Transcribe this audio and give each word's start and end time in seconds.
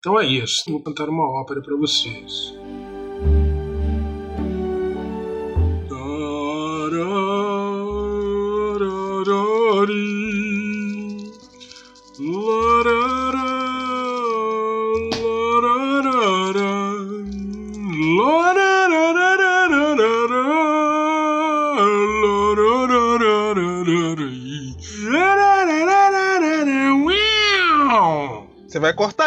Então 0.00 0.18
é 0.18 0.26
isso. 0.26 0.64
Vou 0.66 0.82
cantar 0.82 1.10
uma 1.10 1.28
ópera 1.42 1.60
para 1.60 1.76
vocês. 1.76 2.54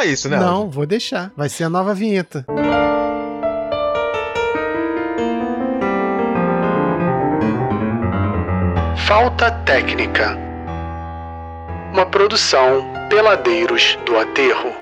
Cortar 0.03 0.05
isso, 0.05 0.29
né? 0.29 0.37
Não, 0.37 0.69
vou 0.69 0.85
deixar. 0.85 1.31
Vai 1.35 1.49
ser 1.49 1.63
a 1.63 1.69
nova 1.69 1.93
vinheta. 1.93 2.45
Falta 9.07 9.51
Técnica. 9.65 10.37
Uma 11.93 12.05
produção 12.05 12.83
Peladeiros 13.09 13.97
do 14.05 14.17
Aterro. 14.17 14.73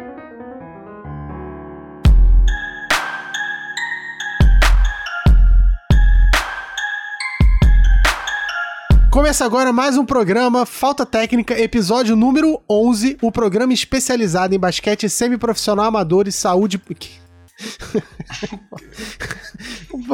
Começa 9.31 9.45
agora 9.45 9.71
mais 9.71 9.97
um 9.97 10.03
programa 10.03 10.65
Falta 10.65 11.05
Técnica, 11.05 11.57
episódio 11.57 12.17
número 12.17 12.61
11, 12.69 13.17
o 13.21 13.31
programa 13.31 13.71
especializado 13.71 14.53
em 14.53 14.59
basquete 14.59 15.07
semiprofissional 15.07 15.85
amador 15.85 16.27
e 16.27 16.33
saúde. 16.33 16.81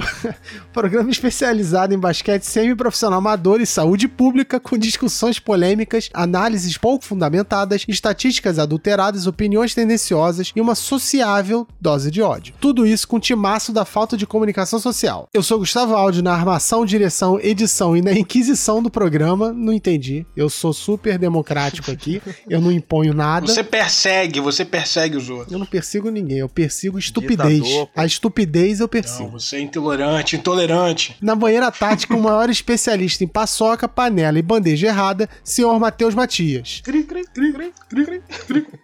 Programa 0.73 1.09
especializado 1.09 1.93
em 1.93 1.99
basquete 1.99 2.43
semiprofissional 2.43 3.19
amador 3.19 3.61
e 3.61 3.65
saúde 3.65 4.07
pública, 4.07 4.59
com 4.59 4.77
discussões 4.77 5.39
polêmicas, 5.39 6.09
análises 6.13 6.77
pouco 6.77 7.05
fundamentadas, 7.05 7.83
estatísticas 7.87 8.59
adulteradas, 8.59 9.27
opiniões 9.27 9.73
tendenciosas 9.73 10.51
e 10.55 10.61
uma 10.61 10.75
sociável 10.75 11.67
dose 11.79 12.11
de 12.11 12.21
ódio. 12.21 12.53
Tudo 12.59 12.85
isso 12.85 13.07
com 13.07 13.17
o 13.17 13.19
timaço 13.19 13.71
da 13.71 13.85
falta 13.85 14.15
de 14.17 14.25
comunicação 14.25 14.79
social. 14.79 15.27
Eu 15.33 15.43
sou 15.43 15.59
Gustavo 15.59 15.95
Aldi 15.95 16.21
na 16.21 16.33
armação, 16.33 16.85
direção, 16.85 17.39
edição 17.39 17.95
e 17.95 18.01
na 18.01 18.11
inquisição 18.13 18.81
do 18.81 18.89
programa. 18.89 19.51
Não 19.51 19.73
entendi. 19.73 20.25
Eu 20.35 20.49
sou 20.49 20.73
super 20.73 21.17
democrático 21.17 21.91
aqui. 21.91 22.21
Eu 22.49 22.61
não 22.61 22.71
imponho 22.71 23.13
nada. 23.13 23.47
Você 23.47 23.63
persegue, 23.63 24.39
você 24.39 24.63
persegue 24.63 25.17
os 25.17 25.29
outros. 25.29 25.51
Eu 25.51 25.59
não 25.59 25.65
persigo 25.65 26.09
ninguém, 26.09 26.39
eu 26.39 26.49
persigo 26.49 26.99
estupidez. 26.99 27.63
Ditador, 27.63 27.89
a 27.95 28.05
estupidez 28.05 28.79
eu 28.79 28.83
Não, 28.83 28.89
persigo. 28.89 29.29
você 29.29 29.57
é 29.57 29.59
intolerante, 29.87 30.35
intolerante. 30.35 31.15
Na 31.21 31.35
banheira 31.35 31.71
tática, 31.71 32.15
o 32.15 32.21
maior 32.21 32.49
especialista 32.49 33.23
em 33.23 33.27
paçoca, 33.27 33.87
panela 33.87 34.37
e 34.37 34.41
bandeja 34.41 34.87
errada, 34.87 35.29
senhor 35.43 35.79
Matheus 35.79 36.13
Matias. 36.13 36.81
Cri, 36.83 37.03
cri, 37.03 37.23
cri. 37.33 37.73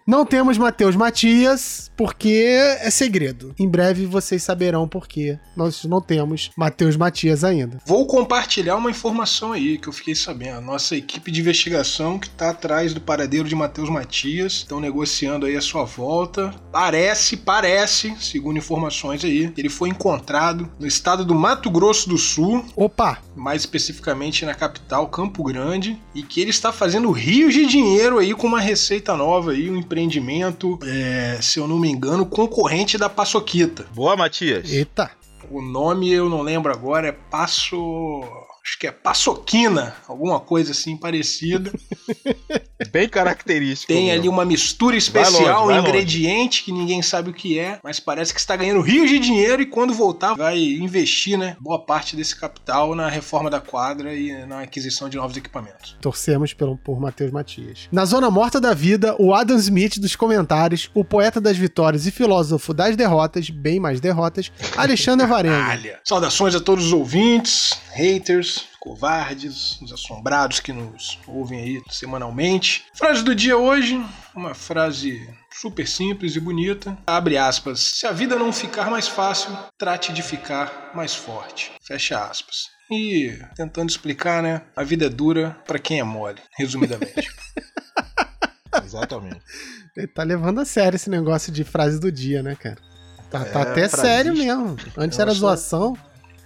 Não 0.06 0.24
temos 0.24 0.56
Matheus 0.56 0.96
Matias, 0.96 1.90
porque 1.96 2.56
é 2.80 2.90
segredo. 2.90 3.54
Em 3.58 3.68
breve 3.68 4.06
vocês 4.06 4.42
saberão 4.42 4.88
por 4.88 5.06
quê. 5.06 5.38
Nós 5.56 5.84
não 5.84 6.00
temos 6.00 6.50
Matheus 6.56 6.96
Matias 6.96 7.44
ainda. 7.44 7.78
Vou 7.86 8.06
compartilhar 8.06 8.76
uma 8.76 8.90
informação 8.90 9.52
aí 9.52 9.78
que 9.78 9.88
eu 9.88 9.92
fiquei 9.92 10.14
sabendo. 10.14 10.60
Nossa 10.60 10.96
equipe 10.96 11.30
de 11.30 11.40
investigação 11.40 12.18
que 12.18 12.30
tá 12.30 12.50
atrás 12.50 12.94
do 12.94 13.00
paradeiro 13.00 13.48
de 13.48 13.54
Matheus 13.54 13.90
Matias 13.90 14.54
estão 14.54 14.80
negociando 14.80 15.46
aí 15.46 15.56
a 15.56 15.60
sua 15.60 15.84
volta. 15.84 16.54
Parece, 16.72 17.36
parece, 17.36 18.14
segundo 18.20 18.58
informações 18.58 19.24
aí, 19.24 19.52
ele 19.56 19.68
foi 19.68 19.88
encontrado 19.88 20.70
no 20.78 20.86
estado 20.94 21.24
do 21.24 21.34
Mato 21.34 21.70
Grosso 21.70 22.08
do 22.08 22.16
Sul, 22.16 22.64
Opa! 22.76 23.18
mais 23.34 23.62
especificamente 23.62 24.44
na 24.44 24.54
capital, 24.54 25.08
Campo 25.08 25.42
Grande, 25.42 26.00
e 26.14 26.22
que 26.22 26.40
ele 26.40 26.50
está 26.50 26.72
fazendo 26.72 27.10
rios 27.10 27.52
de 27.52 27.66
dinheiro 27.66 28.18
aí 28.18 28.32
com 28.32 28.46
uma 28.46 28.60
receita 28.60 29.16
nova 29.16 29.50
aí, 29.50 29.68
um 29.68 29.76
empreendimento, 29.76 30.78
é, 30.84 31.38
se 31.42 31.58
eu 31.58 31.66
não 31.66 31.78
me 31.78 31.90
engano, 31.90 32.24
concorrente 32.24 32.96
da 32.96 33.08
Paçoquita. 33.08 33.86
Boa, 33.94 34.16
Matias. 34.16 34.72
Eita! 34.72 35.10
O 35.50 35.60
nome 35.60 36.10
eu 36.10 36.28
não 36.28 36.40
lembro 36.40 36.72
agora, 36.72 37.08
é 37.08 37.12
Passo. 37.12 37.76
Acho 38.66 38.78
que 38.78 38.86
é 38.86 38.90
Paçoquina, 38.90 39.94
alguma 40.08 40.40
coisa 40.40 40.72
assim 40.72 40.96
parecida. 40.96 41.70
Bem 42.90 43.06
característico. 43.06 43.92
Tem 43.92 44.06
meu. 44.06 44.14
ali 44.14 44.28
uma 44.28 44.44
mistura 44.44 44.96
especial, 44.96 45.66
longe, 45.66 45.78
um 45.78 45.82
ingrediente 45.82 46.64
que 46.64 46.72
ninguém 46.72 47.02
sabe 47.02 47.28
o 47.28 47.34
que 47.34 47.58
é, 47.58 47.78
mas 47.84 48.00
parece 48.00 48.32
que 48.32 48.40
está 48.40 48.56
ganhando 48.56 48.80
rios 48.80 49.10
de 49.10 49.18
dinheiro 49.18 49.60
e 49.60 49.66
quando 49.66 49.92
voltar 49.92 50.34
vai 50.34 50.58
investir, 50.58 51.38
né, 51.38 51.56
boa 51.60 51.78
parte 51.84 52.16
desse 52.16 52.34
capital 52.34 52.94
na 52.94 53.08
reforma 53.08 53.50
da 53.50 53.60
quadra 53.60 54.14
e 54.14 54.46
na 54.46 54.62
aquisição 54.62 55.10
de 55.10 55.18
novos 55.18 55.36
equipamentos. 55.36 55.96
Torcemos 56.00 56.54
pelo, 56.54 56.78
por 56.78 56.98
Matheus 56.98 57.30
Matias. 57.30 57.88
Na 57.92 58.06
zona 58.06 58.30
morta 58.30 58.58
da 58.58 58.72
vida, 58.72 59.14
o 59.18 59.34
Adam 59.34 59.58
Smith 59.58 59.98
dos 59.98 60.16
comentários, 60.16 60.90
o 60.94 61.04
poeta 61.04 61.38
das 61.38 61.58
vitórias 61.58 62.06
e 62.06 62.10
filósofo 62.10 62.72
das 62.72 62.96
derrotas, 62.96 63.50
bem 63.50 63.78
mais 63.78 64.00
derrotas, 64.00 64.50
Alexandre 64.74 65.26
Varenga. 65.26 66.00
Saudações 66.02 66.54
a 66.54 66.60
todos 66.60 66.86
os 66.86 66.92
ouvintes, 66.94 67.83
haters, 67.94 68.66
covardes, 68.80 69.80
os 69.80 69.92
assombrados 69.92 70.60
que 70.60 70.72
nos 70.72 71.18
ouvem 71.26 71.60
aí 71.60 71.82
semanalmente. 71.90 72.84
Frase 72.94 73.22
do 73.22 73.34
dia 73.34 73.56
hoje, 73.56 74.04
uma 74.34 74.52
frase 74.54 75.28
super 75.52 75.86
simples 75.86 76.34
e 76.36 76.40
bonita. 76.40 76.96
Abre 77.06 77.38
aspas. 77.38 77.80
Se 77.80 78.06
a 78.06 78.12
vida 78.12 78.36
não 78.36 78.52
ficar 78.52 78.90
mais 78.90 79.06
fácil, 79.08 79.56
trate 79.78 80.12
de 80.12 80.22
ficar 80.22 80.90
mais 80.94 81.14
forte. 81.14 81.70
Fecha 81.86 82.18
aspas. 82.24 82.72
E 82.90 83.38
tentando 83.56 83.88
explicar, 83.88 84.42
né? 84.42 84.62
A 84.76 84.82
vida 84.84 85.06
é 85.06 85.08
dura 85.08 85.56
pra 85.66 85.78
quem 85.78 86.00
é 86.00 86.04
mole, 86.04 86.40
resumidamente. 86.58 87.30
Exatamente. 88.84 89.40
Ele 89.96 90.08
tá 90.08 90.22
levando 90.22 90.60
a 90.60 90.64
sério 90.64 90.96
esse 90.96 91.08
negócio 91.08 91.52
de 91.52 91.64
frase 91.64 91.98
do 92.00 92.10
dia, 92.10 92.42
né, 92.42 92.56
cara? 92.56 92.78
Tá, 93.30 93.44
tá 93.44 93.60
É, 93.60 93.62
até 93.62 93.88
frasista. 93.88 94.02
sério 94.02 94.34
mesmo. 94.34 94.76
Antes 94.96 95.18
era 95.18 95.28
Nossa. 95.30 95.40
zoação. 95.40 95.96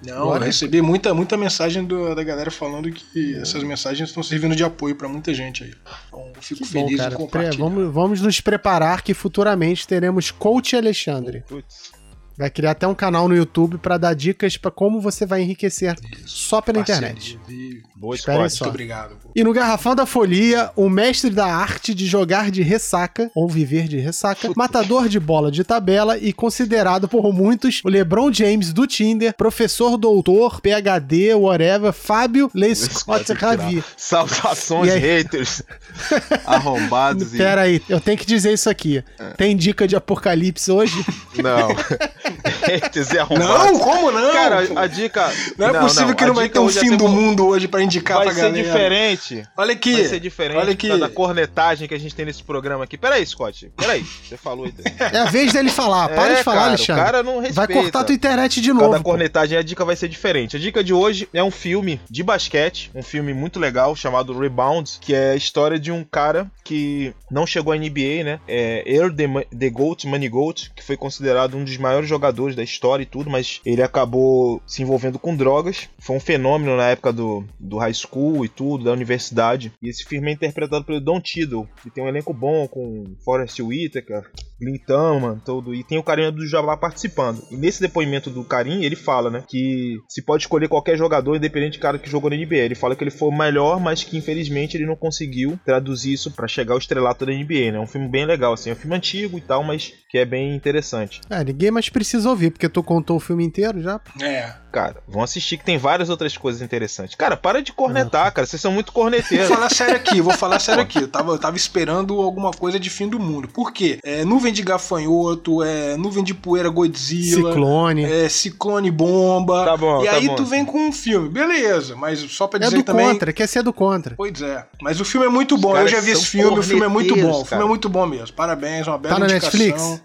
Não, 0.07 0.23
Agora- 0.23 0.43
eu 0.43 0.47
recebi 0.47 0.81
muita, 0.81 1.13
muita 1.13 1.37
mensagem 1.37 1.85
do- 1.85 2.15
da 2.15 2.23
galera 2.23 2.51
falando 2.51 2.91
que 2.91 3.35
essas 3.37 3.63
mensagens 3.65 4.09
estão 4.09 4.23
servindo 4.23 4.55
de 4.55 4.63
apoio 4.63 4.95
pra 4.95 5.09
muita 5.09 5.35
gente 5.35 5.65
aí. 5.65 5.73
Então, 6.07 6.33
eu 6.37 6.43
fico 6.43 6.65
Que 6.65 6.73
bom, 6.73 6.85
feliz 6.87 7.01
cara. 7.01 7.15
em 7.15 7.17
compartilhar. 7.17 7.65
Vamos, 7.65 7.93
vamos 7.93 8.21
nos 8.21 8.41
preparar 8.41 9.03
que 9.03 9.13
futuramente 9.13 9.87
teremos 9.89 10.31
Coach 10.31 10.77
Alexandre. 10.77 11.43
Putz. 11.49 11.91
Vai 12.39 12.49
criar 12.51 12.71
até 12.71 12.87
um 12.87 12.95
canal 12.95 13.29
no 13.29 13.35
YouTube 13.37 13.79
pra 13.79 13.99
dar 13.99 14.15
dicas 14.15 14.57
pra 14.57 14.71
como 14.71 15.01
você 15.01 15.27
vai 15.27 15.43
enriquecer 15.43 15.97
só 16.25 16.61
pela 16.61 16.79
Parceria. 16.79 17.09
internet. 17.11 17.39
E- 17.49 17.83
Boa 17.99 18.17
só. 18.17 18.31
Muito 18.39 18.69
obrigado. 18.69 19.17
pô. 19.21 19.31
E 19.35 19.43
no 19.43 19.53
Garrafão 19.53 19.93
da 19.93 20.07
Folia, 20.07 20.71
o 20.77 20.89
mestre 20.89 21.31
da 21.31 21.47
arte 21.47 21.93
de 21.93 22.07
jogar 22.07 22.49
de 22.49 22.63
ressaca, 22.63 23.29
ou 23.35 23.49
viver 23.49 23.89
de 23.89 23.99
ressaca, 23.99 24.51
matador 24.57 25.09
de 25.09 25.19
bola 25.19 25.51
de 25.51 25.65
tabela 25.65 26.17
e 26.17 26.33
considerado 26.33 27.09
por 27.09 27.33
muitos 27.35 27.81
o 27.85 27.89
LeBron 27.89 28.33
James 28.33 28.73
do 28.73 28.87
Tinder, 28.87 29.35
professor 29.37 29.97
doutor, 29.97 30.61
PhD, 30.61 31.35
whatever, 31.35 31.93
Fábio 31.93 32.49
Le 32.55 32.73
Scott 32.77 33.33
Ravi. 33.33 33.83
Saudações, 33.97 34.91
E 34.91 34.95
aí? 34.95 35.01
haters. 35.01 35.63
Arrombados 36.47 37.35
e. 37.35 37.37
Pera 37.37 37.63
aí, 37.63 37.83
eu 37.89 38.01
tenho 38.01 38.17
que 38.17 38.27
dizer 38.27 38.53
isso 38.53 38.71
aqui. 38.71 39.03
Tem 39.37 39.57
dica 39.57 39.89
de 39.89 39.97
apocalipse 39.97 40.71
hoje? 40.71 41.05
Não. 41.43 41.69
haters 42.63 43.13
e 43.13 43.19
arrombados. 43.19 43.73
Não, 43.73 43.79
como 43.79 44.11
não? 44.11 44.33
Cara, 44.33 44.59
a 44.77 44.87
dica. 44.87 45.31
não 45.57 45.69
é 45.69 45.81
possível 45.81 46.15
que 46.15 46.25
a 46.25 46.27
não 46.27 46.35
vai 46.35 46.49
ter 46.49 46.59
um 46.59 46.69
é 46.69 46.73
fim 46.73 46.91
ser 46.91 46.97
do 46.97 47.09
mundo 47.09 47.47
hoje 47.47 47.69
pra 47.69 47.83
indicar 47.83 48.19
Vai 48.19 48.27
pra 48.27 48.35
ser 48.35 48.41
galera. 48.43 48.63
diferente. 48.63 49.43
Olha 49.57 49.73
aqui. 49.73 49.93
Vai 49.95 50.05
ser 50.05 50.21
diferente 50.21 50.59
Olha 50.59 50.73
aqui. 50.73 50.89
da, 50.89 50.97
da 50.97 51.09
cornetagem 51.09 51.89
que 51.89 51.95
a 51.95 51.99
gente 51.99 52.15
tem 52.15 52.25
nesse 52.27 52.43
programa 52.43 52.85
aqui. 52.85 52.97
Peraí, 52.97 53.25
Scott. 53.27 53.71
Peraí. 53.77 54.05
Você 54.05 54.37
falou 54.37 54.67
aí. 54.67 54.75
É 55.13 55.19
a 55.19 55.25
vez 55.27 55.53
dele 55.53 55.71
falar. 55.71 56.09
Para 56.09 56.33
É, 56.33 56.37
de 56.37 56.43
falar, 56.43 56.57
cara, 56.57 56.69
Alexandre. 56.69 57.03
O 57.03 57.05
cara 57.05 57.23
não 57.23 57.41
respeita. 57.41 57.55
Vai 57.73 57.83
cortar 57.83 58.05
tua 58.05 58.15
internet 58.15 58.61
de 58.61 58.73
novo. 58.73 58.91
da 58.93 59.01
cornetagem, 59.01 59.57
a 59.59 59.63
dica 59.63 59.85
vai 59.85 59.97
ser 59.97 60.09
diferente. 60.09 60.57
A 60.57 60.59
dica 60.59 60.83
de 60.83 60.93
hoje 60.93 61.29
é 61.33 61.43
um 61.43 61.51
filme 61.51 62.01
de 62.11 62.23
basquete, 62.23 62.91
um 62.95 63.03
filme 63.03 63.33
muito 63.33 63.59
legal 63.59 63.95
chamado 63.97 64.39
Rebounds, 64.39 64.99
que 65.01 65.15
é 65.15 65.31
a 65.33 65.37
história 65.37 65.79
de 65.79 65.91
um 65.93 66.05
cara 66.05 66.51
que 66.65 67.15
não 67.31 67.47
chegou 67.47 67.73
à 67.73 67.77
NBA, 67.77 68.25
né? 68.25 68.41
É 68.47 68.83
Air 68.87 69.13
the, 69.15 69.27
the 69.57 69.71
Goat, 69.71 70.07
Money 70.07 70.29
Goat, 70.29 70.71
que 70.75 70.83
foi 70.85 70.97
considerado 70.97 71.57
um 71.57 71.65
dos 71.65 71.77
maiores 71.77 72.09
jogadores 72.09 72.18
da 72.19 72.63
história 72.63 73.03
e 73.03 73.07
tudo, 73.07 73.31
mas 73.31 73.61
ele 73.65 73.83
acabou 73.83 74.61
se 74.67 74.83
envolvendo 74.83 75.19
com 75.19 75.37
drogas. 75.37 75.89
Foi 75.99 76.17
um 76.17 76.21
fenômeno 76.21 76.77
na 76.77 76.89
época 76.89 77.13
do, 77.13 77.45
do 77.59 77.79
high 77.79 77.95
school 77.95 78.45
e 78.45 78.49
tudo, 78.49 78.85
da 78.85 78.93
universidade. 78.93 79.73
E 79.83 79.89
esse 79.89 80.05
filme 80.05 80.31
é 80.31 80.35
interpretado 80.35 80.85
pelo 80.85 81.01
Don 81.01 81.21
Tiddle, 81.21 81.69
que 81.83 81.91
tem 81.91 82.05
um 82.05 82.09
elenco 82.09 82.33
bom 82.33 82.67
com 82.67 83.05
Forrest 83.25 83.61
Whitaker, 83.61 84.31
Glintama, 84.61 85.41
todo. 85.45 85.75
E 85.75 85.85
tem 85.85 85.99
o 85.99 86.03
carinha 86.03 86.33
do 86.33 86.47
Jabá 86.47 86.77
participando. 86.77 87.43
E 87.51 87.57
nesse 87.57 87.81
depoimento 87.81 88.31
do 88.31 88.45
Carim, 88.45 88.83
ele 88.83 88.97
fala, 88.97 89.31
né? 89.31 89.45
Que 89.47 89.99
se 90.09 90.23
pode 90.23 90.43
escolher 90.43 90.69
qualquer 90.69 90.97
jogador, 90.97 91.37
independente 91.37 91.79
do 91.79 91.83
cara 91.83 91.99
que 91.99 92.11
jogou 92.11 92.31
na 92.31 92.37
NBA. 92.37 92.57
Ele 92.57 92.75
fala 92.75 92.97
que 92.97 93.05
ele 93.05 93.11
foi 93.11 93.29
o 93.29 93.37
melhor, 93.37 93.81
mas 93.81 94.03
que 94.03 94.17
infelizmente 94.17 94.77
ele 94.77 94.87
não 94.87 94.97
conseguiu 94.97 95.59
traduzir 95.65 96.13
isso 96.13 96.31
para 96.31 96.49
chegar 96.49 96.75
ao 96.75 96.79
estrelato 96.79 97.25
da 97.25 97.33
NBA, 97.33 97.73
né? 97.73 97.79
É 97.79 97.81
um 97.81 97.87
filme 97.87 98.09
bem 98.09 98.27
legal, 98.27 98.53
assim. 98.53 98.71
É 98.71 98.73
um 98.73 98.77
filme 98.77 98.97
antigo 98.97 99.39
e 99.39 99.41
tal, 99.41 99.63
mas 99.63 99.93
que 100.11 100.19
é 100.19 100.25
bem 100.25 100.55
interessante. 100.55 101.21
É, 101.31 101.45
ninguém 101.45 101.71
mais 101.71 101.89
precisa 101.89 102.29
ouvir, 102.29 102.51
porque 102.51 102.69
tu 102.69 102.83
contou 102.83 103.17
o 103.17 103.21
filme 103.21 103.45
inteiro 103.45 103.81
já. 103.81 104.01
É. 104.21 104.53
Cara, 104.73 105.03
vão 105.07 105.23
assistir 105.23 105.57
que 105.57 105.65
tem 105.65 105.79
várias 105.79 106.11
outras 106.11 106.37
coisas 106.37 106.61
interessantes. 106.61 107.15
Cara, 107.15 107.37
para 107.37 107.63
de 107.63 107.73
cornetar, 107.73 108.33
cara. 108.33 108.47
Vocês 108.47 108.61
são 108.61 108.73
muito 108.73 108.93
corneteiros. 108.93 109.49
Vou 109.49 109.57
falar 109.57 109.71
sério 109.71 109.97
aqui, 109.97 110.21
vou 110.21 110.33
falar 110.35 110.59
sério 110.59 110.83
aqui. 110.83 110.99
Eu 110.99 111.09
tava, 111.09 111.33
eu 111.33 111.39
tava 111.39 111.57
esperando 111.57 112.21
alguma 112.21 112.51
coisa 112.51 112.79
de 112.79 112.91
fim 112.91 113.09
do 113.09 113.19
mundo. 113.19 113.49
Por 113.49 113.73
quê? 113.73 113.99
É, 114.03 114.25
nuvem 114.25 114.48
de 114.53 114.63
gafanhoto, 114.63 115.63
é, 115.63 115.97
nuvem 115.97 116.23
de 116.25 116.35
poeira 116.35 116.69
Godzilla. 116.69 117.51
Ciclone. 117.51 118.05
É, 118.05 118.29
ciclone 118.29 118.91
bomba. 118.91 119.65
Tá 119.65 119.77
bom, 119.77 120.03
e 120.03 120.07
tá 120.07 120.13
aí 120.13 120.27
bom. 120.29 120.35
tu 120.37 120.45
vem 120.45 120.65
com 120.65 120.89
um 120.89 120.93
filme. 120.93 121.29
Beleza, 121.29 121.95
mas 121.97 122.19
só 122.21 122.47
pra 122.47 122.59
É 122.59 122.65
dizer 122.65 122.77
do 122.77 122.83
também. 122.83 123.09
contra, 123.09 123.33
quer 123.33 123.47
ser 123.47 123.63
do 123.63 123.73
contra. 123.73 124.15
Pois 124.17 124.41
é. 124.43 124.65
Mas 124.83 125.01
o 125.01 125.05
filme 125.05 125.27
é 125.27 125.31
muito 125.31 125.57
bom. 125.57 125.77
Eu 125.77 125.89
já 125.89 126.01
vi 126.01 126.11
esse 126.13 126.27
filme, 126.27 126.59
o 126.59 126.63
filme 126.63 126.85
é 126.85 126.89
muito 126.89 127.15
bom. 127.17 127.43
O 127.43 127.45
filme 127.45 127.65
é 127.65 127.67
muito 127.67 127.89
bom 127.89 128.07
mesmo. 128.07 128.35
Parabéns, 128.35 128.87
uma 128.87 128.99
bela 128.99 129.15
Tá 129.15 129.21
na 129.21 129.27
indicação. 129.27 129.59
Netflix? 129.61 130.03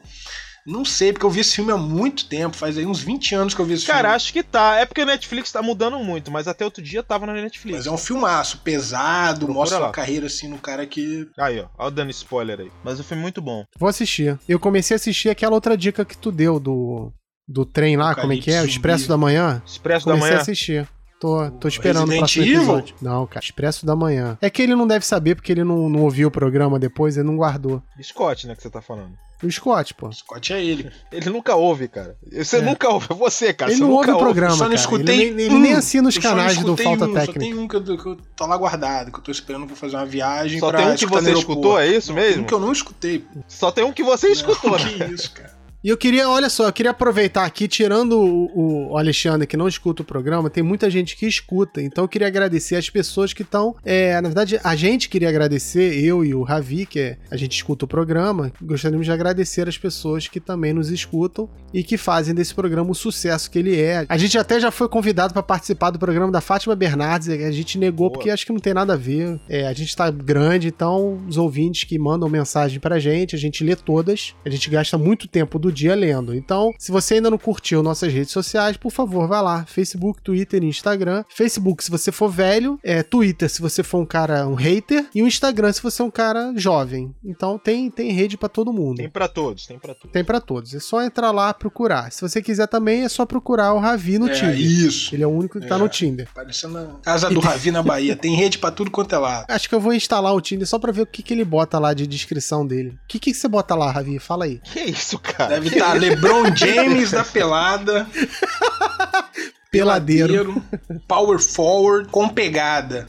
Não 0.65 0.85
sei, 0.85 1.11
porque 1.11 1.25
eu 1.25 1.29
vi 1.29 1.41
esse 1.41 1.55
filme 1.55 1.71
há 1.71 1.77
muito 1.77 2.25
tempo. 2.27 2.55
Faz 2.55 2.77
aí 2.77 2.85
uns 2.85 2.99
20 3.01 3.35
anos 3.35 3.53
que 3.53 3.59
eu 3.59 3.65
vi 3.65 3.73
esse 3.73 3.85
Cara, 3.85 4.01
filme. 4.09 4.15
acho 4.15 4.31
que 4.33 4.43
tá. 4.43 4.77
É 4.79 4.85
porque 4.85 5.01
o 5.01 5.05
Netflix 5.05 5.51
tá 5.51 5.61
mudando 5.61 5.99
muito, 5.99 6.31
mas 6.31 6.47
até 6.47 6.63
outro 6.63 6.81
dia 6.81 7.03
tava 7.03 7.25
na 7.25 7.33
Netflix. 7.33 7.77
Mas 7.79 7.87
é 7.87 7.91
um 7.91 7.97
filmaço, 7.97 8.59
pesado, 8.59 9.39
Procura 9.45 9.59
mostra 9.59 9.79
lá. 9.79 9.85
uma 9.87 9.91
carreira 9.91 10.27
assim 10.27 10.47
no 10.47 10.57
cara 10.57 10.85
que. 10.85 11.27
Aí, 11.37 11.59
ó. 11.59 11.67
Ó, 11.77 11.89
dando 11.89 12.11
spoiler 12.11 12.59
aí. 12.61 12.71
Mas 12.83 12.99
o 12.99 13.03
filme 13.03 13.21
é 13.21 13.23
muito 13.23 13.41
bom. 13.41 13.65
Vou 13.77 13.89
assistir. 13.89 14.39
Eu 14.47 14.59
comecei 14.59 14.95
a 14.95 14.97
assistir 14.97 15.29
aquela 15.29 15.53
outra 15.53 15.75
dica 15.77 16.05
que 16.05 16.17
tu 16.17 16.31
deu 16.31 16.59
do, 16.59 17.11
do 17.47 17.65
trem 17.65 17.97
lá, 17.97 18.15
como 18.15 18.31
é 18.33 18.37
que 18.37 18.51
é? 18.51 18.61
O 18.61 18.65
Expresso 18.65 19.07
da 19.07 19.17
Manhã. 19.17 19.61
Expresso 19.65 20.05
da 20.05 20.13
Comecei 20.13 20.29
a 20.29 20.33
Manhã. 20.33 20.41
assistir. 20.41 20.87
Tô, 21.23 21.49
tô 21.51 21.67
esperando 21.69 22.11
o 22.11 22.17
próximo 22.17 22.43
Evil? 22.43 22.57
episódio. 22.57 22.95
Não, 23.01 23.25
cara. 23.25 23.41
Expresso 23.45 23.85
da 23.85 23.95
Manhã. 23.95 24.37
É 24.41 24.49
que 24.49 24.61
ele 24.61 24.75
não 24.75 24.85
deve 24.85 25.05
saber 25.05 25.35
porque 25.35 25.53
ele 25.53 25.63
não, 25.63 25.87
não 25.87 26.01
ouviu 26.01 26.27
o 26.27 26.31
programa 26.31 26.77
depois, 26.77 27.15
ele 27.15 27.25
não 27.25 27.37
guardou. 27.37 27.81
Scott, 28.01 28.45
né, 28.45 28.55
que 28.57 28.61
você 28.61 28.69
tá 28.69 28.81
falando. 28.81 29.13
O 29.41 29.49
Scott, 29.49 29.93
pô. 29.93 30.11
Scott 30.11 30.51
é 30.51 30.61
ele. 30.63 30.91
Ele 31.11 31.29
nunca 31.29 31.55
ouve, 31.55 31.87
cara. 31.87 32.17
Você 32.29 32.57
É. 32.57 32.61
nunca 32.61 32.89
ouve. 32.89 33.07
É 33.09 33.13
você, 33.13 33.53
cara. 33.53 33.71
ele 33.71 33.77
você 33.77 33.83
não 33.85 33.91
ouve 33.91 34.11
o 34.11 34.17
programa, 34.17 34.51
só 34.51 34.63
não 34.63 34.71
cara. 34.71 34.75
escutei 34.81 35.21
Ele, 35.21 35.31
nem- 35.33 35.45
ele 35.45 35.55
um. 35.55 35.59
nem 35.59 35.73
assina 35.73 36.09
os 36.09 36.15
Eu 36.17 36.21
canais 36.21 36.57
do 36.57 36.75
Falta 36.75 37.05
um, 37.05 37.13
Técnica. 37.13 37.33
Só 37.33 37.39
tem 37.39 37.53
um 37.57 37.67
que 37.69 37.75
eu, 37.77 37.83
que 37.83 38.05
eu 38.05 38.17
tô 38.35 38.45
lá 38.45 38.57
guardado, 38.57 39.11
que 39.11 39.19
eu 39.19 39.23
tô 39.23 39.31
esperando 39.31 39.65
pra 39.65 39.75
fazer 39.77 39.95
uma 39.95 40.05
viagem 40.05 40.59
Só 40.59 40.69
pra 40.69 40.79
tem 40.79 40.91
um 40.91 40.95
que 40.95 41.05
você 41.05 41.31
escutou, 41.31 41.79
é 41.79 41.87
isso 41.87 42.09
Não, 42.13 42.19
tem 42.19 42.27
mesmo? 42.29 42.43
Um 42.43 42.45
que 42.45 42.53
eu 42.53 42.59
não 42.59 42.71
escutei. 42.73 43.25
Só 43.47 43.71
tem 43.71 43.83
um 43.85 43.93
que 43.93 44.03
você 44.03 44.27
escutou, 44.29 44.71
Não, 44.71 44.77
né? 44.77 45.07
Que 45.07 45.13
isso, 45.13 45.31
cara. 45.31 45.53
E 45.83 45.89
eu 45.89 45.97
queria, 45.97 46.29
olha 46.29 46.49
só, 46.49 46.67
eu 46.67 46.71
queria 46.71 46.91
aproveitar 46.91 47.43
aqui, 47.43 47.67
tirando 47.67 48.17
o, 48.17 48.91
o 48.93 48.97
Alexandre 48.97 49.45
que 49.45 49.57
não 49.57 49.67
escuta 49.67 50.01
o 50.01 50.05
programa, 50.05 50.49
tem 50.49 50.63
muita 50.63 50.89
gente 50.89 51.13
que 51.17 51.25
escuta. 51.25 51.81
Então 51.81 52.05
eu 52.05 52.07
queria 52.07 52.27
agradecer 52.27 52.77
as 52.77 52.89
pessoas 52.89 53.33
que 53.33 53.41
estão. 53.41 53.75
É, 53.83 54.21
na 54.21 54.29
verdade, 54.29 54.57
a 54.63 54.77
gente 54.77 55.09
queria 55.09 55.27
agradecer, 55.27 56.01
eu 56.01 56.23
e 56.23 56.33
o 56.33 56.41
Ravi, 56.41 56.85
que 56.85 56.99
é, 57.01 57.17
a 57.29 57.35
gente 57.35 57.57
escuta 57.57 57.83
o 57.83 57.87
programa. 57.87 58.49
Gostaríamos 58.61 59.05
de 59.05 59.11
agradecer 59.11 59.67
as 59.67 59.77
pessoas 59.77 60.25
que 60.25 60.39
também 60.39 60.71
nos 60.71 60.89
escutam 60.89 61.49
e 61.73 61.83
que 61.83 61.97
fazem 61.97 62.33
desse 62.33 62.55
programa 62.55 62.89
o 62.89 62.95
sucesso 62.95 63.51
que 63.51 63.59
ele 63.59 63.77
é. 63.77 64.05
A 64.07 64.17
gente 64.17 64.37
até 64.37 64.61
já 64.61 64.71
foi 64.71 64.87
convidado 64.87 65.33
para 65.33 65.43
participar 65.43 65.89
do 65.89 65.99
programa 65.99 66.31
da 66.31 66.39
Fátima 66.39 66.77
Bernardes, 66.77 67.27
a 67.27 67.51
gente 67.51 67.77
negou 67.77 68.07
Boa. 68.07 68.13
porque 68.13 68.29
acho 68.29 68.45
que 68.45 68.53
não 68.53 68.59
tem 68.59 68.73
nada 68.73 68.93
a 68.93 68.97
ver. 68.97 69.37
É, 69.49 69.67
a 69.67 69.73
gente 69.73 69.93
tá 69.93 70.09
grande, 70.09 70.69
então 70.69 71.21
os 71.27 71.35
ouvintes 71.35 71.83
que 71.83 71.99
mandam 71.99 72.29
mensagem 72.29 72.79
pra 72.79 72.99
gente, 72.99 73.35
a 73.35 73.39
gente 73.39 73.65
lê 73.65 73.75
todas. 73.75 74.33
A 74.45 74.49
gente 74.49 74.69
gasta 74.69 74.97
muito 74.97 75.27
tempo 75.27 75.59
do 75.59 75.72
dia 75.73 75.95
lendo. 75.95 76.33
Então, 76.35 76.71
se 76.77 76.91
você 76.91 77.15
ainda 77.15 77.29
não 77.29 77.37
curtiu 77.37 77.81
nossas 77.83 78.11
redes 78.13 78.31
sociais, 78.31 78.77
por 78.77 78.91
favor, 78.91 79.27
vá 79.27 79.41
lá. 79.41 79.65
Facebook, 79.65 80.21
Twitter 80.21 80.63
e 80.63 80.67
Instagram. 80.67 81.23
Facebook, 81.29 81.83
se 81.83 81.91
você 81.91 82.11
for 82.11 82.29
velho. 82.29 82.79
É, 82.83 83.03
Twitter, 83.03 83.49
se 83.49 83.61
você 83.61 83.83
for 83.83 83.99
um 83.99 84.05
cara, 84.05 84.47
um 84.47 84.53
hater. 84.55 85.05
E 85.13 85.21
o 85.23 85.27
Instagram, 85.27 85.71
se 85.73 85.81
você 85.81 86.01
é 86.01 86.05
um 86.05 86.11
cara 86.11 86.53
jovem. 86.55 87.13
Então, 87.23 87.57
tem, 87.57 87.89
tem 87.89 88.11
rede 88.11 88.37
pra 88.37 88.49
todo 88.49 88.71
mundo. 88.73 88.97
Tem 88.97 89.09
pra 89.09 89.27
todos, 89.27 89.65
tem 89.65 89.79
pra 89.79 89.93
todos. 89.93 90.11
Tem 90.11 90.23
pra 90.23 90.39
todos. 90.39 90.73
É 90.73 90.79
só 90.79 91.01
entrar 91.01 91.31
lá 91.31 91.53
procurar. 91.53 92.11
Se 92.11 92.21
você 92.21 92.41
quiser 92.41 92.67
também, 92.67 93.03
é 93.03 93.09
só 93.09 93.25
procurar 93.25 93.73
o 93.73 93.79
Ravi 93.79 94.17
no 94.19 94.27
É, 94.29 94.33
Tinder. 94.33 94.59
isso. 94.59 95.13
Ele 95.15 95.23
é 95.23 95.27
o 95.27 95.31
único 95.31 95.59
que 95.59 95.67
tá 95.67 95.75
É. 95.75 95.79
no 95.79 95.89
Tinder. 95.89 96.27
Parecendo 96.33 96.77
a 96.77 96.85
casa 97.01 97.29
do 97.29 97.39
Ravi 97.39 97.71
na 97.71 97.81
Bahia. 97.83 98.15
Tem 98.15 98.35
rede 98.35 98.57
pra 98.57 98.71
tudo 98.71 98.91
quanto 98.91 99.13
é 99.15 99.17
lado. 99.17 99.45
Acho 99.49 99.67
que 99.69 99.75
eu 99.75 99.79
vou 99.79 99.93
instalar 99.93 100.33
o 100.33 100.41
Tinder 100.41 100.67
só 100.67 100.77
pra 100.79 100.91
ver 100.91 101.01
o 101.01 101.05
que, 101.07 101.23
que 101.23 101.33
ele 101.33 101.45
bota 101.45 101.79
lá 101.79 101.93
de 101.93 102.05
descrição 102.07 102.65
dele. 102.65 102.89
O 102.89 103.07
que, 103.07 103.19
que 103.19 103.33
você 103.33 103.47
bota 103.47 103.75
lá, 103.75 103.91
Ravi? 103.91 104.19
Fala 104.19 104.45
aí. 104.45 104.59
Que 104.63 104.81
isso, 104.81 105.17
cara? 105.19 105.49
Deve 105.55 105.62
estar 105.67 105.99
LeBron 105.99 106.55
James 106.55 107.11
da 107.11 107.23
pelada. 107.23 108.07
Peladeiro. 109.71 110.63
Power 111.07 111.39
forward 111.39 112.09
com 112.09 112.29
pegada. 112.29 113.07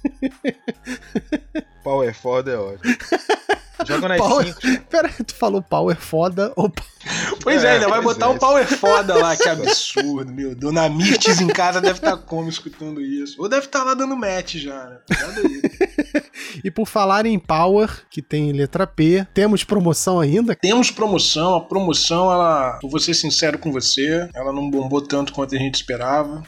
Power 1.84 2.14
foda 2.14 2.50
é 2.52 2.56
ótimo. 2.56 2.96
Joga 3.86 4.08
nas 4.08 4.18
Power- 4.18 4.46
5. 4.62 4.84
Pera 4.88 5.08
aí, 5.08 5.24
tu 5.24 5.34
falou 5.34 5.60
power 5.60 5.96
foda 5.96 6.52
ou 6.56 6.72
Pois 7.42 7.62
é, 7.62 7.66
É, 7.66 7.70
ainda 7.74 7.88
vai 7.88 8.00
pois 8.00 8.16
botar 8.16 8.26
é. 8.32 8.34
o 8.34 8.38
Power 8.38 8.66
foda 8.66 9.14
lá, 9.18 9.36
que 9.36 9.46
absurdo, 9.46 10.32
meu. 10.32 10.54
Dona 10.54 10.88
Mirtes 10.88 11.38
em 11.40 11.48
casa 11.48 11.82
deve 11.82 11.98
estar 11.98 12.16
como 12.16 12.48
escutando 12.48 13.00
isso. 13.02 13.34
Ou 13.42 13.46
deve 13.48 13.66
estar 13.66 13.82
lá 13.84 13.92
dando 13.92 14.16
match 14.16 14.54
já, 14.54 14.84
né? 14.86 14.98
Cuidado 15.06 15.40
aí. 15.46 16.22
E 16.64 16.70
por 16.70 16.86
falar 16.86 17.26
em 17.26 17.38
Power, 17.38 17.90
que 18.08 18.22
tem 18.22 18.52
letra 18.52 18.86
P, 18.86 19.26
temos 19.34 19.64
promoção 19.64 20.18
ainda. 20.18 20.54
Temos 20.56 20.90
promoção, 20.90 21.54
a 21.56 21.60
promoção, 21.60 22.32
ela, 22.32 22.78
vou 22.82 23.00
ser 23.00 23.12
sincero 23.12 23.58
com 23.58 23.70
você, 23.70 24.30
ela 24.34 24.52
não 24.52 24.70
bombou 24.70 25.02
tanto 25.02 25.32
quanto 25.32 25.54
a 25.56 25.58
gente 25.58 25.74
esperava. 25.74 26.42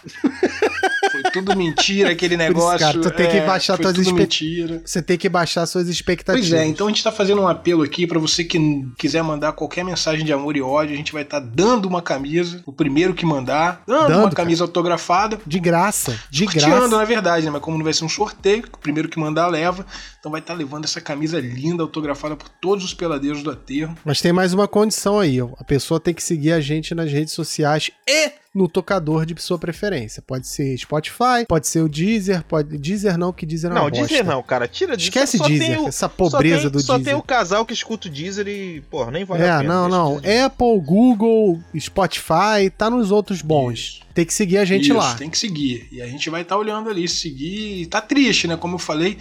Foi 1.11 1.23
tudo 1.33 1.57
mentira, 1.57 2.11
aquele 2.11 2.37
negócio. 2.37 2.79
cara, 2.79 3.01
tu 3.01 3.11
tem 3.11 3.29
que 3.31 3.37
é, 3.39 3.47
baixar 3.47 3.79
espe- 3.81 4.13
mentira. 4.13 4.83
Você 4.85 5.01
tem 5.03 5.17
que 5.17 5.29
baixar 5.29 5.65
suas 5.67 5.89
expectativas. 5.89 6.49
Pois 6.49 6.61
é, 6.61 6.67
então 6.67 6.87
a 6.87 6.91
gente 6.91 7.03
tá 7.03 7.13
fazendo 7.13 7.41
um 7.43 7.49
apelo 7.49 7.83
aqui 7.83 8.07
pra 8.07 8.19
você 8.19 8.45
que 8.45 8.59
quiser 8.99 9.23
mandar 9.23 9.53
qualquer 9.53 9.85
mensagem 9.85 10.25
de 10.25 10.33
amor 10.33 10.57
e 10.57 10.63
ódio, 10.63 10.95
a 10.95 10.97
gente 10.97 11.13
vai 11.13 11.23
estar 11.23 11.41
dando 11.41 11.87
uma 11.87 12.03
camisa, 12.03 12.63
o 12.67 12.73
primeiro 12.73 13.15
que 13.15 13.25
mandar, 13.25 13.83
dando, 13.87 14.09
Dando, 14.09 14.21
uma 14.21 14.31
camisa 14.31 14.65
autografada. 14.65 15.39
De 15.47 15.59
graça, 15.61 16.19
de 16.31 16.47
graça. 16.47 16.89
na 16.89 17.05
verdade, 17.05 17.45
né? 17.47 17.51
Mas 17.51 17.63
como 17.63 17.77
não 17.79 17.85
vai 17.85 17.93
ser 17.93 18.05
um 18.05 18.09
sorteio, 18.09 18.65
o 18.73 18.79
primeiro 18.79 19.09
que 19.09 19.19
mandar 19.19 19.47
leva. 19.49 19.87
Então 20.27 20.33
vai 20.33 20.41
estar 20.41 20.55
levando 20.55 20.83
essa 20.85 21.01
camisa 21.01 21.39
linda, 21.39 21.85
autografada 21.85 22.35
por 22.35 22.49
todos 22.49 22.85
os 22.85 22.93
peladeiros 22.93 23.45
do 23.45 23.51
aterro. 23.53 23.97
Mas 24.05 24.21
tem 24.21 24.33
mais 24.33 24.53
uma 24.53 24.67
condição 24.67 25.21
aí, 25.21 25.41
ó. 25.41 25.51
A 25.57 25.63
pessoa 25.63 26.01
tem 26.01 26.13
que 26.13 26.21
seguir 26.21 26.51
a 26.51 26.61
gente 26.61 26.97
nas 26.97 27.13
redes 27.13 27.33
sociais 27.33 27.93
e 28.09 28.33
no 28.53 28.67
tocador 28.67 29.25
de 29.25 29.41
sua 29.41 29.57
preferência. 29.57 30.21
Pode 30.27 30.49
ser 30.49 30.77
Spotify, 30.79 31.47
pode 31.47 31.69
ser 31.69 31.81
o 31.83 31.89
Deezer, 31.89 32.43
pode 32.43 32.77
Deezer 32.77 33.17
não, 33.17 33.33
que 33.33 33.47
Deezer 33.47 33.71
é 33.71 33.75
uma 33.75 33.83
Não, 33.83 33.91
bosta. 33.91 34.07
Deezer 34.09 34.25
não, 34.27 34.43
cara. 34.43 34.67
Tira 34.67 34.97
disso. 34.97 35.11
Esquece 35.11 35.39
Só 35.39 35.45
tem 35.45 35.59
Deezer, 35.61 35.81
o- 35.83 35.87
essa 35.89 36.09
pobreza 36.09 36.57
só 36.57 36.63
tem, 36.63 36.71
do 36.73 36.81
Só 36.81 36.95
Deezer. 36.97 37.13
tem 37.13 37.21
o 37.21 37.23
casal 37.23 37.65
que 37.65 37.73
escuta 37.75 38.09
o 38.09 38.11
Deezer 38.11 38.49
e, 38.49 38.81
porra, 38.91 39.13
nem 39.13 39.25
vale 39.25 39.45
a 39.45 39.47
É, 39.47 39.59
pena. 39.61 39.73
não, 39.75 39.89
não. 39.89 40.21
Deezer. 40.21 40.45
Apple, 40.47 40.81
Google, 40.81 41.61
Spotify, 41.79 42.69
tá 42.77 42.91
nos 42.91 43.13
outros 43.13 43.43
bons. 43.43 44.01
Tem 44.15 44.25
que 44.25 44.33
seguir 44.33 44.57
a 44.59 44.65
gente 44.65 44.85
Isso, 44.87 44.95
lá. 44.97 45.15
tem 45.15 45.29
que 45.29 45.39
seguir. 45.39 45.87
E 45.93 46.01
a 46.01 46.07
gente 46.07 46.31
vai 46.31 46.41
estar 46.41 46.57
olhando 46.57 46.89
ali, 46.89 47.07
seguir. 47.07 47.83
E 47.83 47.87
tá 47.87 48.01
triste, 48.01 48.49
né? 48.49 48.57
Como 48.57 48.77
eu 48.77 48.79
falei, 48.79 49.19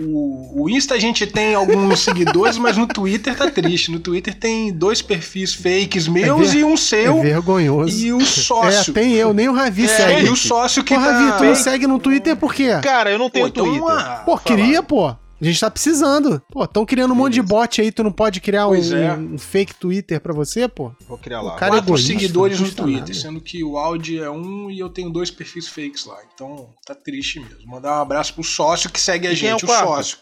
o, 0.00 0.62
o 0.64 0.70
Insta 0.70 0.94
a 0.94 0.98
gente 0.98 1.26
tem 1.26 1.54
alguns 1.54 2.00
seguidores, 2.00 2.56
mas 2.58 2.76
no 2.76 2.86
Twitter 2.86 3.34
tá 3.36 3.50
triste. 3.50 3.90
No 3.90 3.98
Twitter 3.98 4.34
tem 4.34 4.72
dois 4.72 5.02
perfis 5.02 5.54
fakes 5.54 6.06
meus 6.08 6.52
ver- 6.52 6.60
e 6.60 6.64
um 6.64 6.74
É 6.74 6.76
seu 6.76 7.20
vergonhoso. 7.20 7.96
e 7.98 8.12
o 8.12 8.20
É, 8.22 8.24
sócio. 8.24 8.92
tem 8.92 9.12
eu, 9.14 9.32
nem 9.32 9.48
o 9.48 9.52
Ravi 9.54 9.84
É, 9.84 9.88
segue. 9.88 10.26
e 10.26 10.30
o 10.30 10.36
sócio 10.36 10.82
que 10.84 10.94
Pô, 10.94 11.00
Ravi, 11.00 11.30
tá... 11.30 11.36
tu 11.38 11.44
não 11.44 11.54
segue 11.54 11.86
no 11.86 11.98
Twitter 11.98 12.36
por 12.36 12.54
quê? 12.54 12.70
Cara, 12.82 13.10
eu 13.10 13.18
não 13.18 13.28
tenho 13.30 13.46
Pô, 13.46 13.48
então, 13.50 13.64
Twitter. 13.64 13.88
ah, 13.90 14.22
Pô, 14.24 14.36
fala. 14.36 14.40
queria, 14.44 14.82
pô. 14.82 15.14
A 15.40 15.44
gente 15.44 15.60
tá 15.60 15.70
precisando. 15.70 16.42
Pô, 16.50 16.66
tão 16.66 16.84
criando 16.84 17.12
um 17.12 17.14
monte 17.16 17.34
de 17.34 17.42
bot 17.42 17.80
aí, 17.80 17.92
tu 17.92 18.02
não 18.02 18.10
pode 18.10 18.40
criar 18.40 18.66
um, 18.68 18.74
é. 18.74 19.14
um 19.14 19.38
fake 19.38 19.74
Twitter 19.74 20.20
pra 20.20 20.34
você, 20.34 20.66
pô? 20.68 20.92
Vou 21.08 21.16
criar 21.16 21.40
lá. 21.40 21.54
O 21.54 21.56
cara- 21.56 21.72
Quatro 21.72 21.90
egoísta, 21.90 22.08
seguidores 22.12 22.58
no 22.60 22.70
Twitter, 22.72 23.00
nada. 23.00 23.14
sendo 23.14 23.40
que 23.40 23.62
o 23.62 23.78
Audi 23.78 24.18
é 24.18 24.28
um 24.30 24.68
e 24.70 24.78
eu 24.80 24.88
tenho 24.88 25.10
dois 25.10 25.30
perfis 25.30 25.68
fakes 25.68 26.04
lá. 26.06 26.16
Então 26.34 26.70
tá 26.84 26.94
triste 26.94 27.38
mesmo. 27.38 27.66
Mandar 27.66 27.98
um 27.98 28.02
abraço 28.02 28.34
pro 28.34 28.42
sócio 28.42 28.90
que 28.90 29.00
segue 29.00 29.28
a 29.28 29.32
é 29.32 29.34
gente, 29.34 29.62
o 29.62 29.66
o, 29.66 29.68
quarto? 29.68 29.86
sócio. 29.88 30.18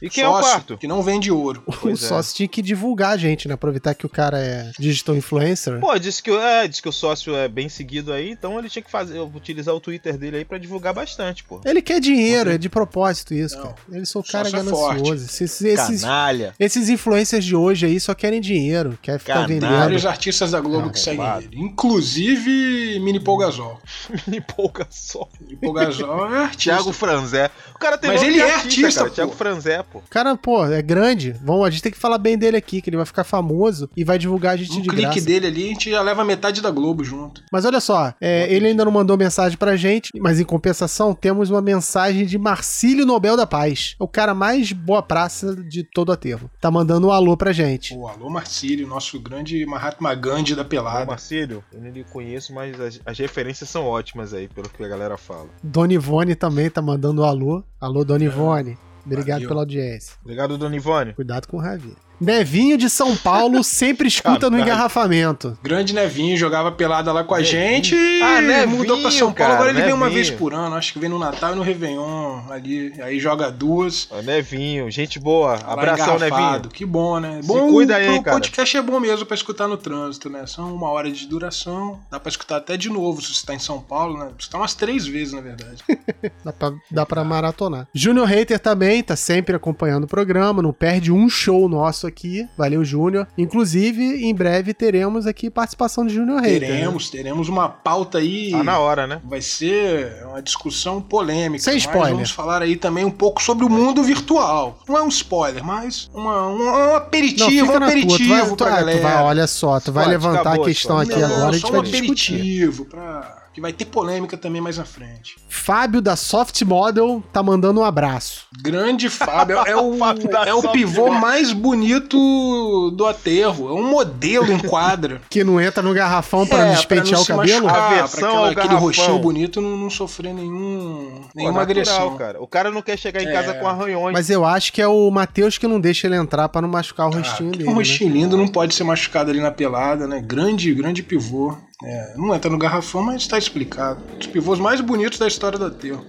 E 0.00 0.08
quem 0.08 0.24
é 0.24 0.28
o 0.28 0.32
Sócio 0.32 0.50
quarto? 0.50 0.78
Que 0.78 0.86
não 0.86 1.02
vende 1.02 1.30
ouro. 1.30 1.62
O 1.66 1.72
Pois 1.72 2.02
é. 2.02 2.06
sócio 2.06 2.34
tinha 2.36 2.48
que 2.48 2.62
divulgar 2.62 3.12
a 3.12 3.16
gente, 3.16 3.48
né? 3.48 3.54
Aproveitar 3.54 3.94
que 3.94 4.06
o 4.06 4.08
cara 4.08 4.38
é 4.38 4.70
digital 4.78 5.16
influencer. 5.16 5.80
Pô, 5.80 5.98
disse 5.98 6.22
que, 6.22 6.30
o- 6.30 6.40
é, 6.40 6.68
disse 6.68 6.80
que 6.82 6.88
o 6.88 6.92
sócio 6.92 7.34
é 7.36 7.48
bem 7.48 7.68
seguido 7.68 8.12
aí, 8.12 8.30
então 8.30 8.58
ele 8.58 8.68
tinha 8.68 8.82
que 8.82 8.90
fazer, 8.90 9.18
utilizar 9.20 9.74
o 9.74 9.80
Twitter 9.80 10.16
dele 10.16 10.36
aí 10.38 10.44
pra 10.44 10.58
divulgar 10.58 10.94
bastante, 10.94 11.42
pô. 11.44 11.60
Ele 11.64 11.82
quer 11.82 12.00
dinheiro, 12.00 12.50
é 12.50 12.58
de 12.58 12.68
propósito 12.68 13.34
isso, 13.34 13.56
Não. 13.56 13.62
cara. 13.64 13.74
Eles 13.92 14.08
são 14.08 14.22
cara 14.22 14.44
Sócio 14.48 14.56
é 14.56 14.62
ganancioso. 14.64 15.04
forte. 15.06 15.24
Esses, 15.24 15.60
esses, 15.62 16.00
Canalha. 16.02 16.54
esses 16.60 16.88
influencers 16.88 17.44
de 17.44 17.56
hoje 17.56 17.86
aí 17.86 17.98
só 17.98 18.14
querem 18.14 18.40
dinheiro, 18.40 18.98
quer 19.02 19.18
ficar 19.18 19.34
Canalha. 19.34 19.54
vendendo. 19.54 19.70
Vários 19.78 20.06
artistas 20.06 20.50
da 20.52 20.60
Globo 20.60 20.86
Não, 20.86 20.92
que 20.92 21.00
seguem 21.00 21.26
ele. 21.38 21.48
Inclusive 21.60 22.98
Mini 23.00 23.20
Polgazol. 23.20 23.78
Me 24.26 24.38
empolga 24.38 24.86
só. 24.90 25.28
Mini 25.40 25.56
Polgazol 25.56 26.26
é 26.34 26.38
artista. 26.44 26.58
Thiago 26.74 26.92
Franzé. 26.92 27.50
O 27.74 27.78
cara 27.78 27.98
tem 27.98 28.10
Mas 28.10 28.22
ele 28.22 28.40
é 28.40 28.54
artista. 28.54 29.08
Thiago 29.10 29.32
Franzé 29.32 29.82
pô. 29.92 30.00
Cara, 30.10 30.36
pô, 30.36 30.64
é 30.66 30.82
grande. 30.82 31.32
Vamos, 31.42 31.66
a 31.66 31.70
gente 31.70 31.82
tem 31.82 31.92
que 31.92 31.98
falar 31.98 32.18
bem 32.18 32.36
dele 32.38 32.56
aqui, 32.56 32.80
que 32.80 32.90
ele 32.90 32.96
vai 32.96 33.06
ficar 33.06 33.24
famoso 33.24 33.88
e 33.96 34.04
vai 34.04 34.18
divulgar 34.18 34.54
a 34.54 34.56
gente 34.56 34.72
Um 34.78 34.82
de 34.82 34.88
clique 34.88 35.02
graça. 35.02 35.20
dele 35.26 35.46
ali, 35.46 35.64
a 35.64 35.68
gente 35.68 35.90
já 35.90 36.02
leva 36.02 36.24
metade 36.24 36.60
da 36.60 36.70
Globo 36.70 37.04
junto. 37.04 37.42
Mas 37.52 37.64
olha 37.64 37.80
só, 37.80 38.12
é, 38.20 38.52
ele 38.52 38.66
ainda 38.68 38.84
não 38.84 38.92
mandou 38.92 39.16
mensagem 39.16 39.56
pra 39.58 39.76
gente, 39.76 40.10
mas 40.20 40.40
em 40.40 40.44
compensação 40.44 41.14
temos 41.14 41.50
uma 41.50 41.60
mensagem 41.62 42.26
de 42.26 42.38
Marcílio 42.38 43.06
Nobel 43.06 43.36
da 43.36 43.46
Paz. 43.46 43.94
O 43.98 44.08
cara 44.08 44.34
mais 44.34 44.72
boa 44.72 45.02
praça 45.02 45.54
de 45.56 45.82
todo 45.82 46.10
o 46.10 46.12
aterro. 46.12 46.50
Tá 46.60 46.70
mandando 46.70 47.08
um 47.08 47.10
alô 47.12 47.36
pra 47.36 47.52
gente. 47.52 47.94
Pô, 47.94 48.06
alô 48.08 48.28
Marcílio, 48.30 48.86
nosso 48.86 49.18
grande 49.20 49.64
Mahatma 49.66 50.14
Gandhi 50.14 50.54
da 50.54 50.62
Ô, 50.62 50.64
pelada. 50.64 51.06
Marcílio, 51.06 51.64
eu 51.72 51.80
nem 51.80 51.92
lhe 51.92 52.04
conheço, 52.04 52.52
mas 52.54 52.80
as, 52.80 53.00
as 53.04 53.18
referências 53.18 53.68
são 53.70 53.84
ótimas 53.86 54.32
aí, 54.34 54.48
pelo 54.48 54.68
que 54.68 54.82
a 54.82 54.88
galera 54.88 55.16
fala. 55.16 55.48
Dona 55.62 55.92
Ivone 55.94 56.34
também 56.34 56.68
tá 56.70 56.80
mandando 56.82 57.22
um 57.22 57.24
alô. 57.24 57.62
Alô, 57.80 58.04
Dona 58.04 58.24
Ivone. 58.24 58.76
Obrigado 59.12 59.36
Valeu. 59.36 59.48
pela 59.48 59.60
audiência. 59.60 60.14
Obrigado, 60.22 60.58
Dona 60.58 60.76
Ivone. 60.76 61.14
Cuidado 61.14 61.46
com 61.46 61.56
o 61.56 61.60
Ravi. 61.60 61.94
Nevinho 62.20 62.76
de 62.76 62.88
São 62.90 63.16
Paulo 63.16 63.62
sempre 63.62 64.08
escuta 64.08 64.50
no 64.50 64.58
engarrafamento. 64.58 65.56
Grande 65.62 65.94
Nevinho 65.94 66.36
jogava 66.36 66.72
pelada 66.72 67.12
lá 67.12 67.24
com 67.24 67.34
a 67.34 67.38
Nevinho. 67.38 67.60
gente. 67.60 67.94
Ah, 68.22 68.40
Nevinho, 68.40 68.76
mudou 68.78 69.00
pra 69.00 69.10
São 69.10 69.32
Paulo. 69.32 69.34
cara, 69.34 69.54
Agora 69.54 69.70
ele 69.70 69.82
vem 69.82 69.92
uma 69.92 70.10
vez 70.10 70.30
por 70.30 70.52
ano. 70.54 70.74
Acho 70.76 70.92
que 70.92 70.98
vem 70.98 71.08
no 71.08 71.18
Natal 71.18 71.52
e 71.52 71.56
no 71.56 71.62
Réveillon 71.62 72.40
ali. 72.50 72.92
Aí 73.02 73.18
joga 73.20 73.50
duas. 73.50 74.08
Nevinho, 74.24 74.90
gente 74.90 75.18
boa. 75.18 75.52
lá 75.54 75.72
Abração. 75.72 76.18
Nevinho. 76.18 76.62
Que 76.72 76.84
bom, 76.84 77.18
né? 77.20 77.40
Se 77.42 77.48
Bom, 77.48 77.70
cuida 77.70 77.96
aí, 77.96 78.18
o 78.18 78.22
cara. 78.22 78.36
podcast 78.36 78.76
é 78.76 78.82
bom 78.82 78.98
mesmo 79.00 79.24
pra 79.26 79.34
escutar 79.34 79.68
no 79.68 79.76
trânsito, 79.76 80.28
né? 80.28 80.46
São 80.46 80.74
uma 80.74 80.90
hora 80.90 81.10
de 81.10 81.26
duração. 81.26 82.00
Dá 82.10 82.18
pra 82.18 82.28
escutar 82.30 82.56
até 82.56 82.76
de 82.76 82.88
novo 82.88 83.22
se 83.22 83.34
você 83.34 83.46
tá 83.46 83.54
em 83.54 83.58
São 83.58 83.80
Paulo, 83.80 84.18
né? 84.18 84.30
Você 84.38 84.50
tá 84.50 84.58
umas 84.58 84.74
três 84.74 85.06
vezes, 85.06 85.32
na 85.34 85.40
verdade. 85.40 85.82
Dá 86.44 86.52
pra, 86.52 86.72
dá 86.90 87.06
pra 87.06 87.24
maratonar. 87.24 87.86
Júnior 87.94 88.26
Hater 88.26 88.58
também 88.58 89.02
tá 89.02 89.14
sempre 89.16 89.54
acompanhando 89.54 90.04
o 90.04 90.08
programa, 90.08 90.62
não 90.62 90.72
perde 90.72 91.12
um 91.12 91.28
show 91.28 91.68
nosso 91.68 92.07
aqui. 92.08 92.48
Valeu, 92.56 92.84
Júnior. 92.84 93.26
Inclusive, 93.36 94.24
em 94.24 94.34
breve 94.34 94.74
teremos 94.74 95.26
aqui 95.26 95.50
participação 95.50 96.06
de 96.06 96.14
Júnior 96.14 96.40
Hater. 96.40 96.60
né? 96.60 96.66
teremos, 96.68 97.10
teremos 97.10 97.48
uma 97.48 97.68
pauta 97.68 98.18
aí. 98.18 98.50
Tá 98.50 98.64
na 98.64 98.78
hora, 98.78 99.06
né? 99.06 99.20
Vai 99.24 99.40
ser 99.40 100.24
uma 100.26 100.42
discussão 100.42 101.00
polêmica. 101.00 101.62
Sem 101.62 101.74
mas 101.74 101.82
spoiler. 101.84 102.14
vamos 102.14 102.30
falar 102.30 102.62
aí 102.62 102.76
também 102.76 103.04
um 103.04 103.10
pouco 103.10 103.42
sobre 103.42 103.64
o 103.64 103.68
mundo 103.68 104.02
virtual. 104.02 104.78
Não 104.88 104.96
é 104.96 105.02
um 105.02 105.08
spoiler, 105.08 105.64
mas 105.64 106.08
uma, 106.12 106.48
um, 106.48 106.90
um 106.90 106.94
aperitivo, 106.96 107.72
um 107.72 107.78
na 107.78 107.86
aperitivo 107.86 108.18
tua. 108.18 108.18
Tu 108.18 108.28
vai, 108.28 108.48
tu, 108.48 108.56
pra 108.56 108.66
tu 108.66 108.70
galera. 108.76 109.02
vai, 109.02 109.22
olha 109.22 109.46
só, 109.46 109.80
tu 109.80 109.92
vai 109.92 110.04
Pode, 110.04 110.16
levantar 110.16 110.40
acabou, 110.40 110.62
a 110.64 110.66
questão 110.68 110.98
aqui 110.98 111.16
Não, 111.16 111.24
agora, 111.24 111.48
a 111.50 111.52
gente 111.52 111.66
um 111.66 111.70
vai 111.72 111.82
discutir. 111.82 112.34
aperitivo 112.34 112.84
pra... 112.86 113.37
que 113.58 113.62
vai 113.62 113.72
ter 113.72 113.86
polêmica 113.86 114.36
também 114.36 114.60
mais 114.60 114.78
na 114.78 114.84
frente. 114.84 115.34
Fábio 115.48 116.00
da 116.00 116.14
Soft 116.14 116.62
Model 116.62 117.20
tá 117.32 117.42
mandando 117.42 117.80
um 117.80 117.84
abraço. 117.84 118.46
Grande 118.62 119.08
Fábio, 119.10 119.56
é 119.66 119.74
o, 119.76 119.94
Fábio 119.98 120.30
é 120.46 120.54
o 120.54 120.62
pivô 120.70 121.06
Model. 121.06 121.20
mais 121.20 121.52
bonito 121.52 122.90
do 122.92 123.04
aterro. 123.04 123.68
É 123.68 123.72
um 123.72 123.90
modelo 123.90 124.50
em 124.52 124.58
quadra. 124.58 125.20
Que 125.28 125.42
não 125.42 125.60
entra 125.60 125.82
no 125.82 125.92
garrafão 125.92 126.46
pra 126.46 126.68
É, 126.68 126.74
despentear 126.74 127.20
o 127.20 127.24
se 127.24 127.28
cabelo? 127.32 127.66
machucar, 127.66 127.84
A 127.84 127.88
pra 127.88 127.96
versão 127.96 128.28
aquela- 128.28 128.38
ao 128.40 128.46
aquele 128.52 128.74
rostinho 128.74 129.18
bonito 129.18 129.60
não, 129.60 129.76
não 129.76 129.90
sofrer 129.90 130.32
nenhum, 130.32 131.20
Pô, 131.22 131.28
nenhuma 131.34 131.60
natural, 131.60 131.62
agressão. 131.82 132.16
cara. 132.16 132.40
O 132.42 132.46
cara 132.46 132.70
não 132.70 132.80
quer 132.80 132.96
chegar 132.96 133.20
em 133.22 133.26
É. 133.28 133.32
casa 133.32 133.54
com 133.54 133.66
arranhões. 133.66 134.12
Mas 134.12 134.30
eu 134.30 134.44
acho 134.44 134.72
que 134.72 134.80
é 134.80 134.86
o 134.86 135.10
Matheus 135.10 135.58
que 135.58 135.66
não 135.66 135.80
deixa 135.80 136.06
ele 136.06 136.16
entrar 136.16 136.48
pra 136.48 136.62
não 136.62 136.68
machucar 136.68 137.08
o 137.08 137.12
Ah, 137.12 137.18
rostinho 137.18 137.50
que 137.50 137.58
dele. 137.58 137.68
um 137.70 137.72
né? 137.72 137.78
rostinho 137.78 138.12
lindo 138.12 138.36
não 138.36 138.46
pode 138.46 138.74
ser 138.74 138.84
machucado 138.84 139.30
ali 139.30 139.40
na 139.40 139.50
pelada, 139.50 140.06
né? 140.06 140.22
Grande, 140.24 140.72
grande 140.74 141.02
pivô. 141.02 141.56
É, 141.84 142.14
não 142.16 142.34
entra 142.34 142.50
no 142.50 142.58
garrafão, 142.58 143.02
mas 143.02 143.26
tá 143.26 143.38
explicado. 143.38 144.02
Os 144.18 144.26
pivôs 144.26 144.58
mais 144.58 144.80
bonitos 144.80 145.18
da 145.18 145.28
história 145.28 145.58
da 145.58 145.70
Terra. 145.70 146.02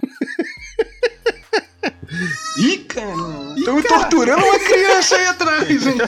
Ih, 2.58 2.78
cara! 2.78 3.54
Estão 3.56 3.76
me 3.76 3.82
torturando 3.82 4.44
uma 4.44 4.58
criança 4.58 5.16
aí 5.16 5.26
atrás, 5.26 5.86
hein? 5.86 5.98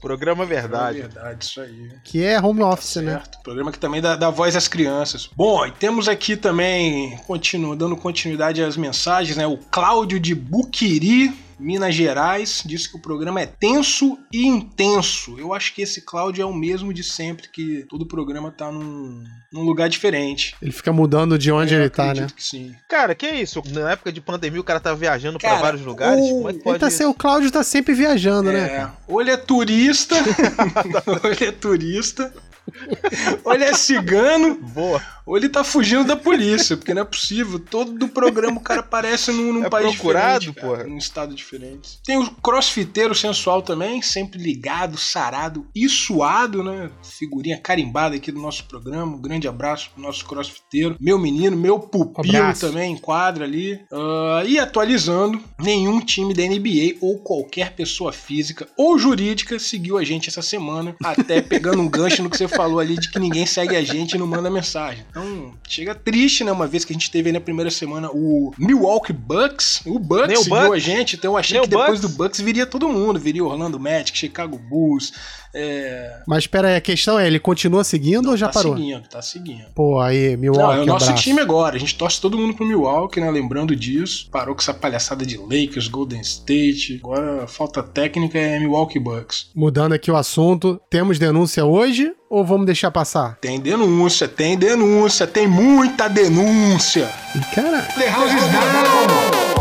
Programa 0.00 0.44
Verdade. 0.44 1.02
verdade, 1.02 1.44
isso 1.44 1.60
aí. 1.60 1.92
Que 2.02 2.24
é 2.24 2.40
home 2.40 2.60
office, 2.60 2.96
né? 2.96 3.12
Certo. 3.12 3.38
Programa 3.44 3.70
que 3.70 3.78
também 3.78 4.00
dá, 4.00 4.16
dá 4.16 4.30
voz 4.30 4.56
às 4.56 4.66
crianças. 4.66 5.30
Bom, 5.36 5.64
e 5.64 5.70
temos 5.70 6.08
aqui 6.08 6.36
também, 6.36 7.16
continu, 7.18 7.76
dando 7.76 7.96
continuidade 7.96 8.60
às 8.64 8.76
mensagens, 8.76 9.36
né? 9.36 9.46
O 9.46 9.56
Cláudio 9.56 10.18
de 10.18 10.34
Buquiri, 10.34 11.32
Minas 11.58 11.94
Gerais, 11.94 12.62
disse 12.64 12.88
que 12.88 12.96
o 12.96 13.00
programa 13.00 13.40
é 13.40 13.46
tenso 13.46 14.18
e 14.32 14.46
intenso. 14.46 15.36
Eu 15.38 15.52
acho 15.54 15.74
que 15.74 15.82
esse 15.82 16.00
Cláudio 16.02 16.42
é 16.42 16.46
o 16.46 16.52
mesmo 16.54 16.92
de 16.92 17.02
sempre, 17.04 17.48
que 17.48 17.84
todo 17.88 18.06
programa 18.06 18.50
tá 18.50 18.70
num, 18.70 19.22
num 19.52 19.62
lugar 19.62 19.88
diferente. 19.88 20.54
Ele 20.60 20.72
fica 20.72 20.92
mudando 20.92 21.38
de 21.38 21.50
onde 21.52 21.74
Eu 21.74 21.80
ele 21.80 21.90
tá, 21.90 22.04
né? 22.04 22.10
acredito 22.10 22.34
que 22.34 22.42
sim. 22.44 22.74
Cara, 22.88 23.14
que 23.14 23.26
isso? 23.28 23.62
Na 23.70 23.92
época 23.92 24.12
de 24.12 24.20
pandemia, 24.20 24.60
o 24.60 24.64
cara 24.64 24.80
tá 24.80 24.94
viajando 24.94 25.38
Cara, 25.38 25.54
pra 25.54 25.62
vários 25.62 25.82
lugares. 25.82 26.24
o- 26.24 26.28
Como 26.28 26.48
é 26.48 26.52
que 26.52 26.56
Ele 26.58 26.64
pode 26.64 26.78
tá, 26.98 27.08
o 27.08 27.14
Cláudio 27.14 27.50
tá 27.50 27.62
sempre 27.62 27.94
viajando, 27.94 28.52
né? 28.52 28.64
É, 28.64 28.68
cara? 28.68 28.96
ou 29.06 29.20
ele 29.20 29.30
é 29.30 29.36
turista, 29.36 30.14
ou 31.24 31.30
ele 31.30 31.44
é 31.46 31.52
turista, 31.52 32.32
ou 33.44 33.52
ele 33.54 33.64
é 33.64 33.74
cigano, 33.74 34.54
Boa. 34.54 35.00
Ou 35.24 35.36
ele 35.36 35.48
tá 35.48 35.62
fugindo 35.62 36.04
da 36.04 36.16
polícia, 36.16 36.76
porque 36.76 36.92
não 36.92 37.02
é 37.02 37.04
possível. 37.04 37.58
Todo 37.58 37.92
do 37.92 38.08
programa 38.08 38.56
o 38.58 38.60
cara 38.60 38.80
aparece 38.80 39.30
num, 39.30 39.52
num 39.52 39.64
É 39.64 39.70
país 39.70 39.94
procurado, 39.94 40.52
porra. 40.52 40.82
num 40.82 40.98
estado 40.98 41.32
diferente. 41.32 42.00
Tem 42.04 42.18
o 42.18 42.28
crossfiteiro 42.32 43.14
sensual 43.14 43.62
também, 43.62 44.02
sempre 44.02 44.42
ligado, 44.42 44.98
sarado 44.98 45.64
e 45.74 45.88
suado, 45.88 46.64
né? 46.64 46.90
Figurinha 47.04 47.56
carimbada 47.56 48.16
aqui 48.16 48.32
do 48.32 48.40
nosso 48.40 48.64
programa. 48.64 49.14
Um 49.14 49.20
grande 49.20 49.46
abraço 49.46 49.90
pro 49.94 50.02
nosso 50.02 50.24
crossfiteiro. 50.24 50.96
Meu 51.00 51.18
menino, 51.20 51.56
meu 51.56 51.78
pupilo 51.78 52.36
Abraço. 52.38 52.66
também, 52.66 52.92
enquadra 52.92 53.44
ali. 53.44 53.80
Ah, 53.92 54.42
e 54.44 54.58
atualizando, 54.58 55.40
nenhum 55.60 56.00
time 56.00 56.34
da 56.34 56.42
NBA 56.42 56.96
ou 57.00 57.18
qualquer 57.18 57.74
pessoa 57.76 58.12
física 58.12 58.66
ou 58.76 58.98
jurídica 58.98 59.56
seguiu 59.60 59.98
a 59.98 60.04
gente 60.04 60.28
essa 60.28 60.42
semana, 60.42 60.96
até 61.04 61.40
pegando 61.40 61.80
um 61.80 61.88
gancho 61.88 62.24
no 62.24 62.30
que 62.30 62.36
você 62.36 62.48
falou 62.48 62.61
ali 62.78 62.98
de 62.98 63.10
que 63.10 63.18
ninguém 63.18 63.46
segue 63.46 63.76
a 63.76 63.82
gente 63.82 64.14
e 64.14 64.18
não 64.18 64.26
manda 64.26 64.50
mensagem. 64.50 65.04
Então, 65.10 65.54
chega 65.68 65.94
triste, 65.94 66.44
né? 66.44 66.52
Uma 66.52 66.66
vez 66.66 66.84
que 66.84 66.92
a 66.92 66.94
gente 66.94 67.10
teve 67.10 67.28
aí 67.28 67.32
na 67.32 67.40
primeira 67.40 67.70
semana 67.70 68.08
o 68.12 68.52
Milwaukee 68.58 69.12
Bucks. 69.12 69.82
O 69.86 69.98
Bucks 69.98 70.40
o 70.40 70.44
seguiu 70.44 70.58
Bucks. 70.60 70.72
a 70.72 70.78
gente, 70.78 71.16
então 71.16 71.32
eu 71.32 71.36
achei 71.36 71.60
que 71.60 71.66
depois 71.66 72.00
Bucks. 72.00 72.00
do 72.00 72.08
Bucks 72.16 72.40
viria 72.40 72.66
todo 72.66 72.88
mundo. 72.88 73.18
Viria 73.18 73.44
Orlando 73.44 73.78
Magic, 73.78 74.16
Chicago 74.16 74.58
Bulls. 74.58 75.12
É... 75.54 76.20
Mas 76.26 76.46
pera 76.46 76.68
aí, 76.68 76.76
a 76.76 76.80
questão 76.80 77.18
é, 77.18 77.26
ele 77.26 77.38
continua 77.38 77.84
seguindo 77.84 78.30
ou 78.30 78.36
já 78.36 78.46
tá 78.46 78.54
parou? 78.54 78.76
seguindo, 78.76 79.08
tá 79.08 79.20
seguindo. 79.22 79.66
Pô, 79.74 80.00
aí, 80.00 80.32
Não, 80.32 80.38
Milwaukee, 80.40 80.78
é 80.78 80.82
o 80.82 80.86
nosso 80.86 81.04
abraço. 81.06 81.22
time 81.22 81.40
agora. 81.40 81.76
A 81.76 81.78
gente 81.78 81.94
torce 81.96 82.20
todo 82.20 82.38
mundo 82.38 82.54
pro 82.54 82.64
Milwaukee, 82.66 83.20
né? 83.20 83.30
Lembrando 83.30 83.76
disso. 83.76 84.28
Parou 84.30 84.54
com 84.54 84.60
essa 84.60 84.72
palhaçada 84.74 85.26
de 85.26 85.36
Lakers, 85.36 85.88
Golden 85.88 86.20
State. 86.20 87.00
Agora 87.02 87.44
a 87.44 87.46
falta 87.46 87.82
técnica 87.82 88.38
é 88.38 88.58
Milwaukee 88.58 88.98
Bucks. 88.98 89.50
Mudando 89.54 89.92
aqui 89.92 90.10
o 90.10 90.16
assunto, 90.16 90.80
temos 90.88 91.18
denúncia 91.18 91.64
hoje 91.64 92.12
ou 92.30 92.44
vamos 92.44 92.64
deixar 92.64 92.90
passar? 92.90 93.36
Tem 93.40 93.60
denúncia, 93.60 94.26
tem 94.26 94.56
denúncia, 94.56 95.26
tem 95.26 95.46
muita 95.46 96.08
denúncia. 96.08 97.10
Ih, 97.36 97.54
Caralho. 97.54 97.86
The 97.94 98.08
House 98.08 98.32
is 98.32 98.40
down! 98.40 99.51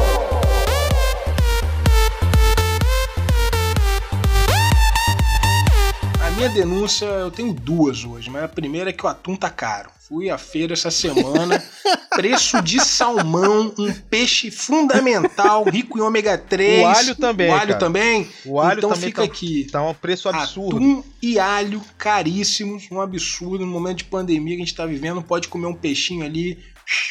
Minha 6.42 6.50
denúncia, 6.50 7.06
eu 7.06 7.30
tenho 7.30 7.54
duas 7.54 8.04
hoje, 8.04 8.28
mas 8.28 8.44
a 8.44 8.48
primeira 8.48 8.90
é 8.90 8.94
que 8.94 9.06
o 9.06 9.08
atum 9.08 9.36
tá 9.36 9.48
caro. 9.48 9.92
Fui 10.10 10.28
à 10.28 10.40
feira 10.40 10.74
essa 10.74 10.90
semana, 10.90 11.64
preço 12.10 12.60
de 12.64 12.84
salmão, 12.84 13.72
um 13.78 13.94
peixe 13.94 14.50
fundamental, 14.50 15.64
rico 15.66 16.00
em 16.00 16.02
ômega 16.02 16.40
3. 16.40 16.82
O 16.84 16.88
alho 16.88 17.16
também, 17.16 17.50
O 17.50 17.54
alho 17.54 17.68
cara. 17.68 17.80
também. 17.80 18.30
O 18.44 18.60
alho 18.60 18.80
então 18.80 18.90
também 18.90 19.10
fica 19.10 19.22
tá- 19.22 19.28
aqui. 19.28 19.68
Tá 19.72 19.88
um 19.88 19.94
preço 19.94 20.30
absurdo. 20.30 20.78
Atum 20.78 21.04
e 21.22 21.38
alho 21.38 21.80
caríssimos, 21.96 22.88
um 22.92 23.00
absurdo. 23.00 23.64
No 23.64 23.72
momento 23.72 24.00
de 24.00 24.06
pandemia 24.06 24.56
que 24.56 24.64
a 24.64 24.66
gente 24.66 24.76
tá 24.76 24.88
vivendo, 24.88 25.22
pode 25.22 25.48
comer 25.48 25.68
um 25.68 25.76
peixinho 25.76 26.26
ali, 26.26 26.58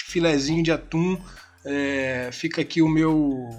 filezinho 0.09 0.65
de 0.65 0.73
atum. 0.73 1.17
É, 1.65 2.31
fica 2.33 2.63
aqui 2.63 2.81
o 2.81 2.89
meu, 2.89 3.15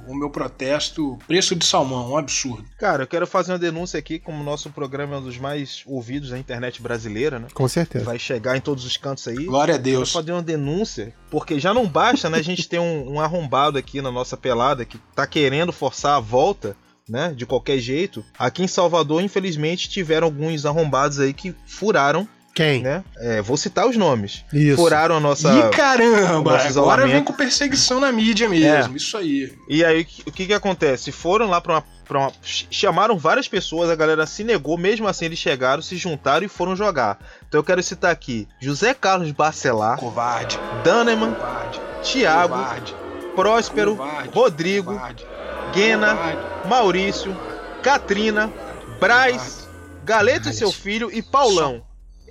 o 0.07 0.15
meu 0.15 0.29
protesto. 0.29 1.17
Preço 1.27 1.55
de 1.55 1.65
salmão, 1.65 2.11
um 2.11 2.17
absurdo. 2.17 2.65
Cara, 2.79 3.03
eu 3.03 3.07
quero 3.07 3.27
fazer 3.27 3.51
uma 3.51 3.59
denúncia 3.59 3.99
aqui, 3.99 4.17
como 4.17 4.41
o 4.41 4.43
nosso 4.43 4.69
programa 4.71 5.15
é 5.15 5.17
um 5.19 5.23
dos 5.23 5.37
mais 5.37 5.83
ouvidos 5.85 6.31
da 6.31 6.39
internet 6.39 6.81
brasileira, 6.81 7.37
né? 7.39 7.47
Com 7.53 7.67
certeza. 7.67 8.03
Vai 8.05 8.17
chegar 8.17 8.57
em 8.57 8.61
todos 8.61 8.85
os 8.85 8.97
cantos 8.97 9.27
aí. 9.27 9.45
Glória 9.45 9.75
a 9.75 9.77
Eu 9.77 9.83
quero 9.83 9.97
Deus. 9.97 10.11
fazer 10.11 10.31
uma 10.31 10.41
denúncia, 10.41 11.13
porque 11.29 11.59
já 11.59 11.73
não 11.73 11.87
basta, 11.87 12.29
né? 12.29 12.39
A 12.39 12.43
gente 12.43 12.67
ter 12.67 12.79
um, 12.79 13.13
um 13.13 13.19
arrombado 13.19 13.77
aqui 13.77 14.01
na 14.01 14.11
nossa 14.11 14.35
pelada 14.35 14.83
que 14.83 14.97
tá 15.15 15.27
querendo 15.27 15.71
forçar 15.71 16.17
a 16.17 16.19
volta, 16.19 16.75
né? 17.07 17.33
De 17.35 17.45
qualquer 17.45 17.77
jeito. 17.79 18.25
Aqui 18.37 18.63
em 18.63 18.67
Salvador, 18.67 19.21
infelizmente, 19.21 19.89
tiveram 19.89 20.25
alguns 20.25 20.65
arrombados 20.65 21.19
aí 21.19 21.33
que 21.33 21.53
furaram, 21.67 22.27
Quem? 22.53 22.81
né? 22.81 23.03
É, 23.17 23.41
vou 23.41 23.55
citar 23.55 23.87
os 23.87 23.95
nomes. 23.95 24.43
Isso. 24.51 24.75
Furaram 24.75 25.15
a 25.15 25.19
nossa. 25.19 25.49
Ih, 25.53 25.69
caramba! 25.69 26.57
Agora 26.57 27.07
vem 27.07 27.23
com 27.23 27.31
perseguição 27.33 27.99
na 27.99 28.11
mídia 28.11 28.49
mesmo. 28.49 28.97
Isso 28.97 29.17
aí. 29.17 29.53
E 29.69 29.83
aí, 29.85 30.05
o 30.25 30.31
que 30.31 30.45
que 30.47 30.53
acontece? 30.53 31.11
Foram 31.13 31.49
lá 31.49 31.61
pra 31.61 31.73
uma, 31.75 31.83
pra 32.05 32.19
uma- 32.19 32.31
ch- 32.43 32.67
Chamaram 32.69 33.17
várias 33.17 33.47
pessoas, 33.47 33.89
a 33.89 33.95
galera 33.95 34.27
se 34.27 34.43
negou, 34.43 34.77
mesmo 34.77 35.07
assim 35.07 35.25
eles 35.25 35.39
chegaram, 35.39 35.81
se 35.81 35.95
juntaram 35.95 36.45
e 36.45 36.49
foram 36.49 36.75
jogar. 36.75 37.19
Então 37.47 37.59
eu 37.59 37.63
quero 37.63 37.81
citar 37.81 38.11
aqui 38.11 38.47
José 38.59 38.93
Carlos 38.93 39.31
Bacelar, 39.31 39.97
Covarde. 39.97 40.59
Daneman, 40.83 41.33
Covarde. 41.33 41.81
Thiago, 42.03 42.53
Covarde. 42.55 42.95
Próspero, 43.35 43.95
Covarde. 43.95 44.29
Rodrigo, 44.33 44.93
Covarde. 44.93 45.25
Guena, 45.73 46.17
Maurício, 46.67 47.33
Katrina, 47.81 48.51
Braz, 48.99 49.67
Galeto 50.03 50.49
e 50.49 50.53
seu 50.53 50.71
filho 50.71 51.09
e 51.11 51.21
Paulão. 51.21 51.81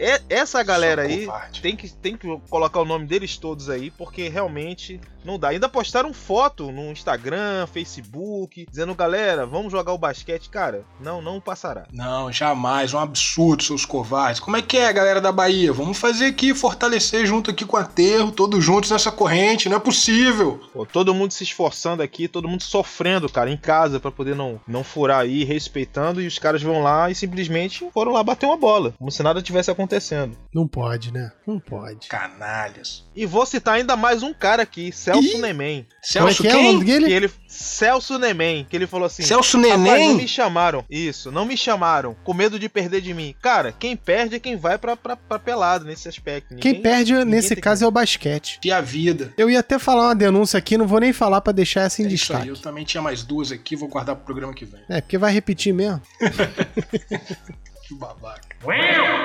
É, 0.02 0.22
essa 0.30 0.62
galera 0.62 1.02
aí 1.02 1.28
tem 1.60 1.76
que, 1.76 1.90
tem 1.90 2.16
que 2.16 2.26
colocar 2.48 2.80
o 2.80 2.86
nome 2.86 3.06
deles 3.06 3.36
todos 3.36 3.68
aí, 3.68 3.90
porque 3.90 4.30
realmente 4.30 4.98
não 5.24 5.38
dá. 5.38 5.48
Ainda 5.48 5.68
postaram 5.68 6.12
foto 6.12 6.70
no 6.70 6.90
Instagram, 6.90 7.66
Facebook, 7.66 8.66
dizendo, 8.68 8.94
galera, 8.94 9.46
vamos 9.46 9.72
jogar 9.72 9.92
o 9.92 9.98
basquete. 9.98 10.48
Cara, 10.50 10.84
não, 11.00 11.20
não 11.20 11.40
passará. 11.40 11.86
Não, 11.92 12.32
jamais. 12.32 12.94
Um 12.94 12.98
absurdo, 12.98 13.62
seus 13.62 13.84
covardes. 13.84 14.40
Como 14.40 14.56
é 14.56 14.62
que 14.62 14.76
é, 14.76 14.92
galera 14.92 15.20
da 15.20 15.32
Bahia? 15.32 15.72
Vamos 15.72 15.98
fazer 15.98 16.26
aqui, 16.26 16.54
fortalecer 16.54 17.26
junto 17.26 17.50
aqui 17.50 17.64
com 17.64 17.76
o 17.76 17.80
Aterro, 17.80 18.32
todos 18.32 18.64
juntos 18.64 18.90
nessa 18.90 19.12
corrente. 19.12 19.68
Não 19.68 19.76
é 19.76 19.80
possível. 19.80 20.60
Pô, 20.72 20.86
todo 20.86 21.14
mundo 21.14 21.32
se 21.32 21.44
esforçando 21.44 22.02
aqui, 22.02 22.28
todo 22.28 22.48
mundo 22.48 22.62
sofrendo, 22.62 23.28
cara, 23.28 23.50
em 23.50 23.56
casa, 23.56 24.00
para 24.00 24.10
poder 24.10 24.34
não, 24.34 24.60
não 24.66 24.84
furar 24.84 25.20
aí, 25.20 25.44
respeitando, 25.44 26.20
e 26.20 26.26
os 26.26 26.38
caras 26.38 26.62
vão 26.62 26.82
lá 26.82 27.10
e 27.10 27.14
simplesmente 27.14 27.88
foram 27.92 28.12
lá 28.12 28.22
bater 28.22 28.46
uma 28.46 28.56
bola, 28.56 28.94
como 28.98 29.10
se 29.10 29.22
nada 29.22 29.42
tivesse 29.42 29.70
acontecendo. 29.70 30.36
Não 30.54 30.66
pode, 30.66 31.12
né? 31.12 31.32
Não 31.46 31.58
pode. 31.58 32.08
Canalhas. 32.08 33.04
E 33.14 33.26
vou 33.26 33.44
citar 33.44 33.74
ainda 33.74 33.96
mais 33.96 34.22
um 34.22 34.32
cara 34.32 34.62
aqui, 34.62 34.92
Celso 35.14 35.36
Ih? 35.36 35.40
Nemen. 35.40 35.86
Celso 36.02 36.42
Como 36.42 36.48
é 36.48 36.52
que 36.52 36.58
quem? 36.58 36.74
É 36.74 36.76
o 36.76 36.84
dele? 36.84 37.06
Que 37.06 37.12
ele, 37.12 37.30
Celso 37.46 38.18
Nemen, 38.18 38.66
que 38.68 38.76
ele 38.76 38.86
falou 38.86 39.06
assim: 39.06 39.22
Celso 39.22 39.58
Neném? 39.58 40.08
Não 40.08 40.14
me 40.16 40.28
chamaram. 40.28 40.84
Isso, 40.90 41.30
não 41.30 41.44
me 41.44 41.56
chamaram. 41.56 42.16
Com 42.24 42.34
medo 42.34 42.58
de 42.58 42.68
perder 42.68 43.00
de 43.00 43.12
mim. 43.12 43.34
Cara, 43.40 43.72
quem 43.72 43.96
perde 43.96 44.36
é 44.36 44.38
quem 44.38 44.56
vai 44.56 44.78
pra, 44.78 44.96
pra, 44.96 45.16
pra 45.16 45.38
pelado 45.38 45.84
nesse 45.84 46.08
aspecto. 46.08 46.54
Ninguém, 46.54 46.74
quem 46.74 46.82
perde 46.82 47.12
nesse 47.24 47.56
caso 47.56 47.80
que... 47.80 47.84
é 47.84 47.88
o 47.88 47.90
basquete. 47.90 48.60
E 48.64 48.72
a 48.72 48.80
vida. 48.80 49.32
Eu 49.36 49.50
ia 49.50 49.60
até 49.60 49.78
falar 49.78 50.08
uma 50.08 50.14
denúncia 50.14 50.58
aqui, 50.58 50.76
não 50.76 50.86
vou 50.86 51.00
nem 51.00 51.12
falar 51.12 51.40
para 51.40 51.52
deixar 51.52 51.82
essa 51.82 52.02
em 52.02 52.06
é 52.06 52.08
destaque. 52.08 52.48
eu 52.48 52.56
também 52.56 52.84
tinha 52.84 53.02
mais 53.02 53.22
duas 53.22 53.52
aqui, 53.52 53.76
vou 53.76 53.88
guardar 53.88 54.16
pro 54.16 54.24
programa 54.24 54.54
que 54.54 54.64
vem. 54.64 54.80
É, 54.88 55.00
porque 55.00 55.18
vai 55.18 55.32
repetir 55.32 55.72
mesmo. 55.72 56.00
que 57.86 57.94
babaca. 57.94 58.49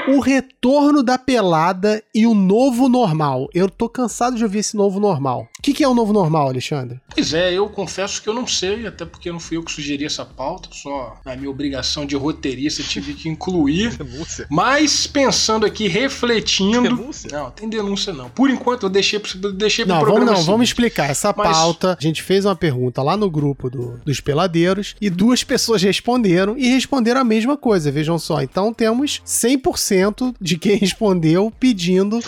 O 0.08 0.20
retorno 0.20 1.04
da 1.04 1.18
pelada 1.18 2.01
e 2.13 2.25
o 2.25 2.34
novo 2.34 2.88
normal. 2.88 3.50
Eu 3.54 3.70
tô 3.70 3.89
cansado 3.89 4.38
de 4.38 4.44
ouvir 4.44 4.60
esse 4.60 4.77
novo 4.77 5.00
normal. 5.00 5.50
O 5.60 5.62
que, 5.62 5.74
que, 5.74 5.84
é 5.84 5.88
o 5.88 5.94
novo 5.94 6.13
normal, 6.13 6.48
Alexandre? 6.48 7.01
Pois 7.13 7.34
é, 7.34 7.54
eu 7.54 7.68
confesso 7.68 8.22
que 8.22 8.30
eu 8.30 8.34
não 8.34 8.48
sei, 8.48 8.88
até 8.88 9.04
porque 9.04 9.32
não 9.32 9.39
fui 9.39 9.58
eu 9.58 9.63
que 9.63 9.72
sugeri 9.72 10.06
essa 10.06 10.24
pauta, 10.24 10.70
só 10.72 11.18
na 11.25 11.36
minha 11.36 11.50
obrigação 11.50 12.06
de 12.06 12.15
roteirista 12.15 12.84
tive 12.84 13.13
que 13.13 13.27
incluir. 13.27 13.98
denúncia. 13.98 14.48
Mas 14.50 15.08
pensando 15.08 15.65
aqui, 15.65 15.88
refletindo. 15.88 16.84
Denúncia? 16.84 17.30
Não, 17.32 17.51
tem 17.51 17.68
denúncia 17.68 18.13
não. 18.13 18.30
Por 18.30 18.50
enquanto 18.50 18.84
eu 18.84 18.89
deixei, 18.89 19.20
deixei 19.56 19.86
pro 19.86 19.96
não, 19.96 20.01
programa. 20.01 20.25
Vamos, 20.27 20.39
não, 20.39 20.46
vamos 20.46 20.70
explicar. 20.70 21.10
Essa 21.10 21.34
Mas... 21.36 21.58
pauta, 21.58 21.98
a 22.00 22.01
gente 22.01 22.22
fez 22.22 22.46
uma 22.46 22.56
pergunta 22.56 23.01
lá 23.01 23.18
no 23.18 23.30
grupo 23.30 23.70
do, 23.70 24.00
dos 24.06 24.22
peladeiros 24.22 24.96
e 25.01 25.10
duas 25.10 25.44
pessoas 25.44 25.82
responderam 25.82 26.58
e 26.58 26.70
responderam 26.70 27.22
a 27.22 27.24
mesma 27.24 27.58
coisa, 27.58 27.92
vejam 27.92 28.18
só. 28.18 28.42
Então 28.42 28.74
temos 28.74 29.22
100% 29.25 30.36
de 30.39 30.58
quem 30.58 30.77
respondeu 30.77 31.51
pedindo 31.60 32.20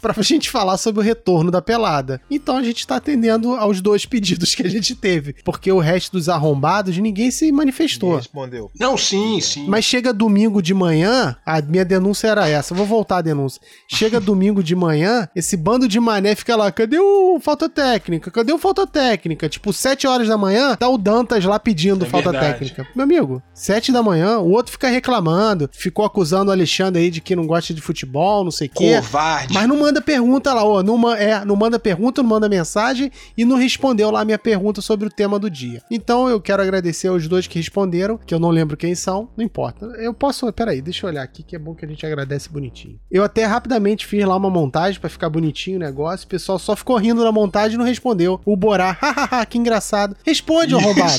pra 0.00 0.14
gente 0.22 0.50
falar 0.50 0.76
sobre 0.76 1.00
o 1.00 1.04
retorno 1.04 1.50
da 1.50 1.62
pelada. 1.62 2.20
Então 2.30 2.56
a 2.56 2.62
gente 2.62 2.86
tá 2.86 2.96
atendendo 2.96 3.54
aos 3.54 3.80
dois 3.80 4.04
pedidos 4.04 4.54
que 4.54 4.62
a 4.62 4.68
gente 4.68 4.94
teve, 4.94 5.34
porque 5.44 5.72
o 5.72 5.78
resto 5.78 6.12
dos 6.12 6.28
arrombados 6.28 6.96
ninguém 6.98 7.30
se 7.30 7.50
manifestou. 7.50 8.10
Ninguém 8.10 8.22
respondeu. 8.22 8.70
Não, 8.78 8.96
sim, 8.98 9.40
sim. 9.40 9.66
Mas 9.66 9.84
chega 9.84 10.12
domingo 10.12 10.60
de 10.60 10.74
manhã, 10.74 11.36
a 11.44 11.60
minha 11.62 11.84
denúncia 11.84 12.28
era 12.28 12.48
essa, 12.48 12.74
vou 12.74 12.86
voltar 12.86 13.18
a 13.18 13.22
denúncia. 13.22 13.60
Chega 13.88 14.20
domingo 14.20 14.62
de 14.62 14.76
manhã, 14.76 15.28
esse 15.34 15.56
bando 15.56 15.88
de 15.88 15.98
mané 15.98 16.34
fica 16.34 16.54
lá, 16.54 16.70
cadê 16.70 16.98
o 16.98 17.38
falta 17.40 17.68
técnica? 17.68 18.30
Cadê 18.30 18.52
o 18.52 18.58
falta 18.58 18.86
técnica? 18.86 19.48
Tipo, 19.48 19.72
7 19.72 20.06
horas 20.06 20.28
da 20.28 20.36
manhã, 20.36 20.76
tá 20.76 20.88
o 20.88 20.98
Dantas 20.98 21.44
lá 21.44 21.58
pedindo 21.58 22.04
é 22.04 22.08
falta 22.08 22.30
verdade. 22.30 22.52
técnica. 22.58 22.86
Meu 22.94 23.04
amigo, 23.04 23.42
7 23.54 23.90
da 23.90 24.02
manhã, 24.02 24.38
o 24.38 24.50
outro 24.50 24.72
fica 24.72 24.88
reclamando, 24.88 25.70
ficou 25.72 26.04
acusando 26.04 26.33
o 26.48 26.52
Alexandre 26.52 27.02
aí 27.02 27.10
de 27.10 27.20
que 27.20 27.36
não 27.36 27.46
gosta 27.46 27.72
de 27.72 27.80
futebol, 27.80 28.44
não 28.44 28.50
sei 28.50 28.68
o 28.68 28.70
quê. 28.70 28.96
Covarde. 28.96 29.54
Mas 29.54 29.68
não 29.68 29.78
manda 29.78 30.00
pergunta 30.00 30.52
lá, 30.52 30.64
ó. 30.64 30.82
Não, 30.82 31.12
é, 31.12 31.44
não 31.44 31.56
manda 31.56 31.78
pergunta, 31.78 32.22
não 32.22 32.28
manda 32.28 32.48
mensagem 32.48 33.10
e 33.36 33.44
não 33.44 33.56
respondeu 33.56 34.10
lá 34.10 34.20
a 34.20 34.24
minha 34.24 34.38
pergunta 34.38 34.80
sobre 34.80 35.06
o 35.06 35.10
tema 35.10 35.38
do 35.38 35.50
dia. 35.50 35.82
Então 35.90 36.28
eu 36.28 36.40
quero 36.40 36.62
agradecer 36.62 37.08
aos 37.08 37.28
dois 37.28 37.46
que 37.46 37.58
responderam, 37.58 38.18
que 38.18 38.34
eu 38.34 38.38
não 38.38 38.50
lembro 38.50 38.76
quem 38.76 38.94
são, 38.94 39.28
não 39.36 39.44
importa. 39.44 39.86
Eu 39.98 40.12
posso. 40.12 40.52
Peraí, 40.52 40.80
deixa 40.80 41.06
eu 41.06 41.10
olhar 41.10 41.22
aqui, 41.22 41.42
que 41.42 41.56
é 41.56 41.58
bom 41.58 41.74
que 41.74 41.84
a 41.84 41.88
gente 41.88 42.04
agradece 42.04 42.48
bonitinho. 42.48 42.98
Eu 43.10 43.24
até 43.24 43.44
rapidamente 43.44 44.06
fiz 44.06 44.24
lá 44.24 44.36
uma 44.36 44.50
montagem 44.50 45.00
para 45.00 45.10
ficar 45.10 45.28
bonitinho 45.28 45.76
o 45.76 45.80
negócio. 45.80 46.26
O 46.26 46.28
pessoal 46.28 46.58
só 46.58 46.76
ficou 46.76 46.96
rindo 46.96 47.24
na 47.24 47.32
montagem 47.32 47.74
e 47.74 47.78
não 47.78 47.84
respondeu. 47.84 48.40
O 48.44 48.56
Borá, 48.56 48.92
hahaha, 49.00 49.46
que 49.46 49.58
engraçado. 49.58 50.16
Responde, 50.24 50.74
ô 50.74 50.78
arrombado. 50.78 51.12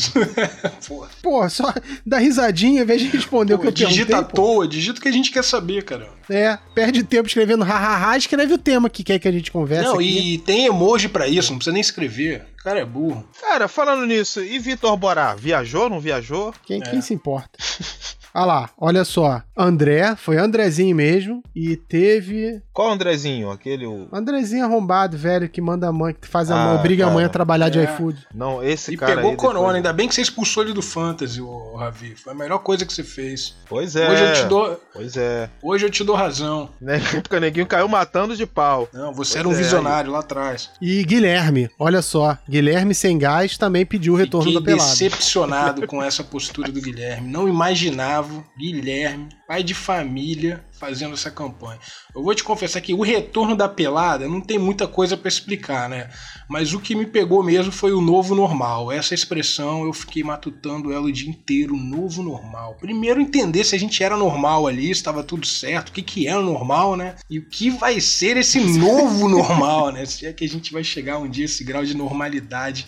pô, 1.22 1.48
só 1.50 1.74
dá 2.06 2.18
risadinha 2.18 2.82
em 2.82 2.86
vez 2.86 3.02
de 3.02 3.08
responder 3.10 3.54
pô, 3.54 3.60
o 3.60 3.62
que 3.62 3.68
eu 3.68 3.72
digita 3.72 4.06
perguntei. 4.06 4.16
Digita 4.16 4.18
à 4.20 4.24
toa, 4.24 4.68
digita 4.68 5.02
que 5.06 5.10
a 5.10 5.12
gente 5.12 5.32
quer 5.32 5.44
saber, 5.44 5.84
cara. 5.84 6.10
É, 6.28 6.58
perde 6.74 7.04
tempo 7.04 7.28
escrevendo 7.28 7.64
hahaha, 7.64 8.18
escreve 8.18 8.56
o 8.56 8.58
tema 8.58 8.90
que 8.90 9.04
quer 9.04 9.20
que 9.20 9.28
a 9.28 9.32
gente 9.32 9.52
converse. 9.52 9.84
Não, 9.84 9.96
aqui. 9.96 10.34
e 10.34 10.38
tem 10.40 10.66
emoji 10.66 11.08
para 11.08 11.28
isso, 11.28 11.52
não 11.52 11.60
precisa 11.60 11.74
nem 11.74 11.82
escrever. 11.82 12.48
O 12.60 12.64
cara 12.64 12.80
é 12.80 12.86
burro. 12.86 13.24
Cara, 13.40 13.68
falando 13.68 14.04
nisso, 14.08 14.44
e 14.44 14.58
Vitor 14.58 14.98
Borá, 14.98 15.36
viajou, 15.36 15.92
não 15.92 16.00
viajou? 16.00 16.52
Quem, 16.66 16.82
é. 16.82 16.90
quem 16.90 17.02
se 17.02 17.14
importa? 17.14 17.52
Ah 18.36 18.44
lá, 18.44 18.70
olha 18.78 19.06
só. 19.06 19.42
André, 19.58 20.14
foi 20.18 20.38
Andrezinho 20.38 20.94
mesmo. 20.94 21.42
E 21.56 21.78
teve. 21.78 22.62
Qual 22.74 22.92
Andrezinho? 22.92 23.50
Aquele. 23.50 23.86
O... 23.86 24.10
Andrezinho 24.12 24.66
arrombado, 24.66 25.18
velho, 25.18 25.48
que 25.48 25.62
manda 25.62 25.88
a 25.88 25.94
mãe, 25.94 26.14
que 26.14 26.28
faz 26.28 26.52
a 26.52 26.62
ah, 26.62 26.68
mãe, 26.68 26.76
obriga 26.76 27.06
cara. 27.06 27.12
a 27.12 27.16
mãe 27.16 27.24
a 27.24 27.30
trabalhar 27.30 27.68
é. 27.68 27.70
de 27.70 27.80
iFood. 27.80 28.28
Não, 28.34 28.62
esse 28.62 28.94
e 28.94 28.98
cara. 28.98 29.14
E 29.14 29.16
pegou 29.16 29.38
corona, 29.38 29.60
depois... 29.60 29.76
ainda 29.78 29.94
bem 29.94 30.10
que 30.10 30.16
você 30.16 30.22
expulsou 30.22 30.64
ele 30.64 30.74
do 30.74 30.82
Fantasy, 30.82 31.40
o 31.40 31.78
Ravi. 31.78 32.14
Foi 32.18 32.34
a 32.34 32.36
melhor 32.36 32.60
coisa 32.60 32.86
que 32.86 32.92
você 32.92 33.04
fez. 33.04 33.56
Pois 33.70 33.96
é. 33.96 34.12
Hoje 34.12 34.24
eu 34.26 34.34
te 34.34 34.46
dou. 34.50 34.82
Pois 34.92 35.16
é. 35.16 35.50
Hoje 35.64 35.86
eu 35.86 35.90
te 35.90 36.04
dou 36.04 36.16
razão. 36.18 36.70
Né? 36.82 37.00
Porque 37.24 37.38
o 37.38 37.40
neguinho 37.40 37.66
caiu 37.66 37.88
matando 37.88 38.36
de 38.36 38.46
pau. 38.46 38.90
Não, 38.92 39.14
você 39.14 39.36
pois 39.36 39.36
era 39.38 39.48
um 39.48 39.54
é. 39.54 39.56
visionário 39.56 40.12
lá 40.12 40.20
atrás. 40.20 40.72
E 40.82 41.02
Guilherme, 41.06 41.70
olha 41.80 42.02
só. 42.02 42.38
Guilherme 42.50 42.94
sem 42.94 43.18
gás 43.18 43.58
também 43.58 43.86
pediu 43.86 44.12
o 44.12 44.18
retorno 44.18 44.48
Fiquei 44.48 44.60
da 44.60 44.66
pelada. 44.66 44.90
decepcionado 44.90 45.88
com 45.88 46.04
essa 46.04 46.22
postura 46.22 46.70
do 46.70 46.82
Guilherme. 46.82 47.32
Não 47.32 47.48
imaginava 47.48 48.25
Guilherme 48.26 48.46
Guilherme, 48.58 49.30
pai 49.48 49.64
de 49.64 49.74
família, 49.74 50.64
fazendo 50.72 51.14
essa 51.14 51.32
campanha. 51.32 51.80
Eu 52.14 52.24
vou 52.24 52.34
te 52.36 52.44
confessar 52.44 52.82
que 52.82 52.94
o 52.94 53.02
retorno 53.02 53.56
da 53.56 53.68
pelada 53.68 54.28
não 54.28 54.42
tem 54.42 54.58
muita 54.58 54.88
coisa 54.88 55.16
para 55.16 55.28
explicar, 55.28 55.90
né? 55.90 56.10
Mas 56.50 56.74
o 56.74 56.80
que 56.80 56.96
me 56.96 57.06
pegou 57.06 57.44
mesmo 57.44 57.72
foi 57.72 57.94
o 57.94 58.02
novo 58.02 58.36
normal. 58.36 58.92
Essa 58.92 59.14
expressão 59.14 59.86
eu 59.86 59.94
fiquei 59.94 60.24
matutando 60.24 60.92
ela 60.92 61.06
o 61.06 61.12
dia 61.12 61.30
inteiro, 61.30 61.76
novo 61.76 62.22
normal. 62.22 62.76
Primeiro 62.80 63.22
entender 63.22 63.64
se 63.64 63.76
a 63.76 63.80
gente 63.80 64.04
era 64.04 64.18
normal 64.18 64.68
ali, 64.68 64.90
estava 64.90 65.24
tudo 65.24 65.46
certo, 65.46 65.90
o 65.90 65.92
que 65.92 66.02
que 66.02 66.30
o 66.30 66.42
normal, 66.42 66.96
né? 66.96 67.16
E 67.30 67.40
o 67.40 67.46
que 67.48 67.70
vai 67.70 68.00
ser 68.02 68.38
esse 68.38 68.60
novo 68.60 69.28
normal, 69.28 69.92
né? 69.92 70.06
Se 70.06 70.26
é 70.26 70.34
que 70.34 70.46
a 70.46 70.50
gente 70.50 70.74
vai 70.74 70.84
chegar 70.84 71.18
um 71.18 71.30
dia 71.30 71.46
a 71.46 71.48
esse 71.48 71.64
grau 71.64 71.84
de 71.84 71.96
normalidade 71.96 72.86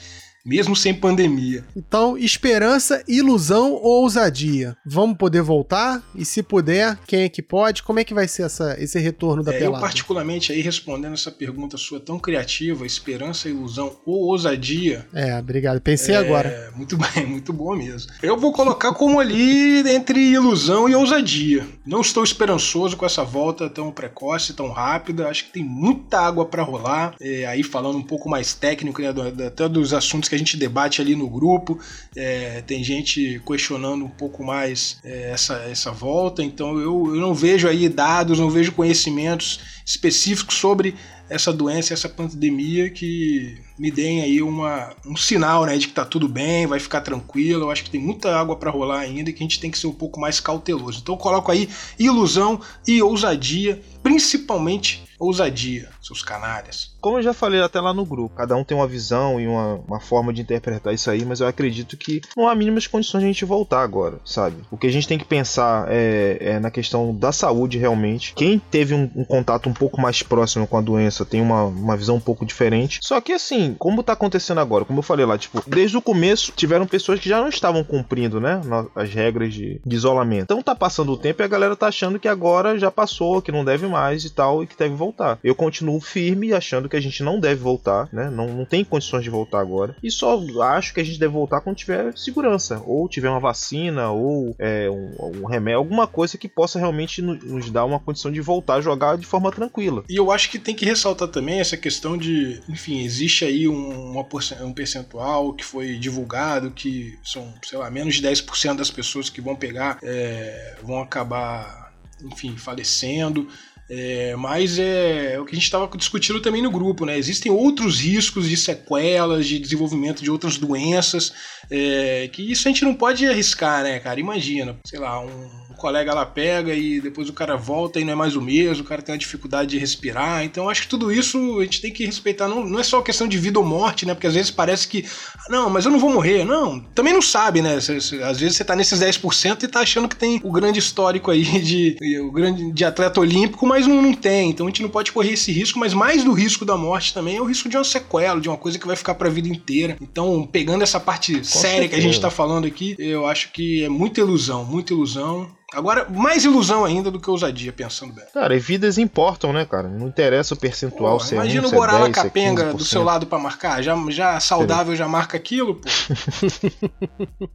mesmo 0.48 0.78
sem 0.78 0.94
pandemia. 0.94 1.66
Então, 1.76 2.18
esperança, 2.18 3.04
ilusão 3.06 3.74
ou 3.74 4.04
ousadia? 4.04 4.78
Vamos 4.86 5.18
poder 5.18 5.42
voltar? 5.42 6.02
E 6.16 6.24
se 6.24 6.42
puder, 6.42 6.98
quem 7.06 7.24
é 7.24 7.30
que 7.30 7.42
pode? 7.42 7.84
Como 7.84 8.00
é 8.00 8.06
que 8.06 8.14
vai 8.14 8.30
ser 8.30 8.44
essa, 8.44 8.78
esse 8.80 8.98
retorno 8.98 9.44
da 9.44 9.54
é, 9.54 9.60
pelada? 9.60 9.78
Eu, 9.78 9.82
particularmente, 9.82 10.54
aí 10.54 10.62
respondendo 10.62 11.14
essa 11.14 11.30
pergunta 11.30 11.76
sua 11.76 12.00
tão 12.00 12.18
criativa, 12.18 12.86
esperança, 12.86 13.50
ilusão 13.50 13.98
ou 14.06 14.28
ousadia. 14.28 15.06
É, 15.14 15.38
obrigado. 15.38 15.82
Pensei 15.82 16.16
é, 16.16 16.18
agora. 16.18 16.72
Muito 16.76 16.96
bem, 17.14 17.26
muito 17.26 17.52
boa 17.52 17.76
mesmo. 17.76 18.10
Eu 18.24 18.38
vou 18.38 18.54
colocar 18.54 18.94
como 18.94 19.20
ali 19.20 19.80
entre 19.90 20.32
ilusão 20.32 20.88
e 20.88 20.96
ousadia. 20.96 21.68
Não 21.86 22.00
estou 22.00 22.24
esperançoso 22.24 22.96
com 22.96 23.06
essa 23.06 23.24
volta 23.24 23.70
tão 23.70 23.92
precoce, 23.92 24.54
tão 24.54 24.72
rápida. 24.72 25.28
Acho 25.28 25.46
que 25.46 25.52
tem 25.52 25.64
muita 25.64 26.22
água 26.22 26.46
para 26.46 26.64
rolar. 26.64 27.16
É, 27.20 27.46
aí 27.46 27.64
falando 27.64 27.98
um 27.98 28.04
pouco 28.04 28.30
mais 28.30 28.54
técnico, 28.54 29.02
né, 29.02 29.14
até 29.46 29.68
dos 29.68 29.94
assuntos 29.94 30.30
que 30.30 30.37
a 30.38 30.40
gente 30.40 30.56
debate 30.58 31.02
ali 31.02 31.16
no 31.16 31.30
grupo, 31.30 31.80
é, 32.16 32.62
tem 32.62 32.84
gente 32.84 33.42
questionando 33.46 34.06
um 34.06 34.10
pouco 34.10 34.44
mais 34.44 35.00
é, 35.04 35.32
essa, 35.32 35.56
essa 35.70 35.92
volta, 35.92 36.44
então 36.44 36.80
eu, 36.80 37.16
eu 37.16 37.22
não 37.22 37.34
vejo 37.34 37.68
aí 37.68 37.90
dados, 37.90 38.40
não 38.40 38.50
vejo 38.50 38.72
conhecimentos 38.72 39.77
específicos 39.88 40.56
sobre 40.56 40.96
essa 41.30 41.52
doença, 41.52 41.94
essa 41.94 42.10
pandemia 42.10 42.90
que 42.90 43.58
me 43.80 43.90
deem 43.90 44.22
aí 44.22 44.42
uma, 44.42 44.94
um 45.06 45.16
sinal 45.16 45.66
né, 45.66 45.78
de 45.78 45.88
que 45.88 45.94
tá 45.94 46.06
tudo 46.06 46.28
bem, 46.28 46.68
vai 46.68 46.80
ficar 46.80 47.02
tranquilo. 47.02 47.64
Eu 47.64 47.72
acho 47.72 47.84
que 47.84 47.90
tem 47.90 48.02
muita 48.02 48.36
água 48.36 48.56
para 48.56 48.72
rolar 48.72 49.00
ainda 49.00 49.30
e 49.30 49.34
que 49.34 49.40
a 49.40 49.46
gente 49.46 49.60
tem 49.60 49.72
que 49.72 49.80
ser 49.80 49.88
um 49.88 49.94
pouco 49.94 50.20
mais 50.20 50.40
cauteloso. 50.40 51.00
Então 51.02 51.16
eu 51.16 51.20
coloco 51.20 51.52
aí 51.52 51.70
ilusão 51.98 52.60
e 52.86 53.02
ousadia, 53.02 53.82
principalmente 54.04 55.08
ousadia, 55.20 55.90
seus 56.02 56.22
canalhas. 56.22 56.96
Como 57.02 57.18
eu 57.18 57.24
já 57.24 57.34
falei 57.34 57.62
até 57.62 57.82
lá 57.82 57.94
no 57.94 58.06
grupo, 58.06 58.36
cada 58.36 58.56
um 58.56 58.64
tem 58.64 58.78
uma 58.78 58.88
visão 58.88 59.40
e 59.40 59.48
uma, 59.48 59.76
uma 59.88 60.00
forma 60.00 60.32
de 60.32 60.42
interpretar 60.42 60.94
isso 60.94 61.10
aí, 61.10 61.26
mas 61.26 61.40
eu 61.40 61.48
acredito 61.48 61.98
que 61.98 62.22
não 62.36 62.48
há 62.48 62.56
mínimas 62.56 62.86
condições 62.86 63.22
de 63.22 63.26
a 63.26 63.32
gente 63.32 63.46
voltar 63.46 63.82
agora, 63.82 64.20
sabe? 64.24 64.58
O 64.70 64.78
que 64.78 64.88
a 64.88 64.92
gente 64.92 65.08
tem 65.08 65.18
que 65.18 65.26
pensar 65.26 65.88
é, 65.90 66.38
é 66.40 66.60
na 66.60 66.70
questão 66.70 67.16
da 67.16 67.32
saúde 67.32 67.78
realmente. 67.78 68.34
Quem 68.36 68.60
teve 68.60 68.94
um, 68.94 69.10
um 69.16 69.26
contato 69.26 69.68
um 69.68 69.74
pouco 69.78 70.02
mais 70.02 70.24
próximo 70.24 70.68
com 70.68 70.78
a 70.78 70.82
doença 70.82 71.26
tem 71.26 71.42
uma, 71.42 71.64
uma 71.64 71.98
visão 71.98 72.16
um 72.16 72.20
pouco 72.20 72.46
diferente. 72.46 73.00
Só 73.02 73.20
que 73.22 73.34
assim, 73.34 73.76
como 73.78 74.04
tá 74.04 74.14
acontecendo 74.14 74.60
agora, 74.60 74.86
como 74.86 75.00
eu 75.00 75.04
falei 75.04 75.26
lá, 75.26 75.38
tipo, 75.38 75.64
desde 75.68 75.98
o 75.98 76.02
começo 76.02 76.52
tiveram 76.56 76.86
pessoas 76.86 77.20
que 77.20 77.30
já 77.30 77.40
não 77.40 77.50
estavam 77.50 77.84
cumprindo, 77.84 78.40
né, 78.40 78.62
as 78.96 79.10
regras 79.14 79.54
de, 79.54 79.80
de 79.86 79.96
isolamento. 79.96 80.44
Então 80.44 80.62
tá 80.62 80.76
passando 80.76 81.12
o 81.12 81.18
tempo 81.18 81.42
e 81.42 81.46
a 81.46 81.48
galera 81.48 81.76
tá 81.76 81.88
achando 81.88 82.20
que 82.20 82.28
agora 82.28 82.78
já 82.80 82.92
passou, 82.92 83.42
que 83.42 83.52
não 83.52 83.64
deve 83.64 83.88
mais 83.88 84.26
e 84.26 84.30
tal, 84.30 84.64
e 84.64 84.68
que 84.68 84.78
deve 84.78 84.96
voltar. 84.96 85.40
Eu 85.44 85.56
continuo 85.56 86.00
firme 86.00 86.54
achando 86.54 86.90
que 86.90 86.96
a 86.96 87.02
gente 87.02 87.24
não 87.24 87.40
deve 87.40 87.62
voltar, 87.62 88.10
né, 88.12 88.30
não, 88.30 88.48
não 88.48 88.66
tem 88.66 88.84
condições 88.84 89.24
de 89.24 89.30
voltar 89.30 89.60
agora. 89.60 89.96
E 90.02 90.10
só 90.10 90.42
acho 90.64 90.94
que 90.94 91.00
a 91.00 91.04
gente 91.04 91.20
deve 91.20 91.34
voltar 91.34 91.62
quando 91.62 91.76
tiver 91.76 92.18
segurança, 92.18 92.82
ou 92.86 93.08
tiver 93.08 93.30
uma 93.30 93.40
vacina, 93.40 94.10
ou 94.10 94.56
é, 94.58 94.90
um, 94.90 95.42
um 95.44 95.46
remédio, 95.46 95.80
alguma 95.80 96.08
coisa 96.08 96.38
que 96.38 96.48
possa 96.48 96.80
realmente 96.80 97.22
nos 97.22 97.70
dar 97.70 97.86
uma 97.86 98.00
condição 98.00 98.32
de 98.32 98.42
voltar 98.42 98.76
a 98.76 98.82
jogar 98.82 99.18
de 99.18 99.26
forma 99.26 99.52
tranquila. 99.52 99.67
E 100.10 100.16
eu 100.16 100.32
acho 100.32 100.50
que 100.50 100.60
tem 100.60 100.76
que 100.76 100.86
ressaltar 100.86 101.28
também 101.28 101.60
essa 101.60 101.78
questão 101.78 102.18
de, 102.18 102.62
enfim, 102.68 103.04
existe 103.04 103.46
aí 103.46 103.68
um, 103.68 104.12
uma, 104.12 104.26
um 104.62 104.74
percentual 104.74 105.54
que 105.54 105.64
foi 105.64 105.98
divulgado 105.98 106.72
que 106.72 107.18
são, 107.24 107.54
sei 107.64 107.78
lá, 107.78 107.90
menos 107.90 108.16
de 108.16 108.28
10% 108.28 108.76
das 108.76 108.92
pessoas 108.92 109.30
que 109.30 109.42
vão 109.42 109.56
pegar 109.56 110.00
é, 110.04 110.76
vão 110.84 111.02
acabar, 111.02 111.94
enfim, 112.24 112.56
falecendo. 112.58 113.48
É, 113.90 114.36
mas 114.36 114.78
é, 114.78 115.34
é, 115.34 115.40
o 115.40 115.46
que 115.46 115.54
a 115.54 115.56
gente 115.56 115.64
estava 115.64 115.90
discutindo 115.96 116.42
também 116.42 116.62
no 116.62 116.70
grupo, 116.70 117.06
né? 117.06 117.18
Existem 117.18 117.50
outros 117.50 118.02
riscos 118.02 118.50
de 118.50 118.58
sequelas, 118.58 119.48
de 119.48 119.60
desenvolvimento 119.60 120.22
de 120.22 120.30
outras 120.30 120.58
doenças, 120.58 121.34
é, 121.72 122.30
que 122.34 122.52
isso 122.52 122.68
a 122.68 122.72
gente 122.72 122.84
não 122.84 122.94
pode 122.94 123.26
arriscar, 123.26 123.84
né, 123.84 124.00
cara? 124.00 124.20
Imagina, 124.20 124.78
sei 124.86 125.00
lá, 125.00 125.22
um 125.22 125.67
colega 125.78 126.14
lá 126.14 126.26
pega 126.26 126.74
e 126.74 127.00
depois 127.00 127.30
o 127.30 127.34
cara 127.34 127.56
volta 127.56 128.00
e 128.00 128.04
não 128.04 128.14
é 128.14 128.16
mais 128.16 128.36
o 128.36 128.42
mesmo, 128.42 128.84
o 128.84 128.88
cara 128.88 129.02
tem 129.02 129.14
uma 129.14 129.20
dificuldade 129.20 129.72
de 129.72 129.78
respirar. 129.78 130.44
Então 130.44 130.70
acho 130.70 130.84
que 130.84 130.88
tudo 130.88 131.12
isso 131.12 131.60
a 131.60 131.64
gente 131.64 131.82
tem 131.82 131.92
que 131.92 132.06
respeitar. 132.06 132.48
Não, 132.48 132.66
não 132.66 132.80
é 132.80 132.84
só 132.84 133.02
questão 133.02 133.28
de 133.28 133.38
vida 133.38 133.60
ou 133.60 133.66
morte, 133.66 134.06
né? 134.06 134.14
Porque 134.14 134.28
às 134.28 134.34
vezes 134.34 134.52
parece 134.52 134.88
que, 134.88 135.06
ah, 135.36 135.50
não, 135.50 135.70
mas 135.70 135.86
eu 135.86 135.92
não 135.92 136.00
vou 136.00 136.10
morrer. 136.10 136.44
Não, 136.44 136.80
também 136.80 137.14
não 137.14 137.22
sabe, 137.22 137.62
né? 137.62 137.80
Cê, 137.80 138.02
cê, 138.02 138.22
às 138.24 138.40
vezes 138.40 138.58
você 138.58 138.64
tá 138.64 138.76
nesses 138.76 139.00
10% 139.00 139.64
e 139.64 139.68
tá 139.68 139.82
achando 139.82 140.08
que 140.08 140.16
tem 140.16 140.42
o 140.44 140.52
grande 140.52 140.80
histórico 140.80 141.32
aí 141.32 141.44
de, 141.62 141.98
o 142.22 142.32
grande, 142.32 142.72
de 142.72 142.86
atleta 142.86 143.20
olímpico, 143.20 143.66
mas 143.66 143.86
não, 143.88 144.02
não 144.02 144.14
tem. 144.14 144.50
Então 144.50 144.66
a 144.66 144.70
gente 144.70 144.82
não 144.82 144.90
pode 144.90 145.12
correr 145.12 145.34
esse 145.34 145.52
risco, 145.52 145.80
mas 145.80 145.94
mais 145.94 146.24
do 146.24 146.34
risco 146.34 146.66
da 146.66 146.76
morte 146.76 147.14
também 147.14 147.38
é 147.38 147.42
o 147.42 147.46
risco 147.46 147.70
de 147.70 147.78
uma 147.78 147.84
sequela, 147.84 148.42
de 148.42 148.50
uma 148.50 148.58
coisa 148.58 148.80
que 148.80 148.88
vai 148.88 148.96
ficar 148.96 149.16
pra 149.16 149.30
vida 149.30 149.48
inteira. 149.48 149.98
Então, 150.02 150.48
pegando 150.52 150.84
essa 150.84 151.00
parte 151.00 151.38
Com 151.38 151.44
séria 151.44 151.70
certeza. 151.70 151.90
que 151.90 151.96
a 151.96 152.02
gente 152.02 152.20
tá 152.20 152.30
falando 152.30 152.66
aqui, 152.66 152.96
eu 152.98 153.28
acho 153.28 153.52
que 153.52 153.84
é 153.84 153.90
muita 153.90 154.20
ilusão, 154.20 154.66
muita 154.66 154.94
ilusão. 154.94 155.50
Agora, 155.74 156.08
mais 156.10 156.46
ilusão 156.46 156.86
ainda 156.86 157.12
do 157.12 157.20
que 157.20 157.30
ousadia, 157.30 157.74
pensando 157.74 158.14
bem. 158.14 158.24
Cara, 158.34 158.56
e 158.56 158.60
vidas 158.60 158.98
importam, 158.98 159.52
né, 159.52 159.66
cara? 159.66 159.90
Não 159.90 160.08
interessa 160.08 160.54
o 160.54 160.58
percentual, 160.58 161.18
pô, 161.18 161.24
se 161.24 161.36
Imagina 161.36 161.66
é 161.66 161.68
um, 161.68 161.72
o 161.72 161.76
Borala 161.76 162.08
é 162.08 162.12
Capenga 162.12 162.74
do 162.74 162.86
seu 162.86 163.04
lado 163.04 163.28
para 163.28 163.38
marcar. 163.38 163.84
Já, 163.84 163.94
já 164.10 164.40
saudável 164.40 164.96
já 164.96 165.10
marca 165.10 165.36
aquilo, 165.36 165.76
pô. 165.76 165.90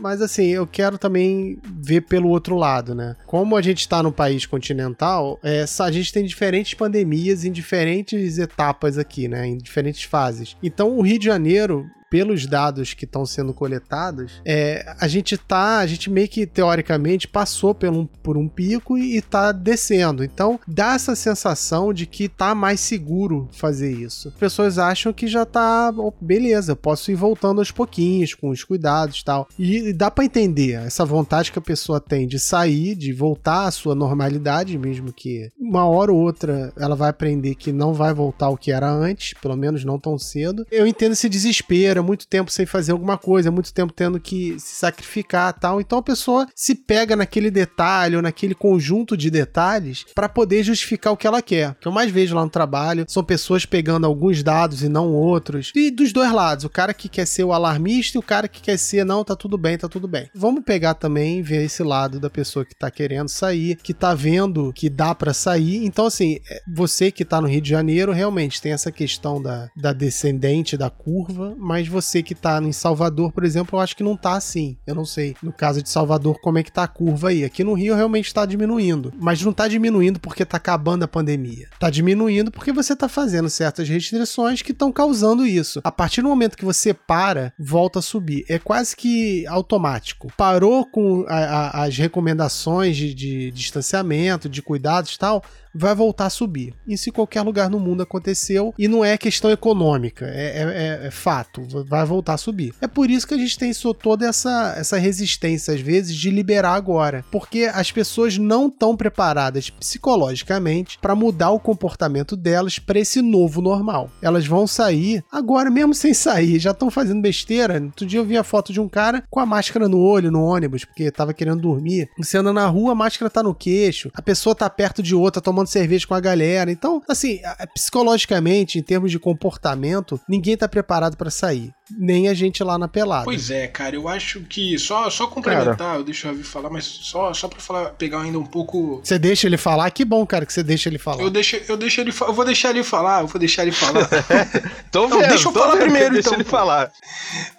Mas 0.00 0.20
assim, 0.20 0.46
eu 0.46 0.66
quero 0.66 0.98
também 0.98 1.60
ver 1.64 2.00
pelo 2.02 2.28
outro 2.30 2.56
lado, 2.56 2.96
né? 2.96 3.14
Como 3.26 3.56
a 3.56 3.62
gente 3.62 3.78
está 3.78 4.02
no 4.02 4.10
país 4.10 4.44
continental, 4.44 5.38
é, 5.40 5.64
a 5.78 5.90
gente 5.92 6.12
tem 6.12 6.24
diferentes 6.24 6.74
pandemias 6.74 7.44
em 7.44 7.52
diferentes 7.52 8.38
etapas 8.38 8.98
aqui, 8.98 9.28
né? 9.28 9.46
Em 9.46 9.56
diferentes 9.56 10.02
fases. 10.02 10.56
Então, 10.60 10.98
o 10.98 11.00
Rio 11.00 11.18
de 11.18 11.26
Janeiro 11.26 11.88
pelos 12.10 12.46
dados 12.46 12.94
que 12.94 13.04
estão 13.04 13.26
sendo 13.26 13.52
coletados, 13.52 14.40
é, 14.44 14.94
a 15.00 15.08
gente 15.08 15.36
tá, 15.36 15.78
a 15.78 15.86
gente 15.86 16.10
meio 16.10 16.28
que 16.28 16.46
teoricamente 16.46 17.26
passou 17.26 17.74
por 17.74 17.88
um, 17.88 18.06
por 18.06 18.36
um 18.36 18.48
pico 18.48 18.96
e, 18.96 19.16
está 19.16 19.52
descendo. 19.52 20.22
Então, 20.22 20.58
dá 20.66 20.94
essa 20.94 21.16
sensação 21.16 21.92
de 21.92 22.06
que 22.06 22.28
tá 22.28 22.54
mais 22.54 22.80
seguro 22.80 23.48
fazer 23.52 23.92
isso. 23.92 24.28
As 24.28 24.34
pessoas 24.34 24.78
acham 24.78 25.12
que 25.12 25.26
já 25.26 25.44
tá, 25.44 25.92
oh, 25.96 26.12
beleza, 26.20 26.76
posso 26.76 27.10
ir 27.10 27.14
voltando 27.14 27.60
aos 27.60 27.70
pouquinhos, 27.70 28.34
com 28.34 28.50
os 28.50 28.62
cuidados 28.62 29.22
tal. 29.22 29.48
E, 29.58 29.88
e 29.88 29.92
dá 29.92 30.10
para 30.10 30.24
entender 30.24 30.72
essa 30.72 31.04
vontade 31.04 31.50
que 31.50 31.58
a 31.58 31.62
pessoa 31.62 32.00
tem 32.00 32.26
de 32.26 32.38
sair, 32.38 32.94
de 32.94 33.12
voltar 33.12 33.66
à 33.66 33.70
sua 33.70 33.94
normalidade, 33.94 34.78
mesmo 34.78 35.12
que 35.12 35.50
uma 35.58 35.84
hora 35.86 36.12
ou 36.12 36.18
outra 36.18 36.72
ela 36.76 36.94
vai 36.94 37.10
aprender 37.10 37.54
que 37.54 37.72
não 37.72 37.92
vai 37.92 38.12
voltar 38.14 38.46
ao 38.46 38.56
que 38.56 38.70
era 38.70 38.90
antes, 38.90 39.34
pelo 39.40 39.56
menos 39.56 39.84
não 39.84 39.98
tão 39.98 40.18
cedo. 40.18 40.66
Eu 40.70 40.86
entendo 40.86 41.12
esse 41.12 41.28
desespero 41.28 41.95
é 41.98 42.02
muito 42.02 42.26
tempo 42.26 42.50
sem 42.50 42.66
fazer 42.66 42.92
alguma 42.92 43.18
coisa, 43.18 43.48
é 43.48 43.50
muito 43.50 43.72
tempo 43.72 43.92
tendo 43.92 44.20
que 44.20 44.58
se 44.58 44.76
sacrificar 44.76 45.52
tal. 45.52 45.80
Então 45.80 45.98
a 45.98 46.02
pessoa 46.02 46.46
se 46.54 46.74
pega 46.74 47.16
naquele 47.16 47.50
detalhe 47.50 48.16
ou 48.16 48.22
naquele 48.22 48.54
conjunto 48.54 49.16
de 49.16 49.30
detalhes 49.30 50.04
para 50.14 50.28
poder 50.28 50.62
justificar 50.62 51.12
o 51.12 51.16
que 51.16 51.26
ela 51.26 51.42
quer. 51.42 51.70
O 51.70 51.74
que 51.74 51.88
eu 51.88 51.92
mais 51.92 52.10
vejo 52.10 52.34
lá 52.34 52.44
no 52.44 52.50
trabalho 52.50 53.04
são 53.08 53.24
pessoas 53.24 53.64
pegando 53.64 54.06
alguns 54.06 54.42
dados 54.42 54.82
e 54.82 54.88
não 54.88 55.12
outros. 55.12 55.72
E 55.74 55.90
dos 55.90 56.12
dois 56.12 56.32
lados, 56.32 56.64
o 56.64 56.70
cara 56.70 56.94
que 56.94 57.08
quer 57.08 57.26
ser 57.26 57.44
o 57.44 57.52
alarmista 57.52 58.16
e 58.16 58.20
o 58.20 58.22
cara 58.22 58.48
que 58.48 58.60
quer 58.60 58.78
ser, 58.78 59.04
não, 59.04 59.24
tá 59.24 59.34
tudo 59.34 59.56
bem, 59.58 59.78
tá 59.78 59.88
tudo 59.88 60.08
bem. 60.08 60.28
Vamos 60.34 60.62
pegar 60.64 60.94
também 60.94 61.42
ver 61.42 61.64
esse 61.64 61.82
lado 61.82 62.20
da 62.20 62.30
pessoa 62.30 62.64
que 62.64 62.74
tá 62.74 62.90
querendo 62.90 63.28
sair, 63.28 63.76
que 63.76 63.94
tá 63.94 64.14
vendo 64.14 64.72
que 64.72 64.88
dá 64.88 65.14
para 65.14 65.32
sair. 65.32 65.84
Então, 65.84 66.06
assim, 66.06 66.38
é, 66.50 66.62
você 66.74 67.10
que 67.10 67.24
tá 67.24 67.40
no 67.40 67.48
Rio 67.48 67.60
de 67.60 67.70
Janeiro, 67.70 68.12
realmente 68.12 68.60
tem 68.60 68.72
essa 68.72 68.92
questão 68.92 69.40
da, 69.40 69.68
da 69.76 69.92
descendente 69.92 70.76
da 70.76 70.90
curva, 70.90 71.54
mas 71.58 71.85
mas 71.86 71.88
você 71.88 72.22
que 72.22 72.34
tá 72.34 72.60
em 72.62 72.72
Salvador, 72.72 73.32
por 73.32 73.44
exemplo, 73.44 73.78
eu 73.78 73.82
acho 73.82 73.96
que 73.96 74.02
não 74.02 74.16
tá 74.16 74.32
assim. 74.32 74.76
Eu 74.86 74.94
não 74.94 75.04
sei. 75.04 75.36
No 75.42 75.52
caso 75.52 75.82
de 75.82 75.88
Salvador, 75.88 76.38
como 76.40 76.58
é 76.58 76.62
que 76.62 76.72
tá 76.72 76.82
a 76.82 76.88
curva 76.88 77.28
aí? 77.28 77.44
Aqui 77.44 77.62
no 77.62 77.74
Rio 77.74 77.94
realmente 77.94 78.32
tá 78.32 78.44
diminuindo. 78.44 79.12
Mas 79.18 79.42
não 79.42 79.52
tá 79.52 79.68
diminuindo 79.68 80.18
porque 80.18 80.44
tá 80.44 80.56
acabando 80.56 81.04
a 81.04 81.08
pandemia. 81.08 81.68
Tá 81.78 81.88
diminuindo 81.88 82.50
porque 82.50 82.72
você 82.72 82.94
tá 82.94 83.08
fazendo 83.08 83.48
certas 83.48 83.88
restrições 83.88 84.62
que 84.62 84.72
estão 84.72 84.92
causando 84.92 85.46
isso. 85.46 85.80
A 85.84 85.92
partir 85.92 86.22
do 86.22 86.28
momento 86.28 86.56
que 86.56 86.64
você 86.64 86.92
para, 86.92 87.52
volta 87.58 88.00
a 88.00 88.02
subir. 88.02 88.44
É 88.48 88.58
quase 88.58 88.96
que 88.96 89.46
automático. 89.46 90.32
Parou 90.36 90.84
com 90.84 91.24
a, 91.28 91.36
a, 91.36 91.84
as 91.84 91.96
recomendações 91.96 92.96
de, 92.96 93.14
de 93.14 93.50
distanciamento, 93.50 94.48
de 94.48 94.62
cuidados 94.62 95.14
e 95.14 95.18
tal, 95.18 95.42
vai 95.76 95.94
voltar 95.94 96.26
a 96.26 96.30
subir. 96.30 96.74
Isso 96.86 97.08
em 97.08 97.12
qualquer 97.12 97.42
lugar 97.42 97.70
no 97.70 97.78
mundo 97.78 98.02
aconteceu 98.02 98.74
e 98.78 98.88
não 98.88 99.04
é 99.04 99.16
questão 99.16 99.50
econômica, 99.50 100.26
é, 100.26 100.46
é, 100.46 101.02
é, 101.04 101.06
é 101.06 101.10
fato, 101.10 101.62
vai 101.86 102.04
voltar 102.04 102.34
a 102.34 102.38
subir. 102.38 102.74
É 102.80 102.86
por 102.86 103.10
isso 103.10 103.26
que 103.26 103.34
a 103.34 103.38
gente 103.38 103.58
tem 103.58 103.70
isso, 103.70 103.92
toda 103.94 104.26
essa, 104.26 104.74
essa 104.76 104.96
resistência, 104.96 105.74
às 105.74 105.80
vezes, 105.80 106.16
de 106.16 106.30
liberar 106.30 106.74
agora, 106.74 107.24
porque 107.30 107.70
as 107.72 107.92
pessoas 107.92 108.38
não 108.38 108.68
estão 108.68 108.96
preparadas 108.96 109.70
psicologicamente 109.70 110.98
para 110.98 111.14
mudar 111.14 111.50
o 111.50 111.60
comportamento 111.60 112.36
delas 112.36 112.78
para 112.78 112.98
esse 112.98 113.20
novo 113.20 113.60
normal. 113.60 114.10
Elas 114.22 114.46
vão 114.46 114.66
sair, 114.66 115.22
agora 115.30 115.70
mesmo 115.70 115.94
sem 115.94 116.14
sair, 116.14 116.58
já 116.58 116.70
estão 116.70 116.90
fazendo 116.90 117.20
besteira. 117.20 117.82
Outro 117.82 118.06
dia 118.06 118.18
eu 118.18 118.24
vi 118.24 118.36
a 118.36 118.44
foto 118.44 118.72
de 118.72 118.80
um 118.80 118.88
cara 118.88 119.22
com 119.30 119.40
a 119.40 119.46
máscara 119.46 119.88
no 119.88 119.98
olho, 119.98 120.30
no 120.30 120.44
ônibus, 120.44 120.84
porque 120.84 121.04
estava 121.04 121.34
querendo 121.34 121.60
dormir. 121.60 122.08
Você 122.18 122.38
anda 122.38 122.52
na 122.52 122.66
rua, 122.66 122.92
a 122.92 122.94
máscara 122.94 123.30
tá 123.30 123.42
no 123.42 123.54
queixo, 123.54 124.10
a 124.14 124.22
pessoa 124.22 124.54
tá 124.54 124.68
perto 124.68 125.02
de 125.02 125.14
outra, 125.14 125.42
tomando 125.42 125.65
tomando 125.66 125.68
cerveja 125.68 126.06
com 126.06 126.14
a 126.14 126.20
galera. 126.20 126.70
Então, 126.70 127.02
assim, 127.08 127.40
psicologicamente, 127.74 128.78
em 128.78 128.82
termos 128.82 129.10
de 129.10 129.18
comportamento, 129.18 130.18
ninguém 130.28 130.56
tá 130.56 130.68
preparado 130.68 131.16
para 131.16 131.30
sair. 131.30 131.72
Nem 131.90 132.28
a 132.28 132.34
gente 132.34 132.64
lá 132.64 132.78
na 132.78 132.88
pelada. 132.88 133.24
Pois 133.24 133.48
é, 133.50 133.68
cara, 133.68 133.94
eu 133.94 134.08
acho 134.08 134.40
que 134.40 134.76
só, 134.78 135.08
só 135.08 135.26
complementar, 135.26 135.76
cara. 135.76 135.98
eu 135.98 136.04
deixo 136.04 136.26
o 136.26 136.30
Ravi 136.30 136.42
falar, 136.42 136.68
mas 136.68 136.84
só, 136.84 137.32
só 137.32 137.46
pra 137.46 137.60
falar, 137.60 137.90
pegar 137.90 138.22
ainda 138.22 138.38
um 138.38 138.44
pouco. 138.44 139.00
Você 139.04 139.18
deixa 139.18 139.46
ele 139.46 139.56
falar? 139.56 139.88
Que 139.90 140.04
bom, 140.04 140.26
cara, 140.26 140.44
que 140.44 140.52
você 140.52 140.64
deixa 140.64 140.88
ele 140.88 140.98
falar. 140.98 141.22
Eu 141.22 141.30
deixo, 141.30 141.56
eu 141.68 141.76
deixo 141.76 142.00
ele 142.00 142.12
Eu 142.20 142.32
vou 142.32 142.44
deixar 142.44 142.70
ele 142.70 142.82
falar, 142.82 143.22
eu 143.22 143.28
vou 143.28 143.38
deixar 143.38 143.62
ele 143.62 143.72
falar. 143.72 144.08
tô 144.90 145.06
vendo, 145.06 145.20
Não, 145.20 145.28
deixa 145.28 145.48
eu 145.48 145.52
falar 145.52 145.76
primeiro, 145.76 146.14
deixa 146.14 146.28
então. 146.28 146.40
ele 146.40 146.48
falar. 146.48 146.90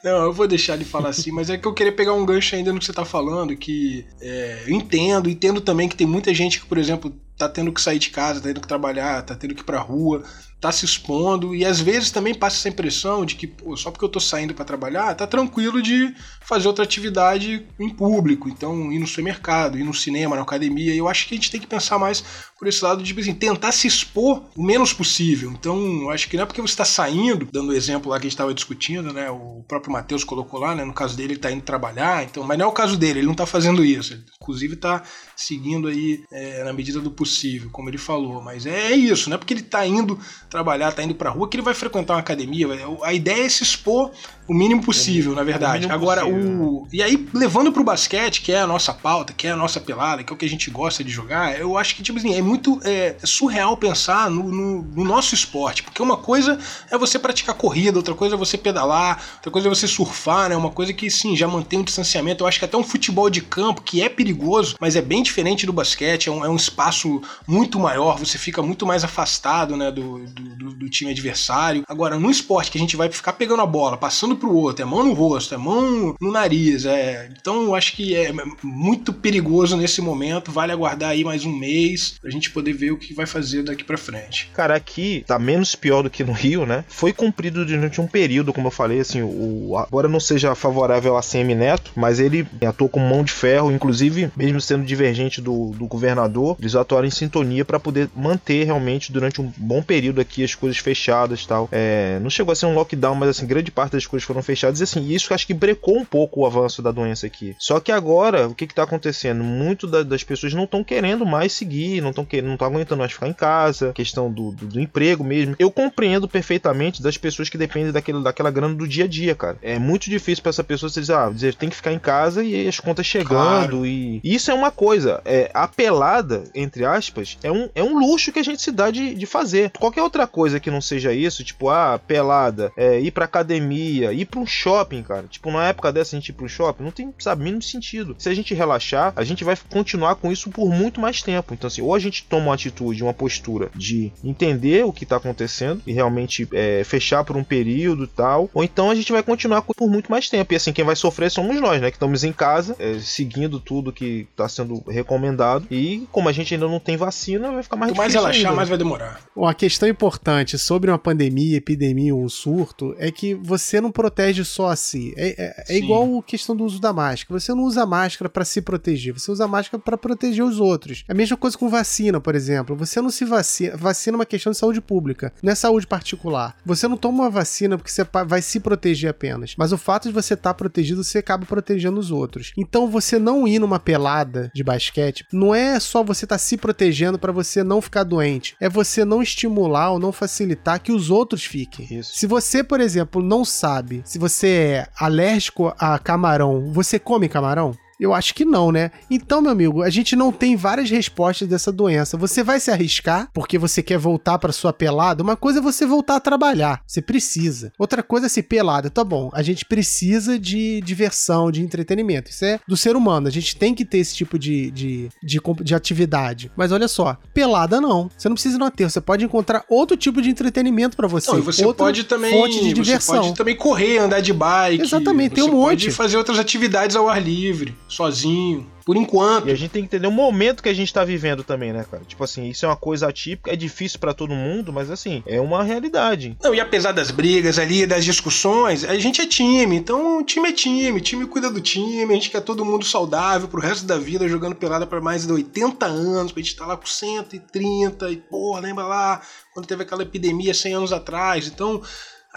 Não, 0.03 0.25
eu 0.25 0.33
vou 0.33 0.47
deixar 0.47 0.73
ele 0.73 0.85
falar 0.85 1.09
assim, 1.09 1.31
mas 1.31 1.49
é 1.49 1.57
que 1.57 1.65
eu 1.65 1.73
queria 1.73 1.93
pegar 1.93 2.13
um 2.13 2.25
gancho 2.25 2.53
ainda 2.53 2.73
no 2.73 2.79
que 2.79 2.85
você 2.85 2.93
tá 2.93 3.05
falando, 3.05 3.55
que 3.55 4.05
é, 4.19 4.63
eu 4.67 4.73
entendo, 4.73 5.29
entendo 5.29 5.61
também 5.61 5.87
que 5.87 5.95
tem 5.95 6.07
muita 6.07 6.33
gente 6.33 6.59
que, 6.59 6.65
por 6.65 6.77
exemplo, 6.77 7.13
tá 7.37 7.47
tendo 7.49 7.71
que 7.73 7.81
sair 7.81 7.99
de 7.99 8.09
casa, 8.09 8.39
tá 8.41 8.47
tendo 8.47 8.61
que 8.61 8.67
trabalhar, 8.67 9.21
tá 9.23 9.35
tendo 9.35 9.55
que 9.55 9.61
ir 9.61 9.65
pra 9.65 9.79
rua, 9.79 10.23
tá 10.59 10.71
se 10.71 10.85
expondo 10.85 11.53
e 11.53 11.63
às 11.63 11.79
vezes 11.79 12.09
também 12.11 12.33
passa 12.33 12.57
essa 12.57 12.69
impressão 12.69 13.25
de 13.25 13.35
que 13.35 13.45
pô, 13.45 13.77
só 13.77 13.91
porque 13.91 14.03
eu 14.03 14.09
tô 14.09 14.19
saindo 14.19 14.53
para 14.53 14.65
trabalhar, 14.65 15.13
tá 15.13 15.27
tranquilo 15.27 15.81
de 15.81 16.13
fazer 16.41 16.67
outra 16.67 16.83
atividade 16.83 17.65
em 17.79 17.89
público, 17.89 18.49
então 18.49 18.91
ir 18.91 18.99
no 18.99 19.05
supermercado, 19.05 19.77
ir 19.77 19.83
no 19.83 19.93
cinema, 19.93 20.35
na 20.35 20.41
academia. 20.41 20.95
Eu 20.95 21.07
acho 21.07 21.27
que 21.27 21.35
a 21.35 21.37
gente 21.37 21.51
tem 21.51 21.59
que 21.59 21.67
pensar 21.67 21.99
mais 21.99 22.23
por 22.57 22.67
esse 22.67 22.83
lado 22.83 23.03
de 23.03 23.07
tipo 23.07 23.19
assim, 23.19 23.33
tentar 23.33 23.71
se 23.71 23.87
expor 23.87 24.43
o 24.55 24.63
menos 24.63 24.93
possível. 24.93 25.51
Então, 25.51 26.09
acho 26.09 26.27
que 26.27 26.35
não 26.35 26.43
é 26.43 26.45
porque 26.45 26.61
você 26.61 26.73
está 26.73 26.85
saindo, 26.85 27.47
dando 27.51 27.69
o 27.69 27.73
exemplo 27.73 28.09
lá 28.09 28.17
que 28.17 28.25
a 28.25 28.29
gente 28.29 28.33
estava 28.33 28.53
discutindo, 28.53 29.13
né? 29.13 29.29
O 29.29 29.63
próprio 29.67 29.91
Matheus 29.91 30.23
colocou 30.23 30.59
lá, 30.59 30.73
né? 30.73 30.83
No 30.83 30.93
caso 30.93 31.15
dele, 31.15 31.33
ele 31.33 31.39
está 31.39 31.51
indo 31.51 31.61
trabalhar, 31.61 32.23
então, 32.23 32.43
mas 32.43 32.57
não 32.57 32.65
é 32.65 32.67
o 32.67 32.71
caso 32.71 32.97
dele, 32.97 33.19
ele 33.19 33.25
não 33.25 33.33
está 33.33 33.45
fazendo 33.45 33.85
isso. 33.85 34.13
Ele, 34.13 34.23
inclusive, 34.41 34.73
está 34.73 35.03
seguindo 35.35 35.87
aí, 35.87 36.23
é, 36.31 36.63
na 36.63 36.73
medida 36.73 36.99
do 36.99 37.11
possível 37.11 37.69
como 37.71 37.89
ele 37.89 37.97
falou. 37.97 38.41
Mas 38.41 38.65
é, 38.65 38.91
isso, 38.91 39.29
não 39.29 39.35
é 39.35 39.37
porque 39.37 39.53
ele 39.53 39.61
tá 39.61 39.85
indo 39.85 40.19
trabalhar, 40.49 40.91
tá 40.91 41.03
indo 41.03 41.15
pra 41.15 41.29
rua 41.29 41.47
que 41.49 41.57
ele 41.57 41.63
vai 41.63 41.73
frequentar 41.73 42.13
uma 42.13 42.19
academia. 42.19 42.67
A 43.03 43.13
ideia 43.13 43.45
é 43.45 43.49
se 43.49 43.63
expor 43.63 44.11
o 44.47 44.53
mínimo 44.53 44.81
possível, 44.81 45.33
na 45.35 45.43
verdade. 45.43 45.87
Agora, 45.91 46.21
possível. 46.21 46.63
o. 46.63 46.87
E 46.91 47.03
aí, 47.03 47.27
levando 47.33 47.71
pro 47.71 47.83
basquete, 47.83 48.41
que 48.41 48.51
é 48.51 48.61
a 48.61 48.67
nossa 48.67 48.93
pauta, 48.93 49.33
que 49.33 49.45
é 49.45 49.51
a 49.51 49.55
nossa 49.55 49.79
pelada, 49.79 50.23
que 50.23 50.31
é 50.31 50.35
o 50.35 50.37
que 50.37 50.45
a 50.45 50.49
gente 50.49 50.71
gosta 50.71 51.03
de 51.03 51.11
jogar, 51.11 51.59
eu 51.59 51.77
acho 51.77 51.95
que, 51.95 52.01
tipo 52.01 52.17
assim, 52.17 52.33
é 52.33 52.41
muito 52.41 52.79
é, 52.83 53.15
surreal 53.23 53.75
pensar 53.75 54.29
no, 54.29 54.43
no, 54.43 54.81
no, 54.83 55.03
nosso 55.03 55.35
esporte. 55.35 55.83
Porque 55.83 56.01
uma 56.01 56.15
coisa 56.15 56.57
é 56.89 56.97
você 56.97 57.19
praticar 57.19 57.55
corrida, 57.55 57.97
outra 57.97 58.13
coisa 58.13 58.35
é 58.35 58.37
você 58.37 58.57
pedalar, 58.57 59.21
outra 59.35 59.51
coisa 59.51 59.67
é 59.67 59.69
você 59.69 59.87
surfar, 59.87 60.49
né? 60.49 60.55
Uma 60.55 60.71
coisa 60.71 60.93
que, 60.93 61.11
sim, 61.11 61.35
já 61.35 61.47
mantém 61.47 61.79
um 61.79 61.83
distanciamento. 61.83 62.43
Eu 62.43 62.47
acho 62.47 62.59
que 62.59 62.65
até 62.65 62.77
um 62.77 62.83
futebol 62.83 63.29
de 63.29 63.41
campo, 63.41 63.81
que 63.81 64.01
é 64.01 64.07
perigoso, 64.07 64.75
mas 64.79 64.95
é 64.95 65.01
bem 65.01 65.21
diferente 65.21 65.65
do 65.65 65.73
basquete, 65.73 66.29
é 66.29 66.31
um, 66.31 66.45
é 66.45 66.49
um 66.49 66.55
espaço 66.55 67.21
muito 67.45 67.79
maior, 67.79 68.17
você 68.17 68.37
fica 68.37 68.61
muito 68.61 68.85
mais 68.85 69.03
afastado, 69.03 69.75
né, 69.75 69.91
do, 69.91 70.19
do, 70.19 70.73
do 70.73 70.89
time 70.89 71.11
adversário. 71.11 71.83
Agora, 71.87 72.17
no 72.17 72.31
esporte 72.31 72.71
que 72.71 72.77
a 72.77 72.81
gente 72.81 72.95
vai 72.95 73.11
ficar 73.11 73.33
pegando 73.33 73.61
a 73.61 73.65
bola, 73.65 73.97
passando 73.97 74.36
pro 74.37 74.53
outro, 74.53 74.83
é 74.83 74.85
mão 74.85 75.03
no 75.03 75.13
rosto, 75.13 75.53
é 75.53 75.57
mão 75.57 76.15
no 76.19 76.31
nariz, 76.31 76.85
é. 76.85 77.29
Então 77.39 77.63
eu 77.63 77.75
acho 77.75 77.95
que 77.95 78.15
é 78.15 78.31
muito 78.63 79.11
perigoso 79.11 79.75
nesse 79.77 80.01
momento. 80.01 80.51
Vale 80.51 80.71
aguardar 80.71 81.11
aí 81.11 81.23
mais 81.23 81.45
um 81.45 81.51
mês 81.51 82.17
pra 82.21 82.29
gente 82.29 82.51
poder 82.51 82.73
ver 82.73 82.91
o 82.91 82.97
que 82.97 83.13
vai 83.13 83.25
fazer 83.25 83.63
daqui 83.63 83.83
para 83.83 83.97
frente. 83.97 84.49
Cara, 84.53 84.75
aqui 84.75 85.23
tá 85.25 85.39
menos 85.39 85.75
pior 85.75 86.03
do 86.03 86.09
que 86.09 86.23
no 86.23 86.31
Rio, 86.33 86.65
né? 86.65 86.83
Foi 86.87 87.11
cumprido 87.13 87.65
durante 87.65 87.99
um 87.99 88.07
período, 88.07 88.53
como 88.53 88.67
eu 88.67 88.71
falei, 88.71 88.99
assim, 88.99 89.21
o 89.21 89.77
agora 89.77 90.07
não 90.07 90.19
seja 90.19 90.55
favorável 90.55 91.17
a 91.17 91.21
CM 91.21 91.53
Neto, 91.55 91.91
mas 91.95 92.19
ele 92.19 92.47
atuou 92.65 92.89
com 92.89 92.99
mão 92.99 93.23
de 93.23 93.31
ferro, 93.31 93.71
inclusive, 93.71 94.31
mesmo 94.35 94.59
sendo 94.61 94.85
divergente 94.85 95.41
do, 95.41 95.71
do 95.71 95.85
governador, 95.85 96.57
eles 96.59 96.75
atuaram 96.75 97.07
em 97.07 97.11
sintonia 97.11 97.65
para 97.65 97.79
poder 97.79 98.09
manter 98.15 98.65
realmente 98.65 99.11
durante 99.11 99.41
um 99.41 99.51
bom 99.57 99.81
período 99.81 100.21
aqui 100.21 100.43
as 100.43 100.55
coisas 100.55 100.77
fechadas 100.77 101.45
tal. 101.45 101.69
É, 101.71 102.19
não 102.21 102.29
chegou 102.29 102.51
a 102.51 102.55
ser 102.55 102.65
um 102.65 102.75
lockdown, 102.75 103.15
mas 103.15 103.29
assim, 103.29 103.47
grande 103.47 103.71
parte 103.71 103.93
das 103.93 104.05
coisas 104.05 104.26
foram 104.27 104.43
fechadas. 104.43 104.79
E 104.79 104.83
assim, 104.83 105.09
isso 105.09 105.33
acho 105.33 105.47
que 105.47 105.53
brecou 105.53 105.97
um 105.97 106.05
pouco 106.05 106.41
o 106.41 106.45
avanço 106.45 106.81
da 106.81 106.91
doença 106.91 107.25
aqui. 107.25 107.55
Só 107.57 107.79
que 107.79 107.91
agora, 107.91 108.47
o 108.47 108.55
que 108.55 108.65
está 108.65 108.83
acontecendo? 108.83 109.43
Muito 109.43 109.87
da, 109.87 110.03
das 110.03 110.23
pessoas 110.23 110.53
não 110.53 110.65
estão 110.65 110.83
querendo 110.83 111.25
mais 111.25 111.53
seguir, 111.53 112.01
não 112.01 112.09
estão 112.09 112.25
querendo, 112.25 112.47
não 112.47 112.53
estão 112.53 112.67
aguentando 112.67 112.99
mais 112.99 113.11
ficar 113.11 113.27
em 113.27 113.33
casa, 113.33 113.93
questão 113.93 114.31
do, 114.31 114.51
do, 114.51 114.65
do, 114.67 114.79
emprego 114.79 115.23
mesmo. 115.23 115.55
Eu 115.57 115.71
compreendo 115.71 116.27
perfeitamente 116.27 117.01
das 117.01 117.17
pessoas 117.17 117.49
que 117.49 117.57
dependem 117.57 117.91
daquele, 117.91 118.21
daquela 118.21 118.51
grana 118.51 118.75
do 118.75 118.87
dia 118.87 119.05
a 119.05 119.07
dia, 119.07 119.35
cara. 119.35 119.57
É 119.61 119.79
muito 119.79 120.09
difícil 120.09 120.41
para 120.43 120.49
essa 120.49 120.63
pessoa 120.63 120.89
dizer, 120.89 121.13
ah, 121.13 121.29
dizer, 121.29 121.55
tem 121.55 121.69
que 121.69 121.75
ficar 121.75 121.93
em 121.93 121.99
casa 121.99 122.43
e 122.43 122.67
as 122.67 122.79
contas 122.79 123.05
chegando. 123.05 123.27
Claro. 123.27 123.85
E 123.85 124.21
isso 124.23 124.51
é 124.51 124.53
uma 124.53 124.71
coisa. 124.71 125.21
É, 125.25 125.49
a 125.53 125.67
pelada, 125.67 126.43
entre 126.53 126.85
aspas, 126.85 127.37
é 127.43 127.51
um, 127.51 127.69
é 127.73 127.83
um 127.83 127.97
luxo 127.97 128.31
que 128.31 128.39
a 128.39 128.43
gente 128.43 128.61
se 128.61 128.71
dá 128.71 128.91
de, 128.91 129.15
de 129.15 129.25
fazer. 129.25 129.71
Qualquer 129.71 130.01
outra 130.01 130.27
coisa 130.27 130.59
que 130.59 130.71
não 130.71 130.81
seja 130.81 131.13
isso, 131.13 131.43
tipo, 131.43 131.69
ah, 131.69 131.99
pelada, 132.05 132.71
é, 132.75 132.99
ir 132.99 133.11
pra 133.11 133.25
academia, 133.25 134.11
ir 134.21 134.25
pra 134.25 134.39
um 134.39 134.45
shopping, 134.45 135.03
cara. 135.03 135.25
Tipo, 135.29 135.51
na 135.51 135.67
época 135.67 135.91
dessa 135.91 136.15
a 136.15 136.19
gente 136.19 136.29
ir 136.29 136.33
pro 136.33 136.47
shopping, 136.49 136.83
não 136.83 136.91
tem, 136.91 137.13
sabe, 137.19 137.43
mínimo 137.43 137.61
sentido. 137.61 138.15
Se 138.17 138.29
a 138.29 138.33
gente 138.33 138.53
relaxar, 138.53 139.13
a 139.15 139.23
gente 139.23 139.43
vai 139.43 139.57
continuar 139.69 140.15
com 140.15 140.31
isso 140.31 140.49
por 140.49 140.69
muito 140.69 140.99
mais 140.99 141.21
tempo. 141.21 141.53
Então, 141.53 141.67
assim, 141.67 141.81
ou 141.81 141.93
a 141.93 141.99
gente 141.99 142.23
toma 142.23 142.47
uma 142.47 142.53
atitude, 142.53 143.03
uma 143.03 143.13
postura 143.13 143.69
de 143.75 144.11
entender 144.23 144.85
o 144.85 144.93
que 144.93 145.05
tá 145.05 145.17
acontecendo 145.17 145.81
e 145.85 145.93
realmente 145.93 146.47
é, 146.53 146.83
fechar 146.83 147.23
por 147.23 147.35
um 147.37 147.43
período 147.43 148.03
e 148.05 148.07
tal, 148.07 148.49
ou 148.53 148.63
então 148.63 148.89
a 148.89 148.95
gente 148.95 149.11
vai 149.11 149.23
continuar 149.23 149.61
por 149.61 149.87
muito 149.89 150.09
mais 150.11 150.29
tempo. 150.29 150.53
E 150.53 150.55
assim, 150.55 150.73
quem 150.73 150.85
vai 150.85 150.95
sofrer 150.95 151.29
somos 151.31 151.59
nós, 151.59 151.81
né? 151.81 151.89
Que 151.91 151.97
estamos 151.97 152.23
em 152.23 152.33
casa, 152.33 152.75
é, 152.79 152.99
seguindo 152.99 153.59
tudo 153.59 153.91
que 153.91 154.27
tá 154.35 154.47
sendo 154.47 154.83
recomendado. 154.87 155.65
E 155.71 156.07
como 156.11 156.29
a 156.29 156.31
gente 156.31 156.53
ainda 156.53 156.67
não 156.67 156.79
tem 156.79 156.97
vacina, 156.97 157.51
vai 157.51 157.63
ficar 157.63 157.75
mais 157.75 157.91
Quanto 157.91 157.97
difícil. 158.07 158.21
mais 158.21 158.35
relaxar, 158.35 158.49
ainda. 158.51 158.55
mais 158.55 158.69
vai 158.69 158.77
demorar. 158.77 159.19
Uma 159.35 159.53
questão 159.53 159.87
importante 159.87 160.57
sobre 160.57 160.89
uma 160.91 160.97
pandemia, 160.97 161.57
epidemia 161.57 162.13
ou 162.15 162.23
um 162.23 162.29
surto 162.29 162.95
é 162.97 163.11
que 163.11 163.33
você 163.35 163.79
não 163.81 163.91
protege 164.07 164.43
só 164.45 164.69
a 164.69 164.75
si. 164.75 165.13
É, 165.17 165.35
é, 165.37 165.75
é 165.75 165.77
igual 165.77 166.19
a 166.19 166.23
questão 166.23 166.55
do 166.55 166.63
uso 166.63 166.79
da 166.79 166.93
máscara. 166.93 167.39
Você 167.39 167.53
não 167.53 167.63
usa 167.63 167.85
máscara 167.85 168.29
para 168.29 168.45
se 168.45 168.61
proteger, 168.61 169.13
você 169.13 169.29
usa 169.29 169.47
máscara 169.47 169.81
para 169.83 169.97
proteger 169.97 170.43
os 170.43 170.59
outros. 170.59 171.03
É 171.07 171.11
a 171.11 171.15
mesma 171.15 171.35
coisa 171.35 171.57
com 171.57 171.69
vacina, 171.69 172.19
por 172.21 172.33
exemplo. 172.33 172.75
Você 172.77 173.01
não 173.01 173.09
se 173.09 173.25
vacina. 173.25 173.75
Vacina 173.75 174.15
é 174.15 174.19
uma 174.19 174.25
questão 174.25 174.51
de 174.51 174.57
saúde 174.57 174.79
pública, 174.79 175.33
não 175.43 175.51
é 175.51 175.55
saúde 175.55 175.85
particular. 175.85 176.55
Você 176.65 176.87
não 176.87 176.95
toma 176.95 177.23
uma 177.23 177.29
vacina 177.29 177.77
porque 177.77 177.91
você 177.91 178.05
vai 178.25 178.41
se 178.41 178.59
proteger 178.59 179.09
apenas. 179.09 179.55
Mas 179.57 179.73
o 179.73 179.77
fato 179.77 180.07
de 180.07 180.13
você 180.13 180.33
estar 180.33 180.51
tá 180.51 180.53
protegido, 180.53 181.03
você 181.03 181.17
acaba 181.17 181.45
protegendo 181.45 181.99
os 181.99 182.09
outros. 182.09 182.53
Então 182.57 182.89
você 182.89 183.19
não 183.19 183.47
ir 183.47 183.59
numa 183.59 183.79
pelada 183.79 184.49
de 184.55 184.63
basquete 184.63 185.25
não 185.33 185.53
é 185.53 185.79
só 185.79 186.03
você 186.03 186.25
estar 186.25 186.35
tá 186.35 186.39
se 186.39 186.55
protegendo 186.55 187.19
para 187.19 187.31
você 187.31 187.63
não 187.63 187.81
ficar 187.81 188.03
doente. 188.03 188.55
É 188.59 188.69
você 188.69 189.03
não 189.03 189.21
estimular 189.21 189.91
ou 189.91 189.99
não 189.99 190.11
facilitar 190.11 190.81
que 190.81 190.91
os 190.91 191.09
outros 191.09 191.43
fiquem. 191.43 191.87
Isso. 191.91 192.13
Se 192.15 192.25
você, 192.25 192.63
por 192.63 192.79
exemplo, 192.79 193.21
não 193.21 193.43
sabe 193.43 193.96
se 194.05 194.17
você 194.17 194.47
é 194.47 194.87
alérgico 194.99 195.73
a 195.77 195.97
camarão, 195.99 196.71
você 196.71 196.99
come 196.99 197.27
camarão? 197.29 197.75
Eu 197.99 198.13
acho 198.13 198.33
que 198.33 198.45
não, 198.45 198.71
né? 198.71 198.91
Então, 199.09 199.41
meu 199.41 199.51
amigo, 199.51 199.81
a 199.81 199.89
gente 199.89 200.15
não 200.15 200.31
tem 200.31 200.55
várias 200.55 200.89
respostas 200.89 201.47
dessa 201.47 201.71
doença. 201.71 202.17
Você 202.17 202.43
vai 202.43 202.59
se 202.59 202.69
arriscar 202.69 203.29
porque 203.33 203.57
você 203.57 203.81
quer 203.81 203.97
voltar 203.97 204.37
para 204.37 204.53
sua 204.53 204.71
pelada? 204.71 205.23
Uma 205.23 205.35
coisa 205.35 205.59
é 205.59 205.61
você 205.61 205.85
voltar 205.85 206.17
a 206.17 206.19
trabalhar. 206.19 206.81
Você 206.85 207.01
precisa. 207.01 207.71
Outra 207.77 208.03
coisa 208.03 208.27
é 208.27 208.29
se 208.29 208.43
pelada. 208.43 208.89
Tá 208.89 209.03
bom, 209.03 209.29
a 209.33 209.41
gente 209.41 209.65
precisa 209.65 210.37
de 210.37 210.81
diversão, 210.81 211.51
de 211.51 211.61
entretenimento. 211.61 212.29
Isso 212.29 212.45
é 212.45 212.59
do 212.67 212.77
ser 212.77 212.95
humano. 212.95 213.27
A 213.27 213.31
gente 213.31 213.55
tem 213.55 213.73
que 213.73 213.83
ter 213.83 213.97
esse 213.97 214.15
tipo 214.15 214.37
de, 214.37 214.69
de, 214.71 215.09
de, 215.23 215.39
de 215.63 215.75
atividade. 215.75 216.51
Mas 216.55 216.71
olha 216.71 216.87
só, 216.87 217.17
pelada 217.33 217.81
não. 217.81 218.11
Você 218.15 218.29
não 218.29 218.35
precisa 218.35 218.57
não 218.57 218.69
ter. 218.69 218.89
Você 218.89 219.01
pode 219.01 219.25
encontrar 219.25 219.65
outro 219.67 219.97
tipo 219.97 220.21
de 220.21 220.29
entretenimento 220.29 220.95
para 220.95 221.07
você. 221.07 221.31
Não, 221.31 221.39
e 221.39 221.41
você 221.41 221.73
pode 221.73 222.03
também. 222.03 222.31
Fonte 222.31 222.61
de 222.61 222.73
diversão. 222.73 223.15
Você 223.15 223.21
pode 223.21 223.37
também 223.37 223.55
correr, 223.55 223.97
andar 223.97 224.21
de 224.21 224.33
bike. 224.33 224.83
Exatamente, 224.83 225.35
tem 225.35 225.43
um 225.43 225.51
monte. 225.51 225.85
Pode 225.85 225.91
fazer 225.91 226.17
outras 226.17 226.37
atividades 226.37 226.95
ao 226.95 227.09
ar 227.09 227.21
livre 227.21 227.75
sozinho. 227.87 228.69
Por 228.85 228.95
enquanto. 228.95 229.49
E 229.49 229.51
a 229.51 229.55
gente 229.55 229.71
tem 229.71 229.81
que 229.81 229.87
entender 229.87 230.07
o 230.07 230.11
momento 230.11 230.63
que 230.63 230.69
a 230.69 230.73
gente 230.73 230.93
tá 230.93 231.03
vivendo 231.03 231.43
também, 231.43 231.73
né, 231.73 231.85
cara? 231.89 232.03
Tipo 232.05 232.23
assim, 232.23 232.47
isso 232.47 232.65
é 232.65 232.69
uma 232.69 232.77
coisa 232.77 233.07
atípica, 233.09 233.51
é 233.51 233.55
difícil 233.55 233.99
para 233.99 234.13
todo 234.13 234.33
mundo, 234.33 234.71
mas 234.71 234.89
assim, 234.89 235.21
é 235.25 235.41
uma 235.41 235.61
realidade. 235.61 236.37
Não, 236.41 236.55
e 236.55 236.61
apesar 236.61 236.93
das 236.93 237.11
brigas 237.11 237.59
ali, 237.59 237.85
das 237.85 238.05
discussões, 238.05 238.85
a 238.85 238.97
gente 238.97 239.21
é 239.21 239.27
time. 239.27 239.75
Então, 239.75 240.23
time 240.23 240.47
é 240.47 240.53
time, 240.53 240.99
o 240.99 241.01
time 241.01 241.25
cuida 241.25 241.51
do 241.51 241.59
time, 241.59 242.11
a 242.11 242.15
gente 242.15 242.29
quer 242.29 242.41
todo 242.41 242.63
mundo 242.63 242.85
saudável 242.85 243.49
pro 243.49 243.59
resto 243.59 243.85
da 243.85 243.97
vida, 243.97 244.27
jogando 244.27 244.55
pelada 244.55 244.87
para 244.87 245.01
mais 245.01 245.27
de 245.27 245.33
80 245.33 245.85
anos, 245.85 246.31
pra 246.31 246.41
gente 246.41 246.55
tá 246.55 246.65
lá 246.65 246.77
com 246.77 246.85
130 246.85 248.09
e, 248.09 248.17
pô, 248.17 248.57
lembra 248.57 248.85
lá 248.85 249.21
quando 249.53 249.67
teve 249.67 249.83
aquela 249.83 250.03
epidemia 250.03 250.53
100 250.53 250.73
anos 250.73 250.93
atrás. 250.93 251.47
Então, 251.47 251.81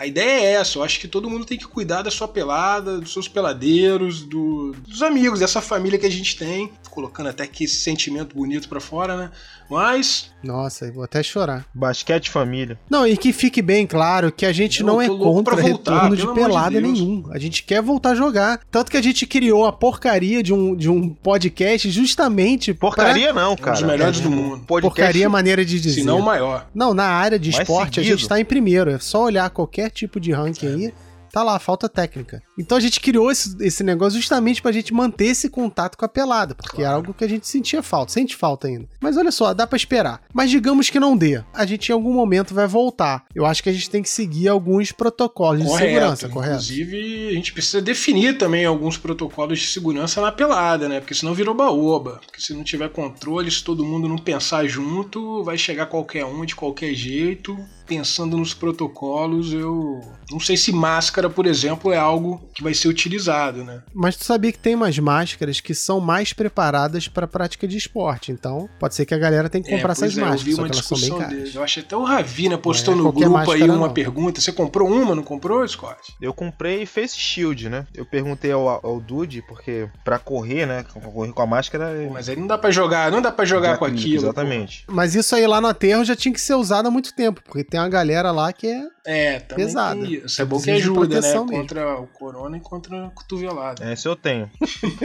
a 0.01 0.07
ideia 0.07 0.47
é 0.47 0.53
essa, 0.55 0.79
eu 0.79 0.83
acho 0.83 0.99
que 0.99 1.07
todo 1.07 1.29
mundo 1.29 1.45
tem 1.45 1.59
que 1.59 1.67
cuidar 1.67 2.01
da 2.01 2.11
sua 2.11 2.27
pelada, 2.27 2.99
dos 2.99 3.13
seus 3.13 3.29
peladeiros, 3.29 4.23
do, 4.23 4.75
dos 4.89 5.03
amigos, 5.03 5.41
dessa 5.41 5.61
família 5.61 5.99
que 5.99 6.07
a 6.07 6.11
gente 6.11 6.39
tem. 6.39 6.73
Colocando 6.91 7.29
até 7.29 7.45
aqui 7.45 7.65
esse 7.65 7.77
sentimento 7.77 8.35
bonito 8.35 8.67
para 8.67 8.81
fora, 8.81 9.15
né? 9.15 9.31
Mas. 9.71 10.31
Nossa, 10.43 10.91
vou 10.91 11.05
até 11.05 11.23
chorar. 11.23 11.65
Basquete 11.73 12.29
família. 12.29 12.79
Não, 12.89 13.07
e 13.07 13.17
que 13.17 13.33
fique 13.33 13.63
bem 13.63 13.87
claro 13.87 14.33
que 14.33 14.45
a 14.45 14.53
gente 14.53 14.81
eu 14.81 14.87
não 14.87 15.01
é 15.01 15.07
contra 15.07 15.55
voltar, 15.55 16.07
retorno 16.09 16.17
de 16.17 16.27
pelada 16.35 16.81
de 16.81 16.81
nenhum. 16.81 17.25
A 17.31 17.39
gente 17.39 17.63
quer 17.63 17.81
voltar 17.81 18.11
a 18.11 18.15
jogar. 18.15 18.61
Tanto 18.71 18.91
que 18.91 18.97
a 18.97 19.03
gente 19.03 19.27
criou 19.27 19.67
a 19.67 19.73
porcaria 19.73 20.43
de 20.43 20.53
um, 20.53 20.75
de 20.75 20.89
um 20.91 21.11
podcast 21.11 21.89
justamente. 21.91 22.75
Porcaria 22.75 23.33
pra... 23.33 23.43
não, 23.43 23.57
cara. 23.57 23.77
Um 23.77 23.81
dos 23.81 23.89
melhores 23.89 24.19
é, 24.19 24.23
do 24.23 24.31
mundo. 24.31 24.65
Podcast, 24.67 24.81
porcaria 24.81 25.25
é 25.27 25.29
maneira 25.29 25.65
de 25.65 25.79
dizer. 25.79 26.01
Se 26.01 26.07
não 26.07 26.19
o 26.19 26.25
maior. 26.25 26.67
Não, 26.75 26.93
na 26.93 27.07
área 27.07 27.39
de 27.39 27.51
esporte 27.51 28.01
a 28.01 28.03
gente 28.03 28.27
tá 28.27 28.41
em 28.41 28.45
primeiro. 28.45 28.91
É 28.91 28.99
só 28.99 29.23
olhar 29.23 29.49
qualquer 29.51 29.90
tipo 29.91 30.21
de 30.21 30.33
ranking 30.33 30.67
aí 30.67 30.95
tá 31.31 31.43
lá, 31.43 31.59
falta 31.59 31.89
técnica. 31.89 32.43
Então 32.59 32.77
a 32.77 32.81
gente 32.81 33.01
criou 33.01 33.31
esse, 33.31 33.57
esse 33.61 33.83
negócio 33.83 34.19
justamente 34.19 34.61
pra 34.61 34.73
gente 34.73 34.93
manter 34.93 35.27
esse 35.27 35.49
contato 35.49 35.97
com 35.97 36.05
a 36.05 36.09
pelada, 36.09 36.55
porque 36.55 36.77
claro. 36.77 36.91
é 36.91 36.95
algo 36.95 37.15
que 37.15 37.25
a 37.25 37.29
gente 37.29 37.47
sentia 37.47 37.83
falta, 37.83 38.13
sente 38.13 38.37
falta 38.37 38.69
ainda. 38.69 38.89
Mas 39.01 39.17
olha 39.17 39.31
só, 39.31 39.55
dá 39.55 39.67
para 39.67 39.77
esperar. 39.77 40.23
Mas 40.33 40.51
digamos 40.51 40.91
que 40.91 41.01
não 41.01 41.17
dê. 41.17 41.43
A 41.53 41.65
gente 41.67 41.89
em 41.89 41.93
algum 41.93 42.13
momento 42.13 42.55
vai 42.55 42.67
voltar. 42.67 43.25
Eu 43.35 43.47
acho 43.47 43.63
que 43.63 43.69
a 43.69 43.73
gente 43.73 43.91
tem 43.91 44.03
que 44.03 44.09
seguir 44.09 44.49
alguns 44.49 44.93
protocolos 44.93 45.63
correto. 45.63 45.85
de 45.85 45.89
segurança, 45.89 46.29
correto? 46.29 46.55
Inclusive, 46.55 47.29
a 47.29 47.33
gente 47.33 47.53
precisa 47.53 47.81
definir 47.81 48.37
também 48.39 48.65
alguns 48.65 48.97
protocolos 48.97 49.59
de 49.59 49.69
segurança 49.69 50.21
na 50.21 50.33
pelada, 50.33 50.89
né? 50.89 51.01
Porque 51.01 51.15
senão 51.15 51.35
virou 51.35 51.55
baoba. 51.55 52.21
Porque 52.27 52.41
se 52.41 52.55
não 52.55 52.65
tiver 52.65 52.89
controle, 52.91 53.51
se 53.51 53.63
todo 53.63 53.85
mundo 53.85 54.09
não 54.09 54.19
pensar 54.19 54.67
junto, 54.67 55.43
vai 55.43 55.57
chegar 55.57 55.87
qualquer 55.87 56.25
um 56.25 56.45
de 56.45 56.55
qualquer 56.55 56.95
jeito. 56.95 57.57
Pensando 57.87 58.37
nos 58.37 58.55
protocolos, 58.55 59.53
eu 59.53 60.01
não 60.31 60.39
sei 60.39 60.57
se 60.57 60.73
máscara 60.73 61.20
máscara, 61.21 61.31
por 61.31 61.47
exemplo, 61.47 61.93
é 61.93 61.97
algo 61.99 62.41
que 62.55 62.63
vai 62.63 62.73
ser 62.73 62.89
utilizado, 62.89 63.63
né? 63.65 63.83
Mas 63.93 64.17
tu 64.17 64.25
sabia 64.25 64.51
que 64.53 64.59
tem 64.59 64.75
umas 64.75 64.99
máscaras 64.99 65.61
que 65.61 65.75
são 65.75 66.01
mais 66.01 66.33
preparadas 66.33 67.09
para 67.09 67.27
prática 67.27 67.69
de 67.69 67.77
esporte. 67.77 68.33
Então, 68.33 68.69
pode 68.79 68.95
ser 68.95 69.05
que 69.05 69.15
a 69.15 69.19
galera 69.19 69.49
tenha 69.49 69.63
que 69.63 69.71
comprar 69.71 69.91
é, 69.91 69.93
essas 69.93 70.17
é, 70.17 70.21
máscaras, 70.21 70.41
eu 70.41 70.47
vi 70.47 70.55
uma 70.55 70.69
são 70.69 70.81
discussão 70.81 71.19
dele. 71.29 71.51
Eu 71.55 71.63
acho 71.63 71.81
até 71.81 71.97
o 71.97 72.03
Ravina 72.03 72.57
postou 72.57 72.95
Não 72.95 73.03
é 73.03 73.05
no 73.05 73.13
grupo 73.13 73.51
aí 73.51 73.63
uma 73.63 73.89
não. 73.89 73.93
pergunta. 73.93 74.41
Você 74.41 74.53
comprou 74.53 74.89
uma, 74.89 75.15
não 75.15 75.23
comprou, 75.23 75.67
Scott? 75.67 76.15
Eu 76.21 76.33
comprei 76.33 76.87
Face 76.87 77.19
Shield, 77.19 77.69
né? 77.69 77.87
Eu 77.95 78.07
perguntei 78.07 78.53
ao, 78.53 78.69
ao 78.69 79.01
Dude, 79.01 79.43
porque 79.43 79.89
pra 80.05 80.19
correr, 80.19 80.67
né? 80.67 80.85
Correr 80.85 81.33
com 81.33 81.43
a 81.43 81.47
máscara. 81.47 81.91
é- 81.91 82.07
Pô, 82.07 82.13
Mas 82.15 82.29
aí 82.29 82.37
não 82.37 82.47
dá 82.47 82.57
pra 82.57 82.71
jogar, 82.71 83.11
não 83.11 83.21
dá 83.21 83.31
pra 83.31 83.45
jogar 83.45 83.77
com 83.79 83.85
aquilo. 83.85 84.25
Exatamente. 84.25 84.85
Mas 84.89 85.15
isso 85.15 85.35
aí 85.35 85.47
lá 85.47 85.61
no 85.61 85.69
aterro 85.69 86.05
já 86.05 86.17
tinha 86.17 86.33
que 86.33 86.41
ser 86.41 86.55
usado 86.55 86.89
há 86.89 86.91
muito 86.91 87.15
tempo, 87.15 87.43
porque 87.45 87.65
tem 87.65 87.79
uma 87.81 87.89
galera 87.89 88.31
lá 88.31 88.53
que 88.53 88.67
é. 88.67 88.81
pô. 88.83 89.01
É, 89.05 89.41
também 89.41 89.67
Pesada. 89.67 90.07
isso. 90.07 90.41
É 90.41 90.45
bom 90.45 90.59
que 90.59 90.65
Precisa 90.65 90.87
né? 91.15 91.21
proteção 91.21 91.45
mesmo. 91.47 91.61
Contra 91.63 92.01
o 92.01 92.07
corona 92.07 92.57
e 92.57 92.61
contra 92.61 93.07
a 93.07 93.11
cotovelada. 93.11 93.85
É, 93.85 93.93
Esse 93.93 94.07
eu 94.09 94.17
tenho. 94.17 94.51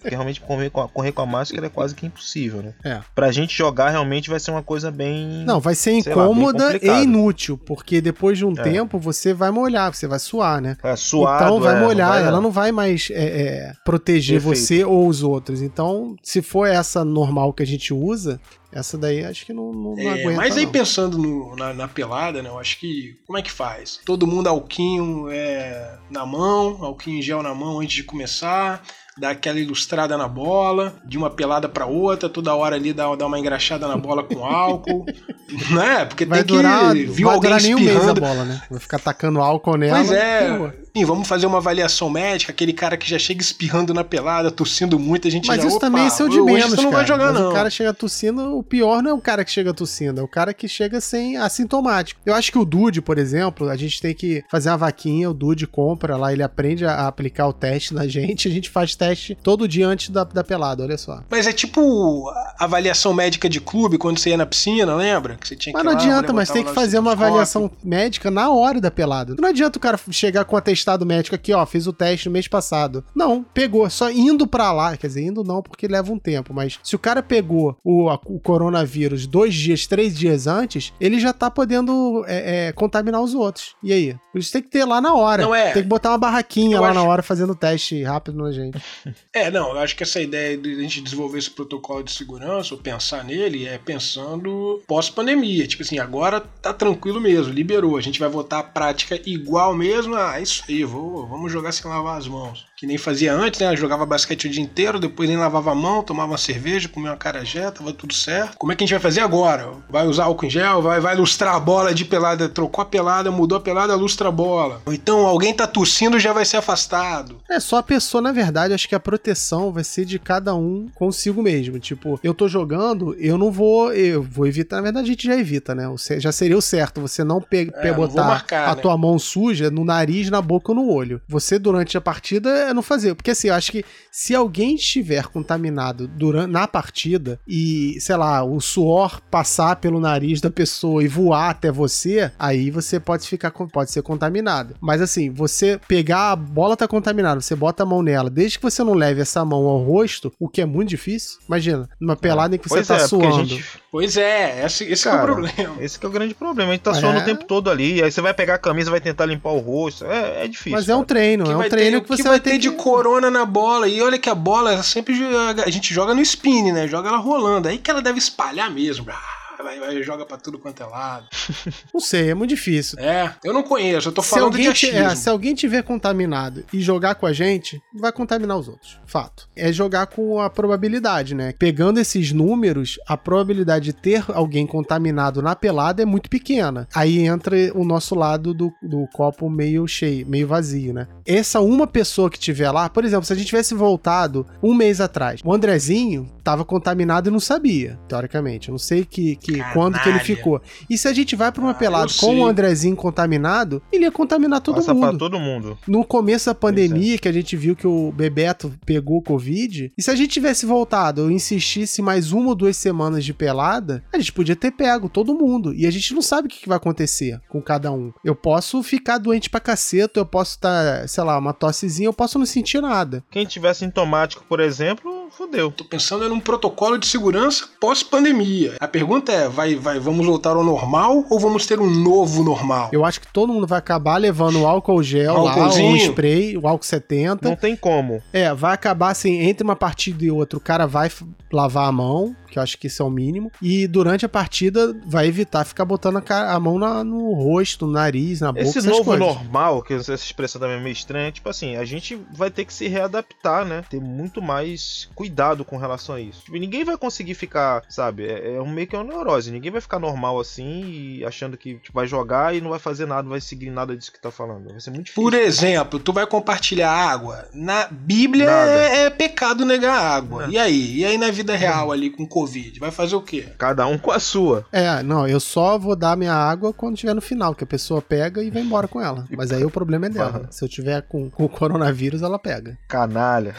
Porque 0.00 0.10
realmente 0.10 0.40
correr 0.40 0.70
com, 0.70 0.80
a, 0.80 0.88
correr 0.88 1.12
com 1.12 1.22
a 1.22 1.26
máscara 1.26 1.66
é 1.66 1.68
quase 1.70 1.94
que 1.94 2.06
impossível, 2.06 2.62
né? 2.62 2.74
É. 2.84 3.00
Pra 3.14 3.30
gente 3.32 3.56
jogar 3.56 3.90
realmente 3.90 4.28
vai 4.30 4.40
ser 4.40 4.50
uma 4.50 4.62
coisa 4.62 4.90
bem. 4.90 5.44
Não, 5.44 5.60
vai 5.60 5.74
ser 5.74 5.92
lá, 5.92 5.98
incômoda 5.98 6.64
complicado. 6.72 6.98
e 6.98 7.02
inútil, 7.04 7.58
porque 7.58 8.00
depois 8.00 8.38
de 8.38 8.44
um 8.44 8.52
É. 8.52 8.62
tempo 8.62 8.98
você 8.98 9.32
vai 9.34 9.50
molhar, 9.50 9.92
você 9.94 10.06
vai 10.06 10.18
suar, 10.18 10.60
né? 10.60 10.76
É 10.82 10.96
suado, 10.96 11.44
então 11.44 11.60
vai 11.60 11.76
é, 11.76 11.80
molhar, 11.80 12.08
vai- 12.10 12.24
ela 12.24 12.40
não 12.40 12.50
vai 12.50 12.72
mais 12.72 13.08
é, 13.10 13.24
é, 13.24 13.72
proteger 13.84 14.40
Perfeito. 14.42 14.58
você 14.66 14.84
ou 14.84 15.06
os 15.08 15.22
outros. 15.22 15.62
Então, 15.62 16.16
se 16.22 16.42
for 16.42 16.66
essa 16.66 17.04
normal 17.04 17.52
que 17.52 17.62
a 17.62 17.66
gente 17.66 17.92
usa, 17.92 18.40
essa 18.72 18.96
daí 18.98 19.24
acho 19.24 19.44
que 19.46 19.52
não, 19.52 19.72
não, 19.72 19.94
não 19.96 19.98
É, 20.10 20.20
aguenta. 20.22 20.36
mas 20.36 20.56
aí 20.56 20.64
não. 20.64 20.72
pensando 20.72 21.18
no- 21.18 21.56
na, 21.56 21.72
na 21.74 21.88
pelada, 21.88 22.42
né? 22.42 22.48
Eu 22.48 22.58
acho 22.58 22.78
que. 22.78 23.18
Como 23.26 23.38
é 23.38 23.42
que 23.42 23.50
faz? 23.50 24.00
Todo 24.04 24.26
mundo 24.26 24.46
alquinho 24.48 25.28
é, 25.30 25.98
na 26.10 26.24
mão, 26.24 26.82
alquinho 26.84 27.18
em 27.18 27.22
gel 27.22 27.42
na 27.42 27.54
mão 27.54 27.80
antes 27.80 27.94
de 27.96 28.04
começar. 28.04 28.82
Dá 29.18 29.30
aquela 29.30 29.58
ilustrada 29.58 30.16
na 30.16 30.28
bola, 30.28 30.94
de 31.04 31.18
uma 31.18 31.28
pelada 31.28 31.68
pra 31.68 31.84
outra, 31.84 32.28
toda 32.28 32.54
hora 32.54 32.76
ali 32.76 32.92
dá, 32.92 33.14
dá 33.16 33.26
uma 33.26 33.38
engraxada 33.38 33.86
na 33.86 33.96
bola 33.96 34.22
com 34.22 34.44
álcool. 34.44 35.04
né? 35.70 36.04
Porque 36.04 36.24
Vai 36.24 36.38
tem 36.38 36.46
que. 36.46 36.52
durar, 36.62 36.94
viu 36.94 37.26
vai 37.26 37.34
alguém 37.34 37.50
durar 37.50 37.62
nem 37.62 37.74
um 37.74 37.78
mês 37.78 37.90
a 37.90 37.92
espirrando. 37.94 38.20
bola, 38.20 38.44
né? 38.44 38.62
Vai 38.70 38.80
ficar 38.80 38.98
tacando 38.98 39.40
álcool 39.40 39.76
nela. 39.76 39.98
Pois 39.98 40.12
é. 40.12 40.72
Sim, 40.96 41.04
vamos 41.04 41.28
fazer 41.28 41.46
uma 41.46 41.58
avaliação 41.58 42.10
médica, 42.10 42.50
aquele 42.50 42.72
cara 42.72 42.96
que 42.96 43.08
já 43.08 43.18
chega 43.18 43.40
espirrando 43.40 43.94
na 43.94 44.02
pelada, 44.02 44.50
tossindo 44.50 44.98
muito, 44.98 45.28
a 45.28 45.30
gente 45.30 45.46
Mas 45.46 45.62
já, 45.62 45.68
isso 45.68 45.76
opa, 45.76 45.86
também 45.86 46.06
é 46.06 46.10
seu 46.10 46.28
de 46.28 46.40
menos, 46.40 46.70
você 46.70 46.82
não 46.82 46.90
cara. 46.90 46.96
vai 46.96 47.06
jogar, 47.06 47.32
Mas 47.32 47.40
não. 47.40 47.50
O 47.50 47.52
cara 47.52 47.70
chega 47.70 47.94
tossindo, 47.94 48.58
o 48.58 48.62
pior 48.62 49.00
não 49.00 49.12
é 49.12 49.14
o 49.14 49.20
cara 49.20 49.44
que 49.44 49.52
chega 49.52 49.72
tossindo, 49.72 50.20
é 50.20 50.24
o 50.24 50.28
cara 50.28 50.52
que 50.52 50.66
chega 50.66 51.00
sem 51.00 51.36
assintomático. 51.36 52.20
Eu 52.26 52.34
acho 52.34 52.50
que 52.50 52.58
o 52.58 52.64
Dude, 52.64 53.00
por 53.00 53.18
exemplo, 53.18 53.68
a 53.68 53.76
gente 53.76 54.00
tem 54.00 54.12
que 54.14 54.42
fazer 54.50 54.70
uma 54.70 54.78
vaquinha, 54.78 55.30
o 55.30 55.34
Dude 55.34 55.66
compra 55.66 56.16
lá, 56.16 56.32
ele 56.32 56.42
aprende 56.42 56.84
a 56.84 57.06
aplicar 57.06 57.46
o 57.46 57.52
teste 57.52 57.94
na 57.94 58.06
gente, 58.08 58.48
a 58.48 58.50
gente 58.50 58.68
faz 58.68 58.96
teste 59.00 59.34
todo 59.34 59.66
dia 59.66 59.88
antes 59.88 60.10
da, 60.10 60.24
da 60.24 60.44
pelada, 60.44 60.82
olha 60.82 60.98
só. 60.98 61.22
Mas 61.30 61.46
é 61.46 61.52
tipo 61.52 62.30
avaliação 62.58 63.14
médica 63.14 63.48
de 63.48 63.60
clube 63.60 63.96
quando 63.96 64.18
você 64.18 64.30
ia 64.30 64.36
na 64.36 64.44
piscina, 64.44 64.94
lembra? 64.94 65.36
Que 65.36 65.48
você 65.48 65.56
tinha 65.56 65.72
Mas 65.72 65.80
que 65.82 65.86
não 65.86 65.94
lá, 65.94 65.98
adianta, 65.98 66.32
mas 66.34 66.50
tem 66.50 66.62
que 66.64 66.72
fazer 66.74 66.98
uma 66.98 67.12
avaliação 67.12 67.70
médica 67.82 68.30
na 68.30 68.50
hora 68.50 68.80
da 68.80 68.90
pelada. 68.90 69.34
Não 69.38 69.48
adianta 69.48 69.78
o 69.78 69.80
cara 69.80 69.98
chegar 70.10 70.44
com 70.44 70.54
um 70.54 70.58
atestado 70.58 71.06
médico 71.06 71.34
aqui, 71.34 71.52
ó, 71.54 71.64
fiz 71.64 71.86
o 71.86 71.92
teste 71.92 72.28
no 72.28 72.32
mês 72.32 72.46
passado. 72.46 73.02
Não, 73.14 73.42
pegou, 73.42 73.88
só 73.88 74.10
indo 74.10 74.46
pra 74.46 74.70
lá, 74.72 74.96
quer 74.96 75.06
dizer, 75.06 75.22
indo 75.22 75.42
não 75.42 75.62
porque 75.62 75.88
leva 75.88 76.12
um 76.12 76.18
tempo, 76.18 76.52
mas 76.52 76.78
se 76.82 76.94
o 76.94 76.98
cara 76.98 77.22
pegou 77.22 77.76
o, 77.82 78.10
o 78.26 78.38
coronavírus 78.40 79.26
dois 79.26 79.54
dias, 79.54 79.86
três 79.86 80.16
dias 80.16 80.46
antes, 80.46 80.92
ele 81.00 81.18
já 81.18 81.32
tá 81.32 81.50
podendo 81.50 82.24
é, 82.26 82.68
é, 82.68 82.72
contaminar 82.72 83.22
os 83.22 83.34
outros. 83.34 83.74
E 83.82 83.92
aí? 83.92 84.16
Isso 84.34 84.52
tem 84.52 84.62
que 84.62 84.68
ter 84.68 84.84
lá 84.84 85.00
na 85.00 85.14
hora. 85.14 85.42
Não 85.42 85.54
é. 85.54 85.72
Tem 85.72 85.82
que 85.82 85.88
botar 85.88 86.10
uma 86.10 86.18
barraquinha 86.18 86.76
Eu 86.76 86.82
lá 86.82 86.90
acho- 86.90 86.98
na 86.98 87.04
hora 87.04 87.22
fazendo 87.22 87.54
teste 87.54 88.02
rápido 88.02 88.42
na 88.42 88.52
gente. 88.52 88.78
É, 89.32 89.50
não, 89.50 89.70
eu 89.70 89.78
acho 89.78 89.94
que 89.94 90.02
essa 90.02 90.20
ideia 90.20 90.56
de 90.56 90.74
a 90.74 90.82
gente 90.82 91.00
desenvolver 91.00 91.38
esse 91.38 91.50
protocolo 91.50 92.02
de 92.02 92.12
segurança, 92.12 92.74
ou 92.74 92.80
pensar 92.80 93.24
nele, 93.24 93.66
é 93.66 93.78
pensando 93.78 94.82
pós-pandemia. 94.86 95.66
Tipo 95.66 95.82
assim, 95.82 95.98
agora 95.98 96.40
tá 96.40 96.74
tranquilo 96.74 97.20
mesmo, 97.20 97.52
liberou. 97.52 97.96
A 97.96 98.00
gente 98.00 98.18
vai 98.18 98.28
voltar 98.28 98.58
à 98.58 98.62
prática 98.62 99.20
igual 99.24 99.74
mesmo. 99.74 100.14
Ah, 100.16 100.40
isso 100.40 100.64
aí, 100.68 100.84
vou, 100.84 101.26
vamos 101.26 101.52
jogar 101.52 101.72
sem 101.72 101.88
lavar 101.88 102.18
as 102.18 102.26
mãos. 102.26 102.66
Que 102.80 102.86
nem 102.86 102.96
fazia 102.96 103.34
antes, 103.34 103.60
né? 103.60 103.76
Jogava 103.76 104.06
basquete 104.06 104.46
o 104.46 104.50
dia 104.50 104.62
inteiro, 104.62 104.98
depois 104.98 105.28
nem 105.28 105.36
lavava 105.36 105.72
a 105.72 105.74
mão, 105.74 106.02
tomava 106.02 106.32
uma 106.32 106.38
cerveja, 106.38 106.88
comia 106.88 107.10
uma 107.10 107.16
carajé, 107.18 107.70
tava 107.70 107.92
tudo 107.92 108.14
certo. 108.14 108.56
Como 108.56 108.72
é 108.72 108.74
que 108.74 108.82
a 108.82 108.86
gente 108.86 108.94
vai 108.94 109.02
fazer 109.02 109.20
agora? 109.20 109.68
Vai 109.90 110.06
usar 110.06 110.24
álcool 110.24 110.46
em 110.46 110.50
gel? 110.50 110.80
Vai, 110.80 110.98
vai 110.98 111.14
lustrar 111.14 111.54
a 111.54 111.60
bola 111.60 111.92
de 111.92 112.06
pelada? 112.06 112.48
Trocou 112.48 112.80
a 112.80 112.86
pelada, 112.86 113.30
mudou 113.30 113.58
a 113.58 113.60
pelada, 113.60 113.94
lustra 113.94 114.28
a 114.28 114.32
bola. 114.32 114.80
Ou 114.86 114.94
então 114.94 115.26
alguém 115.26 115.52
tá 115.52 115.66
tossindo 115.66 116.18
já 116.18 116.32
vai 116.32 116.46
ser 116.46 116.56
afastado. 116.56 117.36
É, 117.50 117.60
só 117.60 117.76
a 117.76 117.82
pessoa, 117.82 118.22
na 118.22 118.32
verdade, 118.32 118.72
acho 118.72 118.88
que 118.88 118.94
a 118.94 119.00
proteção 119.00 119.70
vai 119.70 119.84
ser 119.84 120.06
de 120.06 120.18
cada 120.18 120.54
um 120.54 120.88
consigo 120.94 121.42
mesmo. 121.42 121.78
Tipo, 121.78 122.18
eu 122.24 122.32
tô 122.32 122.48
jogando, 122.48 123.14
eu 123.18 123.36
não 123.36 123.52
vou. 123.52 123.92
Eu 123.92 124.22
vou 124.22 124.46
evitar. 124.46 124.76
Na 124.76 124.82
verdade, 124.84 125.04
a 125.04 125.12
gente 125.12 125.26
já 125.26 125.36
evita, 125.36 125.74
né? 125.74 125.84
Já 126.18 126.32
seria 126.32 126.56
o 126.56 126.62
certo. 126.62 126.98
Você 127.02 127.22
não 127.22 127.42
pe 127.42 127.66
pe- 127.66 127.88
É, 127.88 127.92
botar 127.92 128.24
marcar, 128.24 128.68
a 128.70 128.74
né? 128.74 128.80
tua 128.80 128.96
mão 128.96 129.18
suja 129.18 129.70
no 129.70 129.84
nariz, 129.84 130.30
na 130.30 130.40
boca 130.40 130.72
ou 130.72 130.76
no 130.76 130.88
olho. 130.90 131.20
Você, 131.28 131.58
durante 131.58 131.98
a 131.98 132.00
partida, 132.00 132.69
é 132.70 132.74
não 132.74 132.82
fazer. 132.82 133.14
Porque 133.14 133.30
assim, 133.30 133.48
eu 133.48 133.54
acho 133.54 133.70
que 133.72 133.84
se 134.10 134.34
alguém 134.34 134.74
estiver 134.74 135.26
contaminado 135.28 136.06
durante, 136.08 136.50
na 136.50 136.66
partida 136.66 137.38
e, 137.46 137.96
sei 138.00 138.16
lá, 138.16 138.42
o 138.44 138.60
suor 138.60 139.20
passar 139.30 139.76
pelo 139.76 140.00
nariz 140.00 140.40
da 140.40 140.50
pessoa 140.50 141.02
e 141.02 141.08
voar 141.08 141.50
até 141.50 141.70
você, 141.70 142.30
aí 142.38 142.70
você 142.70 142.98
pode 143.00 143.26
ficar 143.26 143.50
com- 143.50 143.68
pode 143.68 143.90
ser 143.90 144.02
contaminado. 144.02 144.74
Mas 144.80 145.00
assim, 145.00 145.30
você 145.30 145.78
pegar 145.88 146.32
a 146.32 146.36
bola 146.36 146.76
tá 146.76 146.86
contaminada, 146.88 147.40
você 147.40 147.54
bota 147.54 147.82
a 147.82 147.86
mão 147.86 148.02
nela, 148.02 148.30
desde 148.30 148.58
que 148.58 148.62
você 148.64 148.82
não 148.84 148.94
leve 148.94 149.20
essa 149.20 149.44
mão 149.44 149.66
ao 149.66 149.78
rosto, 149.82 150.32
o 150.38 150.48
que 150.48 150.60
é 150.60 150.66
muito 150.66 150.88
difícil. 150.90 151.38
Imagina, 151.46 151.88
numa 152.00 152.16
pelada 152.16 152.54
em 152.54 152.58
que 152.58 152.68
você 152.68 152.76
Pois 152.76 152.88
tá 152.88 152.96
é, 152.96 152.98
suando. 153.06 153.44
gente. 153.46 153.64
Pois 153.92 154.16
é, 154.16 154.64
esse, 154.64 154.84
esse 154.84 155.08
é 155.08 155.10
o 155.10 155.14
Cara, 155.14 155.26
problema. 155.26 155.76
Esse 155.80 155.98
que 155.98 156.06
é 156.06 156.08
o 156.08 156.12
grande 156.12 156.32
problema. 156.34 156.70
A 156.70 156.74
gente 156.74 156.82
tá 156.82 156.92
É. 156.92 156.94
suando 156.94 157.18
o 157.20 157.24
tempo 157.24 157.44
todo 157.44 157.68
ali. 157.68 158.00
Aí 158.02 158.10
você 158.12 158.20
vai 158.20 158.32
pegar 158.32 158.54
a 158.54 158.58
camisa, 158.58 158.88
vai 158.90 159.00
tentar 159.00 159.26
limpar 159.26 159.50
o 159.50 159.58
rosto. 159.58 160.04
É, 160.04 160.44
é 160.44 160.48
difícil. 160.48 160.72
Mas 160.72 160.88
é 160.88 160.94
um 160.94 160.98
cara. 160.98 161.06
treino, 161.08 161.50
é 161.50 161.56
um 161.56 161.68
treino 161.68 161.98
ter, 161.98 162.02
que 162.04 162.08
você 162.08 162.22
que 162.22 162.28
vai, 162.28 162.38
ter 162.38 162.50
ter 162.50 162.58
de 162.60 162.70
corona 162.70 163.30
na 163.30 163.44
bola. 163.44 163.88
E 163.88 164.00
olha 164.00 164.18
que 164.18 164.28
a 164.30 164.34
bola 164.34 164.82
sempre 164.82 165.14
joga- 165.14 165.64
a 165.66 165.70
gente 165.70 165.92
joga 165.92 166.14
no 166.14 166.20
spin, 166.20 166.70
né? 166.72 166.86
Joga 166.86 167.08
ela 167.08 167.18
rolando. 167.18 167.66
Aí 167.68 167.78
que 167.78 167.90
ela 167.90 168.02
deve 168.02 168.18
espalhar 168.18 168.70
mesmo. 168.70 169.06
Ah, 169.10 169.39
Vai, 169.62 170.02
joga 170.02 170.24
pra 170.24 170.36
tudo 170.36 170.58
quanto 170.58 170.82
é 170.82 170.86
lado. 170.86 171.26
Não 171.92 172.00
sei, 172.00 172.30
é 172.30 172.34
muito 172.34 172.50
difícil. 172.50 172.98
É, 172.98 173.34
eu 173.44 173.52
não 173.52 173.62
conheço, 173.62 174.08
eu 174.08 174.12
tô 174.12 174.22
falando 174.22 174.56
de 174.56 174.66
achismo. 174.66 174.98
é, 174.98 175.14
se 175.14 175.28
alguém 175.28 175.54
tiver 175.54 175.82
contaminado 175.82 176.64
e 176.72 176.80
jogar 176.80 177.14
com 177.14 177.26
a 177.26 177.32
gente, 177.32 177.80
vai 177.94 178.12
contaminar 178.12 178.56
os 178.56 178.68
outros. 178.68 178.98
Fato. 179.06 179.48
É 179.56 179.72
jogar 179.72 180.06
com 180.06 180.40
a 180.40 180.48
probabilidade, 180.48 181.34
né? 181.34 181.52
Pegando 181.58 181.98
esses 181.98 182.32
números, 182.32 182.98
a 183.06 183.16
probabilidade 183.16 183.86
de 183.86 183.92
ter 183.92 184.24
alguém 184.28 184.66
contaminado 184.66 185.42
na 185.42 185.54
pelada 185.56 186.02
é 186.02 186.06
muito 186.06 186.30
pequena. 186.30 186.88
Aí 186.94 187.20
entra 187.20 187.56
o 187.74 187.84
nosso 187.84 188.14
lado 188.14 188.54
do, 188.54 188.72
do 188.82 189.06
copo 189.12 189.48
meio 189.50 189.86
cheio, 189.86 190.26
meio 190.26 190.46
vazio, 190.46 190.92
né? 190.92 191.06
Essa 191.26 191.60
uma 191.60 191.86
pessoa 191.86 192.30
que 192.30 192.38
tiver 192.38 192.70
lá, 192.70 192.88
por 192.88 193.04
exemplo, 193.04 193.24
se 193.24 193.32
a 193.32 193.36
gente 193.36 193.48
tivesse 193.48 193.74
voltado 193.74 194.46
um 194.62 194.74
mês 194.74 195.00
atrás, 195.00 195.40
o 195.44 195.52
Andrezinho 195.52 196.30
tava 196.42 196.64
contaminado 196.64 197.28
e 197.28 197.32
não 197.32 197.40
sabia, 197.40 197.98
teoricamente. 198.08 198.68
Eu 198.68 198.72
não 198.72 198.78
sei 198.78 199.04
que, 199.04 199.36
que 199.36 199.49
Canalha. 199.56 199.72
quando 199.74 199.98
que 200.00 200.08
ele 200.08 200.18
ficou. 200.20 200.60
E 200.88 200.96
se 200.98 201.06
a 201.08 201.12
gente 201.12 201.34
vai 201.36 201.50
pra 201.52 201.62
uma 201.62 201.70
Ah, 201.70 201.74
pelada 201.74 202.10
com 202.18 202.40
o 202.40 202.46
Andrezinho 202.46 202.96
contaminado, 202.96 203.82
ele 203.92 204.04
ia 204.04 204.10
contaminar 204.12 204.60
todo 204.60 204.76
Passa 204.76 204.92
mundo. 204.94 205.08
pra 205.10 205.18
todo 205.18 205.38
mundo. 205.38 205.78
No 205.86 206.04
começo 206.04 206.46
da 206.46 206.54
pandemia, 206.54 207.14
é. 207.14 207.18
que 207.18 207.28
a 207.28 207.32
gente 207.32 207.56
viu 207.56 207.74
que 207.76 207.86
o 207.86 208.12
Bebeto 208.12 208.72
pegou 208.84 209.22
Covid, 209.22 209.92
e 209.96 210.02
se 210.02 210.10
a 210.10 210.14
gente 210.14 210.30
tivesse 210.30 210.66
voltado 210.66 211.22
ou 211.22 211.30
insistisse 211.30 212.00
mais 212.02 212.32
uma 212.32 212.48
ou 212.50 212.54
duas 212.54 212.76
semanas 212.76 213.24
de 213.24 213.32
pelada, 213.34 214.02
a 214.12 214.18
gente 214.18 214.32
podia 214.32 214.56
ter 214.56 214.70
pego 214.70 215.08
todo 215.08 215.34
mundo. 215.34 215.72
E 215.74 215.86
a 215.86 215.90
gente 215.90 216.14
não 216.14 216.22
sabe 216.22 216.46
o 216.46 216.50
que 216.50 216.60
que 216.60 216.68
vai 216.68 216.76
acontecer 216.76 217.40
com 217.48 217.60
cada 217.60 217.90
um. 217.92 218.12
Eu 218.24 218.34
posso 218.34 218.82
ficar 218.82 219.18
doente 219.18 219.48
pra 219.50 219.60
caceta, 219.60 220.20
eu 220.20 220.26
posso 220.26 220.52
estar, 220.52 221.08
sei 221.08 221.24
lá, 221.24 221.38
uma 221.38 221.52
tossezinha, 221.52 222.06
eu 222.08 222.12
posso 222.12 222.38
não 222.38 222.46
sentir 222.46 222.80
nada. 222.80 223.22
Quem 223.30 223.44
tiver 223.46 223.74
sintomático, 223.74 224.44
por 224.48 224.60
exemplo, 224.60 225.28
fodeu. 225.50 225.70
Tô 225.70 225.84
pensando 225.84 226.28
num 226.28 226.40
protocolo 226.40 226.96
de 226.98 227.06
segurança 227.06 227.66
pós-pandemia. 227.80 228.76
A 228.80 228.88
pergunta 228.88 229.32
é: 229.32 229.48
vai, 229.48 229.74
vai, 229.74 229.98
vamos 229.98 230.24
voltar 230.24 230.50
ao 230.56 230.64
normal 230.64 231.24
ou 231.28 231.38
vamos 231.40 231.66
ter 231.66 231.80
um 231.80 231.90
novo 231.90 232.42
normal? 232.42 232.88
Eu 232.92 233.04
acho 233.04 233.20
que 233.20 233.26
todo 233.32 233.52
mundo 233.52 233.66
vai 233.66 233.78
acabar 233.78 234.16
levando 234.16 234.60
o 234.60 234.66
álcool 234.66 235.02
gel 235.02 235.34
lá, 235.42 235.50
Álcoolzinho. 235.52 235.90
um 235.92 235.96
spray, 235.96 236.56
o 236.56 236.66
álcool 236.66 236.84
70. 236.86 237.48
Não 237.48 237.56
tem 237.56 237.76
como. 237.76 238.22
É, 238.32 238.52
vai 238.54 238.72
acabar 238.74 239.10
assim, 239.10 239.40
entre 239.40 239.64
uma 239.64 239.76
partida 239.76 240.24
e 240.24 240.30
outra, 240.30 240.56
o 240.56 240.60
cara 240.60 240.86
vai 240.86 241.10
lavar 241.52 241.88
a 241.88 241.92
mão, 241.92 242.34
que 242.48 242.58
eu 242.58 242.62
acho 242.62 242.78
que 242.78 242.86
isso 242.86 243.02
é 243.02 243.06
o 243.06 243.10
mínimo. 243.10 243.50
E 243.60 243.86
durante 243.86 244.24
a 244.24 244.28
partida 244.28 244.96
vai 245.06 245.26
evitar 245.26 245.64
ficar 245.64 245.84
botando 245.84 246.16
a, 246.18 246.22
cara- 246.22 246.52
a 246.52 246.60
mão 246.60 246.78
na- 246.78 247.02
no 247.02 247.32
rosto, 247.34 247.86
no 247.86 247.92
nariz, 247.92 248.40
na 248.40 248.52
boca, 248.52 248.64
Esse 248.64 248.86
novo 248.86 249.04
coisas. 249.04 249.26
normal, 249.26 249.82
que 249.82 249.94
essa 249.94 250.14
expressão 250.14 250.60
também 250.60 250.76
é 250.76 250.80
meio 250.80 250.92
estranha, 250.92 251.32
tipo 251.32 251.48
assim, 251.48 251.76
a 251.76 251.84
gente 251.84 252.18
vai 252.32 252.50
ter 252.50 252.64
que 252.64 252.72
se 252.72 252.86
readaptar, 252.86 253.64
né? 253.64 253.82
Ter 253.90 254.00
muito 254.00 254.40
mais 254.40 255.08
cuidado 255.14 255.39
com 255.64 255.76
relação 255.76 256.14
a 256.14 256.20
isso. 256.20 256.42
Tipo, 256.44 256.58
ninguém 256.58 256.84
vai 256.84 256.96
conseguir 256.96 257.34
ficar, 257.34 257.82
sabe? 257.88 258.26
É, 258.26 258.56
é 258.56 258.60
um 258.60 258.68
meio 258.68 258.86
que 258.86 258.96
uma 258.96 259.04
neurose. 259.04 259.50
Ninguém 259.50 259.70
vai 259.70 259.80
ficar 259.80 259.98
normal 259.98 260.38
assim 260.38 260.82
e 260.84 261.24
achando 261.24 261.56
que 261.56 261.74
tipo, 261.74 261.94
vai 261.94 262.06
jogar 262.06 262.54
e 262.54 262.60
não 262.60 262.70
vai 262.70 262.78
fazer 262.78 263.06
nada, 263.06 263.22
não 263.22 263.30
vai 263.30 263.40
seguir 263.40 263.70
nada 263.70 263.96
disso 263.96 264.12
que 264.12 264.20
tá 264.20 264.30
falando. 264.30 264.70
Vai 264.70 264.80
ser 264.80 264.90
muito 264.90 265.06
difícil. 265.06 265.22
Por 265.22 265.34
exemplo, 265.34 265.98
tu 265.98 266.12
vai 266.12 266.26
compartilhar 266.26 266.90
água. 266.90 267.46
Na 267.52 267.88
Bíblia 267.90 268.50
é, 268.50 269.04
é 269.04 269.10
pecado 269.10 269.64
negar 269.64 269.94
água. 269.94 270.46
Não. 270.46 270.52
E 270.52 270.58
aí? 270.58 270.98
E 270.98 271.04
aí 271.04 271.18
na 271.18 271.30
vida 271.30 271.56
real 271.56 271.92
ali 271.92 272.10
com 272.10 272.26
Covid? 272.26 272.78
Vai 272.78 272.90
fazer 272.90 273.16
o 273.16 273.22
quê? 273.22 273.48
Cada 273.58 273.86
um 273.86 273.98
com 273.98 274.10
a 274.10 274.18
sua. 274.18 274.66
É, 274.70 275.02
não, 275.02 275.26
eu 275.26 275.40
só 275.40 275.78
vou 275.78 275.96
dar 275.96 276.16
minha 276.16 276.34
água 276.34 276.72
quando 276.72 276.96
tiver 276.96 277.14
no 277.14 277.20
final, 277.20 277.54
que 277.54 277.64
a 277.64 277.66
pessoa 277.66 278.02
pega 278.02 278.42
e 278.42 278.50
vai 278.50 278.62
embora 278.62 278.88
com 278.88 279.00
ela. 279.00 279.26
Mas 279.30 279.52
aí 279.52 279.64
o 279.64 279.70
problema 279.70 280.06
é 280.06 280.10
dela. 280.10 280.48
Se 280.50 280.64
eu 280.64 280.68
tiver 280.68 281.02
com, 281.02 281.30
com 281.30 281.44
o 281.44 281.48
coronavírus, 281.48 282.22
ela 282.22 282.38
pega. 282.38 282.78
Canalha. 282.88 283.54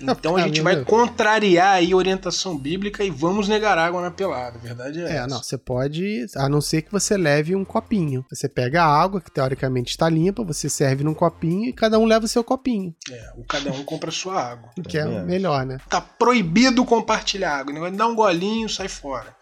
Então 0.00 0.36
a 0.36 0.42
gente 0.42 0.60
vai. 0.60 0.83
Contrariar 0.84 1.74
aí 1.74 1.92
a 1.92 1.96
orientação 1.96 2.56
bíblica 2.56 3.02
e 3.04 3.10
vamos 3.10 3.48
negar 3.48 3.76
água 3.78 4.00
na 4.00 4.10
pelada. 4.10 4.56
A 4.58 4.60
verdade 4.60 5.00
é, 5.00 5.04
É, 5.04 5.16
essa. 5.16 5.26
não, 5.26 5.42
você 5.42 5.58
pode, 5.58 6.26
a 6.36 6.48
não 6.48 6.60
ser 6.60 6.82
que 6.82 6.92
você 6.92 7.16
leve 7.16 7.54
um 7.54 7.64
copinho. 7.64 8.24
Você 8.30 8.48
pega 8.48 8.82
a 8.82 8.86
água, 9.02 9.20
que 9.20 9.30
teoricamente 9.30 9.90
está 9.90 10.08
limpa, 10.08 10.42
você 10.44 10.68
serve 10.68 11.04
num 11.04 11.14
copinho 11.14 11.68
e 11.68 11.72
cada 11.72 11.98
um 11.98 12.04
leva 12.04 12.24
o 12.24 12.28
seu 12.28 12.44
copinho, 12.44 12.94
É, 13.10 13.32
o 13.36 13.44
cada 13.44 13.70
um 13.72 13.84
compra 13.84 14.10
a 14.10 14.12
sua 14.12 14.40
água. 14.40 14.70
que 14.88 14.98
é 14.98 15.04
o 15.04 15.10
mesmo. 15.10 15.26
melhor, 15.26 15.64
né? 15.66 15.78
Tá 15.88 16.00
proibido 16.00 16.84
compartilhar 16.84 17.58
água. 17.58 17.72
O 17.74 17.90
dar 17.90 18.06
um 18.06 18.14
golinho, 18.14 18.68
sai 18.68 18.88
fora. 18.88 19.34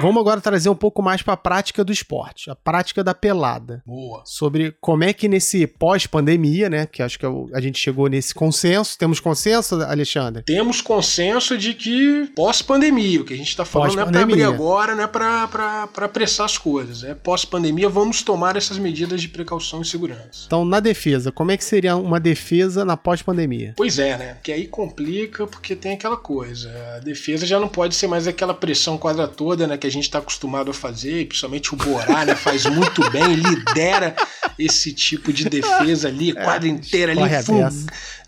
Vamos 0.00 0.20
agora 0.20 0.40
trazer 0.40 0.68
um 0.68 0.74
pouco 0.74 1.02
mais 1.02 1.22
para 1.22 1.34
a 1.34 1.36
prática 1.36 1.82
do 1.82 1.92
esporte, 1.92 2.50
a 2.50 2.54
prática 2.54 3.02
da 3.02 3.14
pelada. 3.14 3.82
Boa. 3.86 4.22
Sobre 4.24 4.76
como 4.80 5.04
é 5.04 5.12
que 5.12 5.28
nesse 5.28 5.66
pós-pandemia, 5.66 6.68
né, 6.68 6.86
que 6.86 7.02
acho 7.02 7.18
que 7.18 7.26
é 7.26 7.28
a 7.52 7.60
gente 7.60 7.78
chegou 7.78 8.08
nesse 8.08 8.34
consenso, 8.34 8.98
temos 8.98 9.20
consenso, 9.20 9.82
Alexandre? 9.82 10.42
Temos 10.42 10.80
consenso 10.80 11.56
de 11.56 11.74
que 11.74 12.30
pós-pandemia, 12.34 13.20
o 13.20 13.24
que 13.24 13.34
a 13.34 13.36
gente 13.36 13.56
tá 13.56 13.64
falando 13.64 13.96
não 13.96 14.02
é 14.02 14.06
pra 14.06 14.22
abrir 14.22 14.42
agora, 14.44 14.94
não 14.94 15.04
é 15.04 15.06
pra, 15.06 15.48
pra 15.48 16.04
apressar 16.04 16.46
as 16.46 16.58
coisas. 16.58 17.02
É 17.02 17.14
pós-pandemia, 17.14 17.88
vamos 17.88 18.22
tomar 18.22 18.56
essas 18.56 18.78
medidas 18.78 19.20
de 19.20 19.28
precaução 19.28 19.82
e 19.82 19.84
segurança. 19.84 20.44
Então, 20.46 20.64
na 20.64 20.80
defesa, 20.80 21.32
como 21.32 21.50
é 21.50 21.56
que 21.56 21.64
seria 21.64 21.96
uma 21.96 22.20
defesa 22.20 22.84
na 22.84 22.96
pós-pandemia? 22.96 23.74
Pois 23.76 23.98
é, 23.98 24.16
né? 24.16 24.38
Que 24.42 24.52
aí 24.52 24.66
complica 24.66 25.46
porque 25.46 25.74
tem 25.74 25.92
aquela 25.92 26.16
coisa. 26.16 26.70
A 26.96 27.00
defesa 27.00 27.46
já 27.46 27.58
não 27.58 27.68
pode 27.68 27.94
ser 27.94 28.06
mais 28.06 28.26
aquela 28.26 28.54
pressão 28.54 28.98
quadra 29.16 29.26
toda, 29.26 29.66
né? 29.66 29.78
Que 29.78 29.86
a 29.86 29.90
gente 29.90 30.10
tá 30.10 30.18
acostumado 30.18 30.70
a 30.70 30.74
fazer, 30.74 31.22
e 31.22 31.26
principalmente 31.26 31.72
o 31.72 31.76
Borá, 31.76 32.24
né? 32.24 32.34
Faz 32.34 32.66
muito 32.66 33.08
bem, 33.10 33.34
lidera 33.34 34.14
esse 34.58 34.92
tipo 34.92 35.32
de 35.32 35.48
defesa 35.48 36.08
ali, 36.08 36.32
quadra 36.32 36.68
inteira 36.68 37.12
ali, 37.12 37.20
corre 37.20 37.36
a 37.36 37.70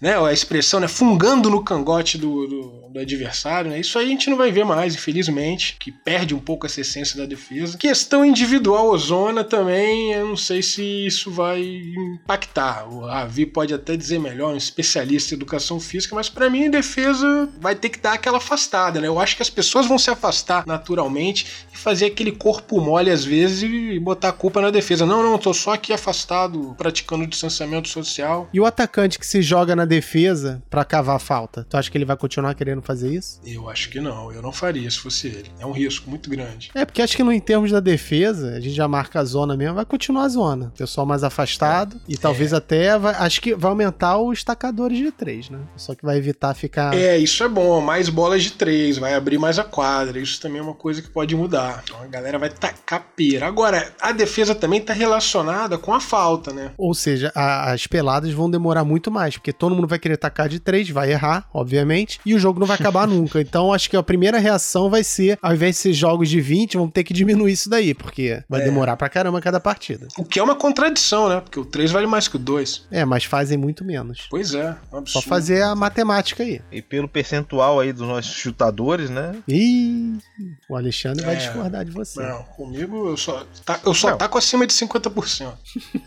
né? 0.01 0.17
A 0.19 0.33
expressão, 0.33 0.81
né? 0.81 0.89
Fungando 0.89 1.51
no 1.51 1.63
cangote 1.63 2.17
do, 2.17 2.47
do, 2.47 2.89
do 2.91 3.01
adversário, 3.01 3.71
né? 3.71 3.81
Isso 3.81 3.99
aí 3.99 4.07
a 4.07 4.09
gente 4.09 4.31
não 4.31 4.37
vai 4.37 4.51
ver 4.51 4.65
mais, 4.65 4.95
infelizmente, 4.95 5.77
que 5.79 5.91
perde 5.91 6.35
um 6.35 6.39
pouco 6.39 6.67
essa 6.67 6.81
essência 6.81 7.17
da 7.17 7.27
defesa. 7.27 7.77
Questão 7.77 8.25
individual 8.25 8.89
ozona 8.89 9.43
também, 9.45 10.13
eu 10.13 10.29
não 10.29 10.37
sei 10.37 10.63
se 10.63 11.07
isso 11.07 11.31
vai 11.31 11.61
impactar. 11.61 12.89
O 12.89 13.07
Ravi 13.07 13.47
pode 13.47 13.75
até 13.75 13.97
dizer 13.97 14.19
melhor, 14.19 14.55
um 14.55 14.57
especialista 14.57 15.35
em 15.35 15.37
educação 15.37 15.81
física, 15.81 16.15
mas 16.15 16.29
pra 16.29 16.49
mim, 16.49 16.71
defesa 16.71 17.49
vai 17.61 17.75
ter 17.75 17.89
que 17.89 17.99
dar 17.99 18.13
aquela 18.13 18.39
afastada, 18.39 19.01
né? 19.01 19.09
Eu 19.09 19.19
acho 19.19 19.37
que 19.37 19.43
as 19.43 19.51
pessoas 19.51 19.87
vão 19.87 19.99
se 19.99 20.11
afastar 20.11 20.65
naturalmente 20.79 21.47
e 21.73 21.77
fazer 21.77 22.07
aquele 22.07 22.33
corpo 22.33 22.81
mole 22.81 23.11
às 23.11 23.25
vezes 23.25 23.63
e 23.63 23.99
botar 23.99 24.29
a 24.29 24.33
culpa 24.33 24.61
na 24.61 24.71
defesa. 24.71 25.05
Não, 25.05 25.23
não, 25.23 25.37
tô 25.39 25.53
só 25.53 25.75
aqui 25.75 25.93
afastado, 25.93 26.75
praticando 26.79 27.27
distanciamento 27.27 27.89
social. 27.89 28.49
E 28.53 28.61
o 28.61 28.65
atacante 28.65 29.19
que 29.19 29.27
se 29.27 29.43
joga 29.43 29.75
na 29.77 29.85
defesa 29.85 30.63
pra 30.71 30.85
cavar 30.85 31.17
a 31.17 31.19
falta? 31.19 31.67
Tu 31.69 31.77
acha 31.77 31.91
que 31.91 31.99
ele 31.99 32.05
vai 32.05 32.17
continuar 32.17 32.55
querendo 32.55 32.81
fazer 32.83 33.13
isso? 33.13 33.41
Eu 33.45 33.69
acho 33.69 33.91
que 33.91 34.01
não, 34.01 34.33
eu 34.33 34.41
não 34.41 34.53
faria 34.53 34.91
se 34.91 34.99
fosse 34.99 35.27
ele. 35.27 35.51
É 35.59 35.67
um 35.67 35.73
risco 35.73 36.09
muito 36.09 36.31
grande. 36.31 36.71
É, 36.75 36.85
porque 36.85 37.03
acho 37.03 37.17
que 37.17 37.23
no, 37.23 37.33
em 37.33 37.41
termos 37.41 37.71
da 37.71 37.81
defesa, 37.81 38.55
a 38.55 38.61
gente 38.61 38.75
já 38.75 38.87
marca 38.89 39.21
a 39.21 39.25
zona 39.25 39.57
mesmo, 39.57 39.75
vai 39.75 39.85
continuar 39.85 40.25
a 40.25 40.29
zona. 40.29 40.73
Pessoal 40.77 41.07
mais 41.07 41.25
afastado 41.25 42.01
e 42.09 42.17
talvez 42.17 42.53
até, 42.53 42.99
vai- 42.99 43.15
acho 43.15 43.41
que 43.41 43.55
vai 43.55 43.71
aumentar 43.71 44.19
os 44.19 44.43
tacadores 44.45 44.99
de 44.99 45.11
três, 45.11 45.51
né? 45.51 45.59
Só 45.77 45.95
que 45.95 46.05
vai 46.05 46.17
evitar 46.17 46.55
ficar... 46.55 46.95
É, 46.95 47.17
isso 47.19 47.43
é 47.43 47.49
bom, 47.49 47.81
mais 47.81 48.09
bolas 48.09 48.43
de 48.43 48.53
três, 48.53 48.99
vai 48.99 49.15
abrir 49.15 49.39
mais 49.39 49.59
a 49.59 49.65
quadra. 49.65 50.19
Isso 50.21 50.41
também 50.41 50.61
é 50.61 50.63
uma 50.69 50.75
coisa 50.75 51.03
que 51.03 51.09
pode 51.11 51.35
mudar. 51.35 51.83
Então 51.85 52.01
a 52.03 52.07
galera 52.07 52.39
vai 52.39 52.51
tacar 52.51 53.05
pera. 53.17 53.47
Agora, 53.47 53.93
a 54.01 54.13
defesa 54.13 54.55
também 54.55 54.81
tá 54.81 54.93
relacionada 54.93 55.77
com 55.79 55.93
a 55.95 56.01
falta, 56.01 56.53
né? 56.53 56.71
Ou 56.79 56.95
seja, 56.95 57.33
a- 57.35 57.73
as 57.73 57.87
peladas 57.87 58.33
vão 58.33 58.51
demorar 58.51 58.85
muito 58.85 59.11
mais, 59.11 59.37
porque 59.37 59.53
todo 59.53 59.75
mundo 59.75 59.89
vai 59.89 59.99
querer 59.99 60.17
tacar 60.17 60.49
de 60.49 60.61
três, 60.61 60.89
vai 60.91 61.11
errar, 61.11 61.49
obviamente, 61.53 62.21
e 62.25 62.35
o 62.35 62.39
jogo 62.39 62.61
não 62.61 62.67
vai 62.67 62.77
acabar 62.77 63.07
nunca. 63.09 63.41
Então 63.41 63.73
acho 63.73 63.89
que 63.91 63.97
a 63.97 64.03
primeira 64.03 64.39
reação 64.39 64.89
vai 64.91 65.03
ser, 65.05 65.39
ao 65.43 65.53
invés 65.55 65.77
de 65.77 65.83
ser 65.83 65.93
jogos 65.93 66.29
de 66.29 66.41
20, 66.41 66.77
vamos 66.77 66.93
ter 66.93 67.05
que 67.05 67.13
diminuir 67.15 67.53
isso 67.53 67.69
daí, 67.71 67.95
porque 67.95 68.43
vai 68.49 68.61
É. 68.61 68.65
demorar 68.65 68.97
pra 68.97 69.09
caramba 69.09 69.41
cada 69.41 69.59
partida. 69.61 70.09
O 70.19 70.25
que 70.25 70.39
é 70.39 70.43
uma 70.43 70.55
contradição, 70.57 71.29
né? 71.29 71.41
Porque 71.41 71.59
o 71.59 71.65
3 71.65 71.91
vale 71.91 72.07
mais 72.07 72.29
que 72.29 72.37
o 72.37 72.39
2. 72.39 72.87
É, 72.91 73.05
mas 73.05 73.25
fazem 73.25 73.57
muito 73.59 73.85
menos. 73.85 74.27
Pois 74.31 74.55
é, 74.55 74.71
um 74.71 74.75
Só 74.91 74.99
absurdo. 74.99 75.29
fazer 75.29 75.63
a 75.63 75.75
matemática 75.75 76.43
aí. 76.43 76.61
E 76.71 76.81
pelo 76.83 77.09
percentual 77.09 77.81
aí 77.81 77.93
dos 77.93 78.07
nossos 78.07 78.33
chutadores, 78.35 79.11
né? 79.11 79.35
Ih, 79.47 80.19
o 80.69 80.77
Alexandre 80.77 81.25
vai 81.25 81.35
É. 81.35 81.39
discordar 81.39 81.85
de 81.85 81.91
você. 81.91 82.21
Não, 82.21 82.43
comigo 82.45 83.09
eu 83.11 83.17
só, 83.17 83.47
tá, 83.65 83.81
eu 83.85 83.95
só 83.95 84.11
Não. 84.11 84.19
taco 84.19 84.39
acima 84.39 84.67
de 84.67 84.73
50%. 84.73 85.53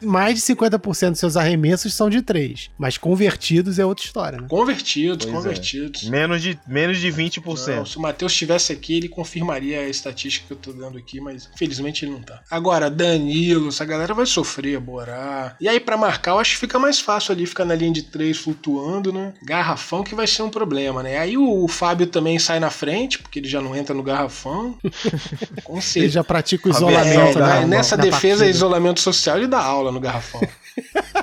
Mais 0.00 0.34
de 0.36 0.40
50% 0.54 1.10
dos 1.10 1.18
seus 1.20 1.36
arremessos 1.36 1.92
são 1.94 2.08
de 2.08 2.22
três, 2.22 2.70
mas 2.78 2.96
convertidos 2.96 3.78
é 3.78 3.84
outra 3.84 4.04
história, 4.04 4.40
né? 4.40 4.46
Convertidos, 4.48 5.24
Pois 5.26 5.34
é. 5.34 5.36
convertidos. 5.38 6.04
Menos 6.04 6.42
de, 6.42 6.58
menos 6.66 6.98
de 6.98 7.08
20%. 7.10 7.76
Não, 7.76 7.86
se 7.86 7.96
o 7.96 8.00
Matheus 8.00 8.32
estivesse 8.32 8.72
aqui, 8.72 8.96
ele 8.96 9.08
confirmaria 9.08 9.80
a 9.80 9.88
estatística 9.88 10.46
que 10.46 10.52
eu 10.52 10.56
tô 10.56 10.72
dando 10.72 10.96
aqui, 10.98 11.20
mas 11.20 11.50
infelizmente 11.54 12.04
ele 12.04 12.12
não 12.12 12.22
tá. 12.22 12.40
Agora, 12.50 12.88
Danilo, 12.90 13.68
essa 13.68 13.84
galera 13.84 14.14
vai 14.14 14.26
sofrer, 14.26 14.78
Borá. 14.78 15.56
E 15.60 15.68
aí, 15.68 15.80
pra 15.80 15.96
marcar, 15.96 16.32
eu 16.32 16.38
acho 16.38 16.52
que 16.52 16.58
fica 16.60 16.78
mais 16.78 17.00
fácil 17.00 17.32
ali, 17.32 17.44
ficar 17.46 17.64
na 17.64 17.74
linha 17.74 17.92
de 17.92 18.02
três 18.04 18.36
flutuando, 18.38 19.12
né? 19.12 19.34
Garrafão 19.42 20.04
que 20.04 20.14
vai 20.14 20.26
ser 20.26 20.42
um 20.42 20.50
problema, 20.50 21.02
né? 21.02 21.18
Aí 21.18 21.36
o, 21.36 21.66
Fábio 21.66 22.06
também 22.06 22.38
sai 22.38 22.60
na 22.60 22.70
frente, 22.70 23.18
porque 23.18 23.40
ele 23.40 23.48
já 23.48 23.60
não 23.60 23.74
entra 23.74 23.83
no 23.92 24.02
garrafão. 24.02 24.78
Com 25.64 25.74
Ele 25.74 25.82
certeza. 25.82 26.14
já 26.14 26.24
pratica 26.24 26.68
o 26.68 26.70
isolamento, 26.70 27.38
É, 27.38 27.42
né? 27.60 27.66
nessa 27.66 27.96
na 27.96 28.04
defesa, 28.04 28.20
partida. 28.38 28.46
isolamento 28.46 29.00
social, 29.00 29.36
ele 29.38 29.48
dá 29.48 29.60
aula 29.60 29.90
no 29.92 30.00
garrafão. 30.00 30.40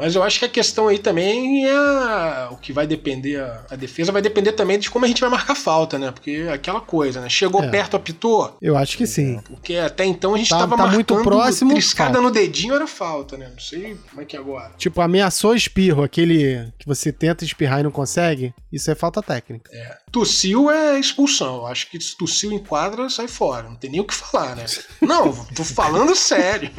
Mas 0.00 0.14
eu 0.14 0.22
acho 0.22 0.38
que 0.38 0.44
a 0.44 0.48
questão 0.48 0.88
aí 0.88 0.98
também 0.98 1.66
é 1.66 2.48
o 2.50 2.56
que 2.56 2.72
vai 2.72 2.86
depender, 2.86 3.40
a, 3.40 3.64
a 3.70 3.76
defesa 3.76 4.10
vai 4.10 4.22
depender 4.22 4.52
também 4.52 4.78
de 4.78 4.90
como 4.90 5.04
a 5.04 5.08
gente 5.08 5.20
vai 5.20 5.28
marcar 5.30 5.54
falta, 5.54 5.98
né? 5.98 6.10
Porque 6.10 6.44
é 6.48 6.52
aquela 6.52 6.80
coisa, 6.80 7.20
né? 7.20 7.28
Chegou 7.28 7.62
É. 7.62 7.68
perto, 7.68 7.96
apitou. 7.96 8.56
Eu 8.62 8.76
acho 8.76 8.96
que 8.96 9.06
sim. 9.06 9.40
Porque 9.46 9.76
até 9.76 10.04
então 10.04 10.34
a 10.34 10.38
gente 10.38 10.48
Tá- 10.48 10.58
tava 10.58 10.70
tá 10.76 10.82
marcando 10.84 10.94
muito 10.94 11.22
próximo, 11.22 11.70
triscada 11.72 12.14
falta. 12.14 12.22
no 12.26 12.30
dedinho 12.32 12.74
era 12.74 12.86
falta, 12.86 13.36
né? 13.36 13.48
Não 13.50 13.58
sei 13.60 13.96
como 14.08 14.22
é 14.22 14.24
que 14.24 14.36
é 14.36 14.38
agora. 14.40 14.72
Tipo, 14.78 15.00
ameaçou 15.00 15.54
espirro, 15.54 16.02
aquele 16.02 16.72
que 16.78 16.86
você 16.86 17.12
tenta 17.12 17.44
espirrar 17.44 17.80
e 17.80 17.82
não 17.82 17.90
consegue, 17.90 18.54
isso 18.72 18.90
é 18.90 18.94
falta 18.94 19.22
técnica. 19.22 19.70
Tossiu 20.10 20.70
é 20.70 20.98
expulsão. 20.98 21.56
Eu 21.58 21.66
acho 21.66 21.90
que 21.90 22.00
se 22.00 22.16
tossiu 22.16 22.52
em 22.52 22.58
quadra, 22.58 23.08
sai 23.08 23.28
fora. 23.28 23.68
Não 23.68 23.76
tem 23.76 23.90
nem 23.90 24.00
o 24.00 24.04
que 24.04 24.14
falar, 24.14 24.56
né? 24.56 24.64
Não, 25.00 25.32
tô 25.54 25.62
falando 25.64 26.14
sério. 26.16 26.70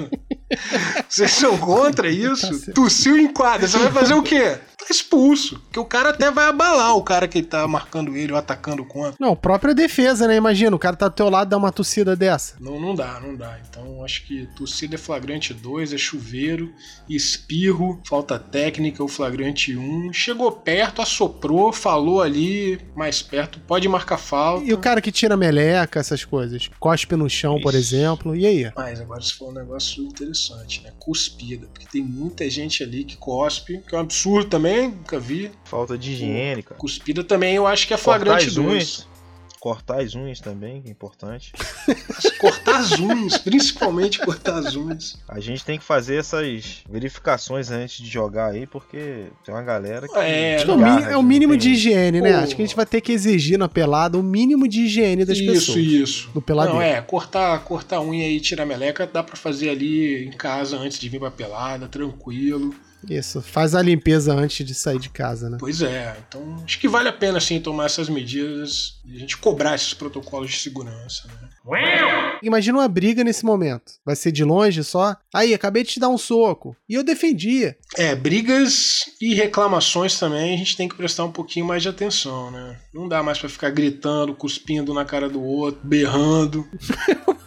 Vocês 1.07 1.31
são 1.31 1.57
contra 1.57 2.09
isso? 2.09 2.65
Tá. 2.65 2.71
Tossiu 2.73 3.17
em 3.17 3.27
quadra, 3.27 3.67
você 3.67 3.77
vai 3.77 3.91
fazer 3.91 4.13
o 4.13 4.23
quê? 4.23 4.57
Tá 4.81 4.87
expulso. 4.89 5.59
Porque 5.59 5.79
o 5.79 5.85
cara 5.85 6.09
até 6.09 6.31
vai 6.31 6.45
abalar 6.45 6.95
o 6.95 7.03
cara 7.03 7.27
que 7.27 7.43
tá 7.43 7.67
marcando 7.67 8.15
ele 8.17 8.31
ou 8.31 8.37
atacando 8.37 8.83
contra. 8.83 9.15
Não, 9.19 9.35
própria 9.35 9.75
defesa, 9.75 10.27
né? 10.27 10.35
Imagina, 10.35 10.75
o 10.75 10.79
cara 10.79 10.95
tá 10.95 11.07
do 11.07 11.13
teu 11.13 11.29
lado 11.29 11.49
dá 11.49 11.57
uma 11.57 11.71
tossida 11.71 12.15
dessa. 12.15 12.55
Não, 12.59 12.79
não 12.79 12.95
dá, 12.95 13.19
não 13.19 13.35
dá. 13.35 13.59
Então 13.69 14.03
acho 14.03 14.25
que 14.25 14.47
torcida 14.55 14.95
é 14.95 14.97
flagrante 14.97 15.53
2, 15.53 15.93
é 15.93 15.97
chuveiro, 15.97 16.73
espirro, 17.07 18.01
falta 18.07 18.39
técnica, 18.39 19.03
o 19.03 19.07
flagrante 19.07 19.75
1. 19.75 19.81
Um. 19.81 20.13
Chegou 20.13 20.51
perto, 20.51 21.01
assoprou, 21.01 21.71
falou 21.71 22.21
ali, 22.21 22.79
mais 22.95 23.21
perto, 23.21 23.59
pode 23.59 23.87
marcar 23.87 24.17
falta. 24.17 24.65
E 24.65 24.73
o 24.73 24.77
cara 24.77 25.01
que 25.01 25.11
tira 25.11 25.37
meleca, 25.37 25.99
essas 25.99 26.25
coisas. 26.25 26.69
Cospe 26.79 27.15
no 27.15 27.29
chão, 27.29 27.59
por 27.61 27.75
exemplo. 27.75 28.35
E 28.35 28.45
aí? 28.45 28.71
Mas 28.75 28.99
agora 28.99 29.21
se 29.21 29.33
for 29.33 29.49
um 29.49 29.53
negócio 29.53 30.03
interessante, 30.03 30.81
né? 30.83 30.91
Cuspida. 30.99 31.67
Porque 31.67 31.87
tem 31.91 32.03
muita 32.03 32.49
gente 32.49 32.83
ali 32.83 33.03
que 33.03 33.17
cospe, 33.17 33.79
que 33.87 33.95
é 33.95 33.97
um 33.97 34.01
absurdo 34.01 34.49
também, 34.49 34.70
nunca 34.87 35.19
vi. 35.19 35.51
Falta 35.65 35.97
de 35.97 36.11
higiene, 36.11 36.63
cara. 36.63 36.79
Cuspida 36.79 37.23
também 37.23 37.55
eu 37.55 37.65
acho 37.67 37.87
que 37.87 37.93
é 37.93 37.97
Cortar 37.97 38.03
flagrante 38.19 38.47
as 38.47 38.53
2. 38.55 38.67
unhas. 38.67 39.11
Cortar 39.59 40.01
as 40.01 40.15
unhas 40.15 40.39
também, 40.39 40.81
que 40.81 40.87
é 40.87 40.91
importante. 40.91 41.53
cortar 42.39 42.77
as 42.79 42.93
unhas, 42.99 43.37
principalmente 43.37 44.17
cortar 44.17 44.55
as 44.57 44.75
unhas. 44.75 45.17
A 45.29 45.39
gente 45.39 45.63
tem 45.63 45.77
que 45.77 45.85
fazer 45.85 46.15
essas 46.15 46.83
verificações 46.89 47.69
antes 47.69 47.97
de 48.03 48.09
jogar 48.09 48.47
aí, 48.53 48.65
porque 48.65 49.27
tem 49.45 49.53
uma 49.53 49.61
galera 49.61 50.07
que. 50.07 50.17
É, 50.17 50.61
é 50.61 50.63
o 50.63 50.77
garra, 50.79 51.07
mi- 51.09 51.13
é 51.13 51.21
mínimo 51.21 51.55
de 51.55 51.69
higiene, 51.73 52.21
né? 52.21 52.33
Pô. 52.33 52.43
Acho 52.43 52.55
que 52.55 52.61
a 52.63 52.65
gente 52.65 52.75
vai 52.75 52.87
ter 52.87 53.01
que 53.01 53.11
exigir 53.11 53.59
na 53.59 53.69
pelada 53.69 54.17
o 54.17 54.23
mínimo 54.23 54.67
de 54.67 54.81
higiene 54.81 55.23
das 55.25 55.37
isso, 55.37 55.51
pessoas. 55.51 55.77
isso. 55.77 56.29
Do 56.33 56.41
peladeiro. 56.41 56.79
Não, 56.79 56.83
é, 56.83 56.99
cortar, 56.99 57.59
cortar 57.63 57.97
a 57.97 58.01
unha 58.01 58.27
e 58.27 58.39
tirar 58.39 58.63
a 58.63 58.65
meleca 58.65 59.05
dá 59.05 59.21
pra 59.21 59.35
fazer 59.35 59.69
ali 59.69 60.25
em 60.25 60.31
casa 60.31 60.75
antes 60.75 60.97
de 60.97 61.07
vir 61.07 61.19
pra 61.19 61.29
pelada, 61.29 61.87
tranquilo. 61.87 62.73
Isso. 63.09 63.41
Faz 63.41 63.75
a 63.75 63.81
limpeza 63.81 64.33
antes 64.33 64.65
de 64.65 64.73
sair 64.73 64.99
de 64.99 65.09
casa, 65.09 65.49
né? 65.49 65.57
Pois 65.59 65.81
é, 65.81 66.15
então 66.27 66.61
acho 66.63 66.79
que 66.79 66.87
vale 66.87 67.09
a 67.09 67.13
pena 67.13 67.39
sim 67.39 67.59
tomar 67.59 67.85
essas 67.85 68.09
medidas 68.09 68.99
a 69.05 69.17
gente 69.17 69.37
cobrar 69.37 69.75
esses 69.75 69.93
protocolos 69.93 70.51
de 70.51 70.57
segurança. 70.57 71.27
Né? 71.27 71.49
Imagina 72.41 72.79
uma 72.79 72.87
briga 72.87 73.23
nesse 73.23 73.45
momento. 73.45 73.93
Vai 74.05 74.15
ser 74.15 74.31
de 74.31 74.43
longe 74.43 74.83
só? 74.83 75.15
Aí, 75.33 75.53
acabei 75.53 75.83
de 75.83 75.91
te 75.91 75.99
dar 75.99 76.09
um 76.09 76.17
soco. 76.17 76.75
E 76.89 76.95
eu 76.95 77.03
defendia. 77.03 77.77
É, 77.97 78.15
brigas 78.15 79.05
e 79.21 79.33
reclamações 79.33 80.17
também 80.17 80.53
a 80.53 80.57
gente 80.57 80.75
tem 80.75 80.89
que 80.89 80.95
prestar 80.95 81.25
um 81.25 81.31
pouquinho 81.31 81.65
mais 81.65 81.83
de 81.83 81.89
atenção, 81.89 82.49
né? 82.49 82.77
Não 82.93 83.07
dá 83.07 83.21
mais 83.21 83.37
pra 83.37 83.49
ficar 83.49 83.69
gritando, 83.69 84.33
cuspindo 84.33 84.93
na 84.93 85.05
cara 85.05 85.29
do 85.29 85.41
outro, 85.41 85.81
berrando. 85.83 86.67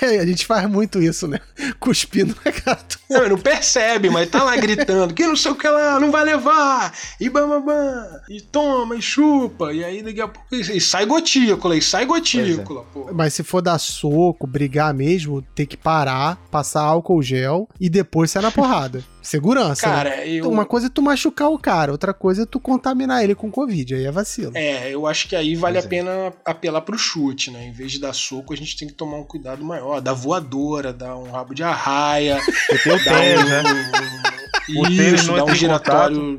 a 0.00 0.26
gente 0.26 0.46
faz 0.46 0.68
muito 0.68 1.00
isso, 1.00 1.26
né? 1.26 1.40
Cuspindo 1.78 2.34
na 2.44 2.52
cara 2.52 2.76
do... 2.76 2.98
Não, 3.10 3.20
ele 3.20 3.30
não 3.30 3.38
percebe, 3.38 4.10
mas 4.10 4.28
tá 4.28 4.42
lá 4.42 4.56
gritando, 4.56 5.14
que 5.14 5.26
não 5.26 5.36
sei 5.36 5.50
o 5.50 5.54
que 5.54 5.68
lá, 5.68 5.98
não 6.00 6.10
vai 6.10 6.24
levar, 6.24 6.92
e 7.20 7.28
bam, 7.28 7.48
bam, 7.48 7.62
bam, 7.62 8.20
e 8.28 8.40
toma, 8.40 8.96
e 8.96 9.02
chupa, 9.02 9.72
e 9.72 9.84
aí 9.84 10.02
daqui 10.02 10.20
a 10.20 10.28
pouco 10.28 10.54
e 10.54 10.60
e 10.60 10.80
sai 10.80 11.06
gotícula, 11.06 11.76
e 11.76 11.82
sai 11.82 12.04
gotícula, 12.04 12.84
pô. 12.92 13.12
Mas 13.18 13.34
se 13.34 13.42
for 13.42 13.60
dar 13.60 13.80
soco, 13.80 14.46
brigar 14.46 14.94
mesmo, 14.94 15.42
tem 15.42 15.66
que 15.66 15.76
parar, 15.76 16.36
passar 16.52 16.82
álcool 16.82 17.20
gel 17.20 17.68
e 17.80 17.90
depois 17.90 18.30
sair 18.30 18.44
na 18.44 18.52
porrada. 18.52 19.02
Segurança. 19.20 19.88
né? 19.88 19.92
Cara, 19.92 20.24
eu. 20.24 20.48
Uma 20.48 20.64
coisa 20.64 20.86
é 20.86 20.88
tu 20.88 21.02
machucar 21.02 21.50
o 21.50 21.58
cara, 21.58 21.90
outra 21.90 22.14
coisa 22.14 22.44
é 22.44 22.46
tu 22.46 22.60
contaminar 22.60 23.24
ele 23.24 23.34
com 23.34 23.50
Covid. 23.50 23.96
Aí 23.96 24.04
é 24.04 24.12
vacilo. 24.12 24.52
É, 24.54 24.94
eu 24.94 25.04
acho 25.04 25.28
que 25.28 25.34
aí 25.34 25.56
vale 25.56 25.74
Pois 25.74 25.84
a 25.84 25.88
é. 25.88 25.90
pena 25.90 26.32
apelar 26.44 26.80
pro 26.82 26.96
chute, 26.96 27.50
né? 27.50 27.66
Em 27.66 27.72
vez 27.72 27.90
de 27.90 27.98
dar 27.98 28.12
soco, 28.12 28.52
a 28.52 28.56
gente 28.56 28.76
tem 28.76 28.86
que 28.86 28.94
tomar 28.94 29.16
um 29.16 29.24
cuidado 29.24 29.64
maior. 29.64 30.00
Dar 30.00 30.12
voadora, 30.14 30.92
dar 30.92 31.16
um 31.16 31.28
rabo 31.28 31.56
de 31.56 31.64
arraia, 31.64 32.38
o 32.70 33.04
dar 33.04 33.20
né? 33.44 33.62
um. 33.64 34.38
O 34.76 34.82
tênis 34.84 35.22
Isso, 35.22 35.28
não 35.28 35.36
dar 35.36 35.44
um 35.46 35.50
em 35.50 35.54
giratório. 35.54 36.38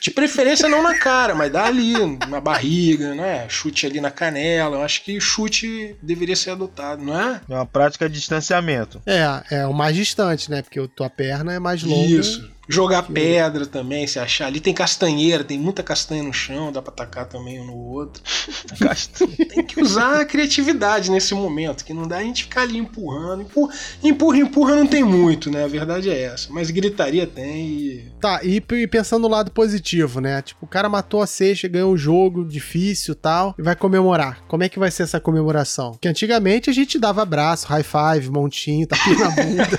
De 0.00 0.10
preferência 0.10 0.68
não 0.68 0.82
na 0.82 0.98
cara, 0.98 1.34
mas 1.34 1.52
dá 1.52 1.64
ali, 1.64 1.94
na 2.28 2.40
barriga, 2.40 3.14
né? 3.14 3.48
Chute 3.48 3.86
ali 3.86 4.00
na 4.00 4.10
canela. 4.10 4.76
Eu 4.76 4.82
acho 4.82 5.02
que 5.04 5.20
chute 5.20 5.96
deveria 6.02 6.36
ser 6.36 6.50
adotado, 6.50 7.04
não 7.04 7.18
é? 7.18 7.40
É 7.48 7.54
uma 7.54 7.66
prática 7.66 8.08
de 8.08 8.14
distanciamento. 8.14 9.02
É, 9.06 9.42
é 9.50 9.66
o 9.66 9.72
mais 9.72 9.94
distante, 9.94 10.50
né? 10.50 10.62
Porque 10.62 10.78
a 10.78 10.88
tua 10.88 11.10
perna 11.10 11.52
é 11.52 11.58
mais 11.58 11.82
longa. 11.82 12.06
Isso. 12.06 12.58
Jogar 12.70 13.04
pedra 13.04 13.64
também, 13.64 14.06
se 14.06 14.18
achar. 14.18 14.46
Ali 14.46 14.60
tem 14.60 14.74
castanheira, 14.74 15.42
tem 15.42 15.58
muita 15.58 15.82
castanha 15.82 16.22
no 16.22 16.34
chão, 16.34 16.70
dá 16.70 16.82
pra 16.82 16.92
atacar 16.92 17.24
também 17.24 17.58
um 17.58 17.64
no 17.64 17.74
outro. 17.74 18.22
Tem 19.48 19.64
que 19.64 19.80
usar 19.80 20.20
a 20.20 20.24
criatividade 20.24 21.10
nesse 21.10 21.34
momento, 21.34 21.82
que 21.82 21.94
não 21.94 22.06
dá 22.06 22.18
a 22.18 22.22
gente 22.22 22.44
ficar 22.44 22.62
ali 22.62 22.76
empurrando. 22.76 23.42
Empurra, 23.42 23.74
empurra, 24.02 24.38
empurra 24.38 24.76
não 24.76 24.86
tem 24.86 25.02
muito, 25.02 25.50
né? 25.50 25.64
A 25.64 25.68
verdade 25.68 26.10
é 26.10 26.24
essa. 26.24 26.48
Mas 26.52 26.70
gritaria 26.70 27.26
tem 27.26 27.68
e. 27.70 28.12
Tá, 28.20 28.40
e 28.42 28.60
pensando 28.60 29.22
no 29.22 29.28
lado 29.28 29.50
positivo, 29.58 30.20
né? 30.20 30.40
Tipo, 30.40 30.66
o 30.66 30.68
cara 30.68 30.88
matou 30.88 31.20
a 31.20 31.26
sexta, 31.26 31.66
ganhou 31.66 31.92
um 31.92 31.96
jogo 31.96 32.44
difícil 32.44 33.12
tal, 33.12 33.56
e 33.58 33.62
vai 33.62 33.74
comemorar. 33.74 34.40
Como 34.46 34.62
é 34.62 34.68
que 34.68 34.78
vai 34.78 34.88
ser 34.88 35.02
essa 35.02 35.18
comemoração? 35.18 35.90
Porque 35.90 36.06
antigamente 36.06 36.70
a 36.70 36.72
gente 36.72 36.96
dava 36.96 37.22
abraço, 37.22 37.66
high 37.66 37.82
five, 37.82 38.30
montinho, 38.30 38.86
tapinha 38.86 39.18
na 39.18 39.30
bunda. 39.30 39.66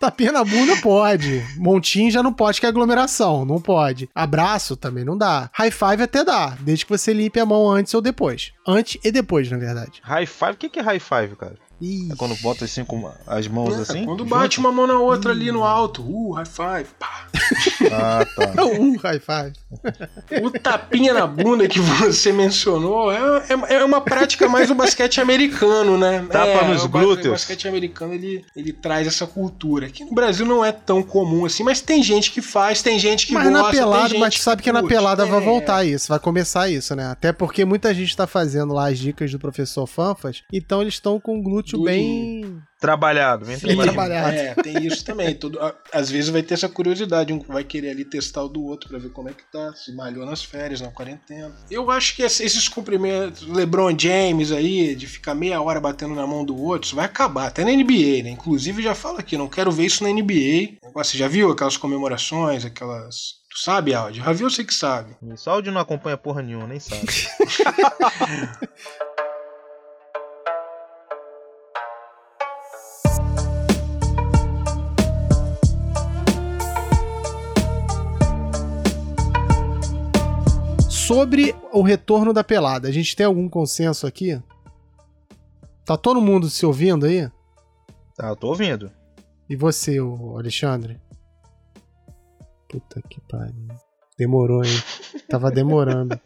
Tapinha 0.00 0.32
na 0.32 0.42
bunda 0.42 0.76
pode. 0.78 1.46
Montinho 1.56 2.10
já 2.10 2.24
não 2.24 2.32
pode, 2.32 2.58
que 2.58 2.66
é 2.66 2.68
aglomeração. 2.68 3.44
Não 3.44 3.60
pode. 3.60 4.10
Abraço 4.12 4.76
também 4.76 5.04
não 5.04 5.16
dá. 5.16 5.48
High 5.52 5.70
five 5.70 6.02
até 6.02 6.24
dá, 6.24 6.56
desde 6.58 6.84
que 6.84 6.90
você 6.90 7.12
limpe 7.12 7.38
a 7.38 7.46
mão 7.46 7.70
antes 7.70 7.94
ou 7.94 8.02
depois. 8.02 8.50
Antes 8.66 9.00
e 9.04 9.12
depois, 9.12 9.48
na 9.48 9.58
verdade. 9.58 10.00
High 10.02 10.26
five? 10.26 10.50
O 10.50 10.56
que 10.56 10.68
que 10.68 10.80
é 10.80 10.82
high 10.82 10.98
five, 10.98 11.36
cara? 11.36 11.54
É 12.10 12.14
quando 12.16 12.34
bota 12.42 12.64
assim 12.64 12.84
com 12.84 13.10
as 13.26 13.46
mãos 13.48 13.76
É, 13.76 13.82
assim? 13.82 14.04
quando 14.04 14.20
junto? 14.20 14.24
bate 14.30 14.58
uma 14.58 14.70
mão 14.72 14.86
na 14.86 14.98
outra 14.98 15.32
ali 15.32 15.50
no 15.50 15.64
alto, 15.64 16.02
uh, 16.02 16.32
high 16.32 16.44
five, 16.46 16.88
pá. 16.98 17.26
Ah, 17.92 18.24
tá. 18.36 18.64
um 18.64 18.96
high 19.02 19.18
five. 19.20 19.52
O 20.42 20.50
tapinha 20.50 21.12
na 21.12 21.26
bunda 21.26 21.66
que 21.68 21.80
você 21.80 22.32
mencionou 22.32 23.10
é, 23.12 23.18
é, 23.68 23.74
é 23.76 23.84
uma 23.84 24.00
prática 24.00 24.48
mais 24.48 24.68
do 24.68 24.74
basquete 24.74 25.20
americano, 25.20 25.98
né? 25.98 26.24
Tapa 26.30 26.46
é, 26.46 26.68
nos 26.68 26.84
o 26.84 26.88
glúteos. 26.88 27.26
O 27.26 27.30
basquete 27.32 27.66
americano 27.68 28.14
ele, 28.14 28.44
ele 28.56 28.72
traz 28.72 29.06
essa 29.06 29.26
cultura. 29.26 29.86
Aqui 29.86 30.04
no 30.04 30.12
Brasil 30.14 30.46
não 30.46 30.64
é 30.64 30.72
tão 30.72 31.02
comum 31.02 31.44
assim, 31.44 31.62
mas 31.62 31.80
tem 31.80 32.02
gente 32.02 32.30
que 32.30 32.40
faz, 32.40 32.80
tem 32.82 32.98
gente 32.98 33.26
que 33.26 33.34
Mas 33.34 33.44
gosta. 33.50 33.62
na 33.62 33.70
pelada, 33.70 34.08
tem 34.10 34.20
mas 34.20 34.38
sabe 34.40 34.62
que, 34.62 34.72
na 34.72 34.80
curte. 34.80 34.94
pelada 34.94 35.26
vai 35.26 35.40
É. 35.40 35.44
voltar 35.44 35.84
isso, 35.84 36.08
vai 36.08 36.18
começar 36.18 36.68
isso, 36.70 36.94
né? 36.94 37.06
Até 37.10 37.32
porque 37.32 37.64
muita 37.64 37.92
gente 37.92 38.16
tá 38.16 38.26
fazendo 38.26 38.72
lá 38.72 38.88
as 38.88 38.98
dicas 38.98 39.30
do 39.32 39.38
professor 39.38 39.86
Fanfas, 39.86 40.42
então 40.52 40.80
eles 40.80 40.94
estão 40.94 41.18
com 41.20 41.38
o 41.38 41.42
Do- 41.78 41.84
bem. 41.84 42.60
Trabalhado, 42.80 43.46
Bem 43.46 43.56
trabalhado. 43.60 43.92
trabalhado. 43.92 44.34
É, 44.36 44.54
tem 44.56 44.84
isso 44.84 45.04
também. 45.04 45.36
Todo, 45.36 45.56
às 45.92 46.10
vezes 46.10 46.30
vai 46.30 46.42
ter 46.42 46.54
essa 46.54 46.68
curiosidade, 46.68 47.32
um 47.32 47.38
vai 47.38 47.62
querer 47.62 47.90
ali 47.90 48.04
testar 48.04 48.42
o 48.42 48.48
do 48.48 48.60
outro 48.64 48.88
pra 48.88 48.98
ver 48.98 49.10
como 49.10 49.28
é 49.28 49.32
que 49.32 49.44
tá, 49.52 49.72
se 49.72 49.94
malhou 49.94 50.26
nas 50.26 50.42
férias, 50.42 50.80
na 50.80 50.90
quarentena. 50.90 51.54
Eu 51.70 51.92
acho 51.92 52.16
que 52.16 52.22
esse- 52.22 52.42
esses 52.44 52.66
cumprimentos, 52.68 53.46
LeBron 53.46 53.96
James 53.96 54.50
aí, 54.50 54.96
de 54.96 55.06
ficar 55.06 55.32
meia 55.32 55.62
hora 55.62 55.80
batendo 55.80 56.12
na 56.16 56.26
mão 56.26 56.44
do 56.44 56.60
outro, 56.60 56.86
isso 56.88 56.96
vai 56.96 57.04
acabar, 57.04 57.46
até 57.46 57.62
na 57.64 57.70
NBA, 57.70 58.24
né? 58.24 58.30
Inclusive, 58.30 58.82
já 58.82 58.96
falo 58.96 59.18
aqui, 59.18 59.36
não 59.36 59.48
quero 59.48 59.70
ver 59.70 59.84
isso 59.86 60.02
na 60.02 60.10
NBA. 60.10 60.78
Você 60.92 61.16
já 61.16 61.28
viu 61.28 61.52
aquelas 61.52 61.76
comemorações, 61.76 62.64
aquelas. 62.64 63.40
Tu 63.48 63.60
sabe, 63.62 63.94
Aldi? 63.94 64.18
Já 64.18 64.32
viu, 64.32 64.46
eu 64.46 64.50
sei 64.50 64.64
que 64.64 64.74
sabe. 64.74 65.14
Isso, 65.32 65.48
áudio 65.48 65.70
não 65.70 65.80
acompanha 65.80 66.16
porra 66.16 66.42
nenhuma, 66.42 66.66
nem 66.66 66.80
sabe. 66.80 67.06
Sobre 81.06 81.54
o 81.72 81.82
retorno 81.82 82.32
da 82.32 82.44
pelada, 82.44 82.86
a 82.86 82.92
gente 82.92 83.16
tem 83.16 83.26
algum 83.26 83.48
consenso 83.48 84.06
aqui? 84.06 84.40
Tá 85.84 85.96
todo 85.96 86.22
mundo 86.22 86.48
se 86.48 86.64
ouvindo 86.64 87.06
aí? 87.06 87.28
Tá, 88.16 88.28
eu 88.28 88.36
tô 88.36 88.48
ouvindo. 88.48 88.88
E 89.50 89.56
você, 89.56 89.98
Alexandre? 90.38 91.00
Puta 92.68 93.02
que 93.10 93.20
pariu. 93.22 93.66
Demorou, 94.16 94.64
hein? 94.64 94.80
Tava 95.28 95.50
demorando. 95.50 96.18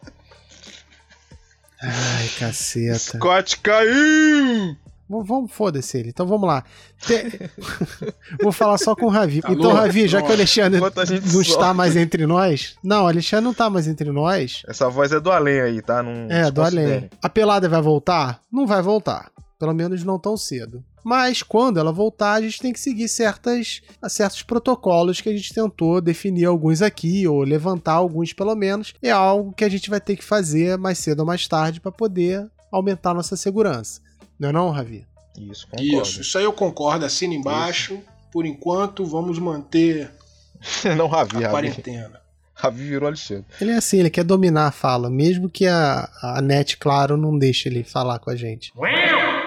Ai, 1.81 2.29
caceta. 2.37 3.17
Scott 3.17 3.59
caiu! 3.59 4.77
Vamos, 5.09 5.51
foda-se 5.51 5.97
ele. 5.97 6.09
Então 6.09 6.25
vamos 6.27 6.47
lá. 6.47 6.63
Te- 6.99 7.49
Vou 8.41 8.51
falar 8.51 8.77
só 8.77 8.95
com 8.95 9.05
o 9.05 9.09
Ravi. 9.09 9.41
Alô? 9.43 9.55
Então, 9.57 9.73
Ravi, 9.73 10.07
já 10.07 10.21
que 10.21 10.29
o. 10.29 10.33
Alexandre 10.33 10.79
não 10.79 11.41
está 11.41 11.73
mais 11.73 11.95
entre 11.95 12.25
nós. 12.25 12.75
Não, 12.83 13.05
o 13.05 13.07
Alexandre 13.07 13.45
não 13.45 13.53
tá 13.53 13.69
mais 13.69 13.87
entre 13.87 14.11
nós. 14.11 14.63
Essa 14.67 14.89
voz 14.89 15.11
é 15.11 15.19
do 15.19 15.31
além 15.31 15.61
aí, 15.61 15.81
tá? 15.81 16.03
Não 16.03 16.27
É, 16.29 16.51
do 16.51 16.61
além. 16.61 17.09
A 17.21 17.29
pelada 17.29 17.69
vai 17.69 17.81
voltar? 17.81 18.41
Não 18.51 18.67
vai 18.67 18.81
voltar. 18.81 19.31
Pelo 19.59 19.73
menos 19.73 20.03
não 20.03 20.19
tão 20.19 20.37
cedo. 20.37 20.83
Mas 21.03 21.41
quando 21.41 21.79
ela 21.79 21.91
voltar, 21.91 22.33
a 22.33 22.41
gente 22.41 22.59
tem 22.59 22.73
que 22.73 22.79
seguir 22.79 23.07
certas, 23.07 23.81
certos 24.09 24.43
protocolos 24.43 25.21
que 25.21 25.29
a 25.29 25.31
gente 25.31 25.53
tentou 25.53 26.01
definir 26.01 26.45
alguns 26.45 26.81
aqui, 26.81 27.25
ou 27.25 27.41
levantar 27.43 27.93
alguns 27.93 28.33
pelo 28.33 28.53
menos. 28.55 28.93
É 29.01 29.09
algo 29.09 29.53
que 29.53 29.63
a 29.63 29.69
gente 29.69 29.89
vai 29.89 30.01
ter 30.01 30.17
que 30.17 30.23
fazer 30.23 30.77
mais 30.77 30.97
cedo 30.97 31.21
ou 31.21 31.25
mais 31.25 31.47
tarde 31.47 31.79
para 31.79 31.91
poder 31.93 32.45
aumentar 32.71 33.13
nossa 33.13 33.37
segurança. 33.37 34.01
Não 34.39 34.49
é 34.49 34.51
não, 34.51 34.69
Ravi? 34.69 35.05
Isso, 35.37 35.67
concordo. 35.67 36.01
Isso, 36.01 36.21
isso 36.21 36.37
aí 36.37 36.43
eu 36.43 36.53
concordo, 36.53 37.05
assina 37.05 37.33
embaixo. 37.33 37.99
Por 38.31 38.45
enquanto, 38.45 39.05
vamos 39.05 39.39
manter 39.39 40.11
não, 40.97 41.07
Ravi, 41.07 41.37
a 41.37 41.39
Ravi. 41.39 41.51
quarentena. 41.51 42.21
Ravi 42.53 42.83
virou 42.83 43.07
Alexandre. 43.07 43.45
Ele 43.61 43.71
é 43.71 43.75
assim, 43.75 43.99
ele 43.99 44.09
quer 44.09 44.23
dominar 44.23 44.67
a 44.67 44.71
fala, 44.71 45.11
mesmo 45.11 45.47
que 45.47 45.67
a, 45.67 46.09
a 46.23 46.41
net, 46.41 46.77
claro, 46.77 47.15
não 47.15 47.37
deixe 47.37 47.69
ele 47.69 47.83
falar 47.83 48.17
com 48.17 48.31
a 48.31 48.35
gente. 48.35 48.73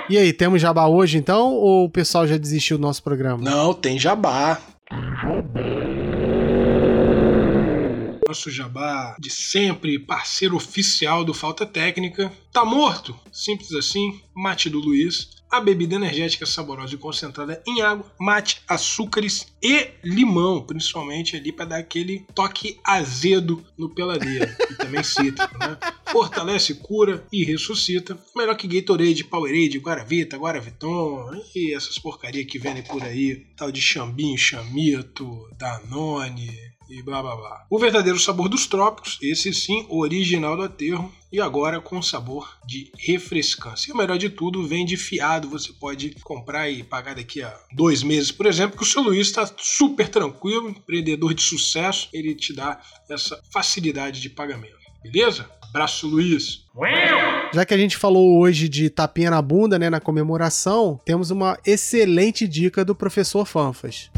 E 0.08 0.16
aí, 0.16 0.32
temos 0.32 0.62
jabá 0.62 0.86
hoje 0.86 1.18
então, 1.18 1.52
ou 1.52 1.84
o 1.86 1.90
pessoal 1.90 2.26
já 2.26 2.36
desistiu 2.36 2.78
do 2.78 2.82
nosso 2.82 3.02
programa? 3.02 3.42
Não, 3.42 3.74
tem 3.74 3.98
jabá. 3.98 4.60
Nosso 8.30 8.48
jabá 8.48 9.16
de 9.18 9.28
sempre, 9.28 9.98
parceiro 9.98 10.54
oficial 10.54 11.24
do 11.24 11.34
Falta 11.34 11.66
Técnica, 11.66 12.32
tá 12.52 12.64
morto. 12.64 13.18
Simples 13.32 13.72
assim, 13.72 14.20
mate 14.32 14.70
do 14.70 14.78
Luiz. 14.78 15.40
a 15.50 15.60
bebida 15.60 15.96
energética 15.96 16.46
saborosa 16.46 16.94
e 16.94 16.98
concentrada 16.98 17.60
em 17.66 17.82
água, 17.82 18.06
mate, 18.20 18.62
açúcares 18.68 19.48
e 19.60 19.88
limão, 20.04 20.62
principalmente 20.62 21.36
ali 21.36 21.50
para 21.50 21.64
dar 21.64 21.78
aquele 21.78 22.24
toque 22.34 22.78
azedo 22.84 23.64
no 23.76 23.90
peladeiro, 23.90 24.48
e 24.70 24.74
também 24.74 25.02
cítrico, 25.02 25.58
né? 25.58 25.76
Fortalece, 26.06 26.74
cura 26.74 27.26
e 27.32 27.44
ressuscita. 27.44 28.16
Melhor 28.36 28.56
que 28.56 28.68
Gatorade, 28.68 29.24
Powerade, 29.24 29.78
Guaravita, 29.78 30.36
Guaraviton 30.36 31.30
e 31.54 31.74
essas 31.74 31.98
porcarias 31.98 32.46
que 32.46 32.58
vendem 32.58 32.82
por 32.82 33.02
aí, 33.02 33.46
tal 33.56 33.72
de 33.72 33.80
Xambinho, 33.80 34.38
Chamito, 34.38 35.48
Danone, 35.58 36.69
e 36.90 37.02
blá 37.02 37.22
blá 37.22 37.36
blá. 37.36 37.66
O 37.70 37.78
verdadeiro 37.78 38.18
sabor 38.18 38.48
dos 38.48 38.66
trópicos, 38.66 39.18
esse 39.22 39.52
sim, 39.54 39.86
original 39.88 40.56
do 40.56 40.62
aterro, 40.62 41.12
e 41.32 41.40
agora 41.40 41.80
com 41.80 42.02
sabor 42.02 42.58
de 42.66 42.90
refrescância. 42.98 43.90
E 43.90 43.92
o 43.92 43.96
melhor 43.96 44.18
de 44.18 44.28
tudo, 44.28 44.66
vem 44.66 44.84
de 44.84 44.96
fiado, 44.96 45.48
você 45.48 45.72
pode 45.72 46.10
comprar 46.24 46.68
e 46.68 46.82
pagar 46.82 47.14
daqui 47.14 47.42
a 47.42 47.56
dois 47.72 48.02
meses, 48.02 48.32
por 48.32 48.46
exemplo, 48.46 48.76
que 48.76 48.82
o 48.82 48.86
seu 48.86 49.02
Luiz 49.02 49.28
está 49.28 49.48
super 49.56 50.08
tranquilo, 50.08 50.70
empreendedor 50.70 51.32
de 51.32 51.42
sucesso, 51.42 52.08
ele 52.12 52.34
te 52.34 52.52
dá 52.52 52.80
essa 53.08 53.40
facilidade 53.52 54.20
de 54.20 54.28
pagamento. 54.28 54.80
Beleza? 55.02 55.48
Abraço, 55.62 56.08
Luiz. 56.08 56.66
Já 57.54 57.64
que 57.64 57.72
a 57.72 57.78
gente 57.78 57.96
falou 57.96 58.38
hoje 58.40 58.68
de 58.68 58.90
tapinha 58.90 59.30
na 59.30 59.40
bunda, 59.40 59.78
né, 59.78 59.88
na 59.88 60.00
comemoração, 60.00 61.00
temos 61.04 61.30
uma 61.30 61.56
excelente 61.64 62.46
dica 62.46 62.84
do 62.84 62.94
professor 62.94 63.46
Fanfas. 63.46 64.10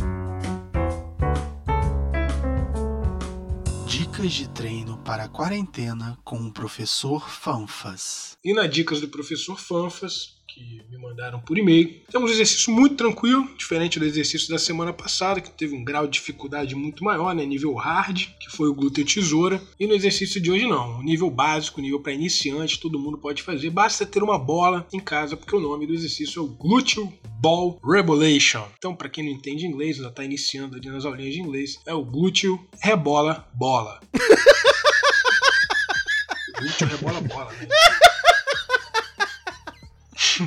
Dicas 4.22 4.34
de 4.34 4.48
treino 4.50 4.98
para 4.98 5.28
quarentena 5.28 6.16
com 6.22 6.36
o 6.36 6.52
professor 6.52 7.28
Fanfas. 7.28 8.38
E 8.44 8.54
na 8.54 8.68
dicas 8.68 9.00
do 9.00 9.08
professor 9.08 9.58
Fanfas, 9.58 10.40
que 10.52 10.82
me 10.90 10.98
mandaram 10.98 11.40
por 11.40 11.56
e-mail. 11.56 12.02
Temos 12.10 12.30
um 12.30 12.34
exercício 12.34 12.72
muito 12.72 12.96
tranquilo, 12.96 13.48
diferente 13.56 13.98
do 13.98 14.04
exercício 14.04 14.50
da 14.50 14.58
semana 14.58 14.92
passada, 14.92 15.40
que 15.40 15.50
teve 15.50 15.74
um 15.74 15.82
grau 15.82 16.06
de 16.06 16.12
dificuldade 16.12 16.74
muito 16.74 17.02
maior, 17.02 17.34
né? 17.34 17.44
nível 17.44 17.74
hard, 17.74 18.26
que 18.38 18.50
foi 18.50 18.68
o 18.68 18.74
glúteo 18.74 19.04
tesoura. 19.04 19.62
E 19.80 19.86
no 19.86 19.94
exercício 19.94 20.40
de 20.40 20.50
hoje 20.50 20.66
não, 20.66 21.02
nível 21.02 21.30
básico, 21.30 21.80
nível 21.80 22.00
para 22.00 22.12
iniciante, 22.12 22.78
todo 22.78 22.98
mundo 22.98 23.16
pode 23.16 23.42
fazer. 23.42 23.70
Basta 23.70 24.04
ter 24.04 24.22
uma 24.22 24.38
bola 24.38 24.86
em 24.92 25.00
casa, 25.00 25.36
porque 25.36 25.56
o 25.56 25.60
nome 25.60 25.86
do 25.86 25.94
exercício 25.94 26.40
é 26.40 26.42
o 26.42 26.48
glúteo 26.48 27.10
ball 27.40 27.80
rebolation. 27.84 28.64
Então, 28.76 28.94
para 28.94 29.08
quem 29.08 29.24
não 29.24 29.32
entende 29.32 29.66
inglês, 29.66 29.96
ainda 29.96 30.10
está 30.10 30.22
iniciando 30.22 30.76
ali 30.76 30.88
nas 30.88 31.04
aulinhas 31.04 31.34
de 31.34 31.40
inglês, 31.40 31.80
é 31.86 31.94
o 31.94 32.04
glúteo 32.04 32.60
rebola 32.80 33.48
bola. 33.54 34.00
glúteo 36.58 36.86
rebola 36.86 37.20
bola, 37.22 37.52
né? 37.52 37.66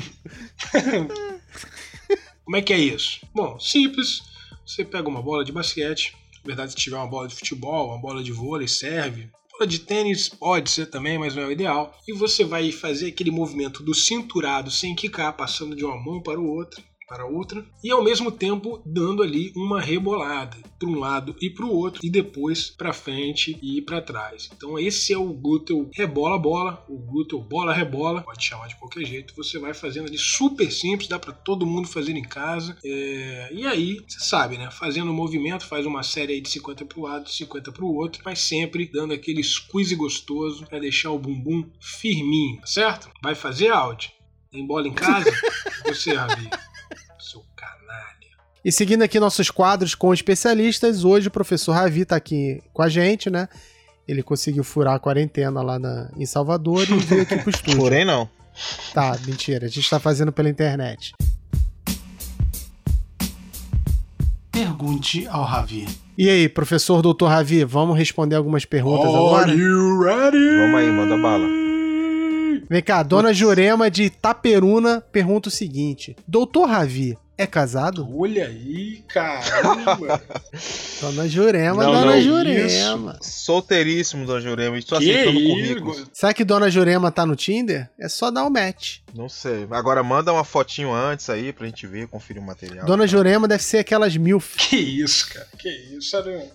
Como 2.44 2.56
é 2.56 2.62
que 2.62 2.74
é 2.74 2.78
isso? 2.78 3.26
Bom, 3.34 3.60
simples. 3.60 4.24
Você 4.66 4.84
pega 4.84 5.08
uma 5.08 5.22
bola 5.22 5.46
de 5.46 5.52
basquete, 5.52 6.16
na 6.44 6.48
verdade, 6.48 6.72
se 6.72 6.78
tiver 6.78 6.98
uma 6.98 7.08
bola 7.08 7.28
de 7.28 7.36
futebol, 7.36 7.90
uma 7.90 8.00
bola 8.00 8.24
de 8.24 8.32
vôlei, 8.32 8.68
serve. 8.68 9.30
Bola 9.52 9.68
de 9.68 9.80
tênis 9.80 10.30
pode 10.30 10.70
ser 10.70 10.88
também, 10.88 11.18
mas 11.18 11.36
não 11.36 11.44
é 11.44 11.48
o 11.48 11.52
ideal. 11.52 11.98
E 12.08 12.14
você 12.14 12.44
vai 12.44 12.72
fazer 12.72 13.08
aquele 13.08 13.32
movimento 13.32 13.82
do 13.82 13.94
cinturado 13.94 14.70
sem 14.70 14.96
quicar, 14.96 15.34
passando 15.34 15.76
de 15.76 15.86
uma 15.86 15.98
mão 15.98 16.22
para 16.22 16.40
o 16.40 16.48
outro 16.48 16.84
para 17.08 17.26
outra 17.26 17.66
e 17.84 17.92
ao 17.92 18.04
mesmo 18.04 18.32
tempo 18.32 18.82
dando 18.86 19.22
ali 19.22 19.52
uma 19.56 19.80
rebolada 19.80 20.58
para 20.80 20.90
um 20.90 21.00
lado 21.00 21.36
e 21.42 21.50
para 21.50 21.66
o 21.66 21.74
outro 21.74 22.02
e 22.04 22.10
depois 22.10 22.70
para 22.70 22.94
frente 22.94 23.58
e 23.62 23.82
para 23.82 24.02
trás. 24.02 24.50
Então 24.56 24.78
esse 24.78 25.14
é 25.14 25.18
o 25.18 25.34
glúteo 25.34 25.90
rebola 25.94 26.38
bola, 26.38 26.84
o 26.90 26.98
glúteo 26.98 27.40
bola 27.40 27.74
rebola, 27.74 28.22
pode 28.22 28.44
chamar 28.44 28.68
de 28.68 28.76
qualquer 28.76 29.06
jeito. 29.06 29.34
Você 29.36 29.60
vai 29.60 29.74
fazendo 29.74 30.08
ali 30.08 30.18
super 30.18 30.72
simples, 30.72 31.08
dá 31.08 31.20
para 31.20 31.34
todo 31.34 31.66
mundo 31.66 31.88
fazer 31.88 32.16
em 32.16 32.24
casa. 32.24 32.78
É... 32.84 33.50
E 33.52 33.66
aí 33.66 34.04
você 34.08 34.20
sabe, 34.20 34.58
né? 34.58 34.70
Fazendo 34.72 35.12
o 35.12 35.14
movimento, 35.14 35.66
faz 35.66 35.86
uma 35.86 36.04
série 36.04 36.34
aí 36.34 36.42
de 36.42 36.50
50 36.50 36.86
para 36.86 37.00
o 37.00 37.04
lado, 37.04 37.30
50 37.30 37.72
para 37.72 37.86
o 37.86 37.96
outro, 37.96 38.22
mas 38.26 38.40
sempre 38.40 38.90
dando 38.92 39.14
aquele 39.14 39.44
squeeze 39.44 39.96
gostoso 39.96 40.66
para 40.66 40.80
deixar 40.80 41.12
o 41.12 41.20
bumbum 41.20 41.70
firminho, 41.80 42.60
tá 42.60 42.68
certo? 42.68 43.10
Vai 43.22 43.36
fazer 43.36 43.70
áudio. 43.70 44.12
Tem 44.52 44.66
bola 44.66 44.88
em 44.88 44.94
casa? 44.94 45.32
Você, 45.86 46.14
Rabi. 46.14 46.50
E 48.66 48.72
seguindo 48.72 49.04
aqui 49.04 49.20
nossos 49.20 49.52
quadros 49.52 49.94
com 49.94 50.12
especialistas, 50.12 51.06
hoje 51.06 51.28
o 51.28 51.32
professor 51.32 51.74
Ravi 51.74 52.02
está 52.02 52.16
aqui 52.16 52.64
com 52.74 52.82
a 52.82 52.90
gente, 52.90 53.30
né? 53.30 53.48
Ele 54.08 54.24
conseguiu 54.24 54.64
furar 54.64 54.96
a 54.96 55.00
quarentena 55.00 55.62
lá 55.62 55.78
na, 55.78 56.10
em 56.18 56.26
Salvador 56.26 56.82
e 56.90 56.98
veio 56.98 57.22
aqui 57.22 57.38
pro 57.38 57.52
estúdio. 57.54 57.78
Porém, 57.78 58.04
não. 58.04 58.28
Tá, 58.92 59.16
mentira. 59.24 59.68
A 59.68 59.70
gente 59.70 59.88
tá 59.88 60.00
fazendo 60.00 60.32
pela 60.32 60.50
internet. 60.50 61.14
Pergunte 64.52 65.28
ao 65.28 65.44
Ravi. 65.44 65.88
E 66.18 66.28
aí, 66.28 66.50
professor 66.50 67.04
doutor 67.04 67.28
Ravi, 67.28 67.64
vamos 67.64 67.96
responder 67.96 68.36
algumas 68.36 68.66
perguntas 68.66 69.06
agora? 69.06 69.52
Are 69.52 69.56
you 69.56 70.02
ready? 70.02 70.58
Vamos 70.58 70.80
aí, 70.80 70.90
manda 70.92 71.16
bala. 71.20 71.46
Vem 72.68 72.82
cá, 72.82 73.04
dona 73.04 73.32
Jurema 73.32 73.92
de 73.92 74.06
Itaperuna 74.06 75.02
pergunta 75.12 75.50
o 75.50 75.52
seguinte: 75.52 76.16
Doutor 76.28 76.68
Ravi 76.68 77.16
é 77.38 77.46
casado? 77.46 78.08
Olha 78.18 78.48
aí, 78.48 79.04
caramba. 79.08 80.22
Dona 81.02 81.28
Jurema, 81.28 81.84
Não, 81.84 81.92
dona 81.92 82.16
não, 82.16 82.22
Jurema. 82.22 83.20
Solteiríssimo, 83.22 84.26
Dona 84.26 84.42
Jurema. 84.42 84.78
Estou 84.78 84.98
que 85.00 85.12
aceitando 85.12 85.40
isso? 85.40 85.50
currículos. 85.50 86.06
Será 86.14 86.34
que 86.34 86.44
dona 86.46 86.70
Jurema 86.70 87.12
tá 87.12 87.26
no 87.26 87.36
Tinder? 87.36 87.90
É 88.00 88.08
só 88.08 88.32
dar 88.32 88.46
o 88.46 88.50
match. 88.50 89.00
Não 89.14 89.28
sei. 89.28 89.68
Agora 89.72 90.02
manda 90.04 90.32
uma 90.32 90.44
fotinho 90.44 90.94
antes 90.94 91.30
aí 91.30 91.52
pra 91.52 91.66
gente 91.66 91.86
ver, 91.86 92.08
conferir 92.08 92.42
o 92.42 92.46
material. 92.46 92.86
Dona 92.86 93.06
Jurema 93.06 93.48
deve 93.48 93.64
ser 93.64 93.80
aquelas 93.80 94.16
mil. 94.16 94.42
Que 94.58 94.78
isso, 94.78 95.28
cara. 95.34 95.48
Que 95.58 95.70
isso. 95.70 96.16
Era... 96.16 96.48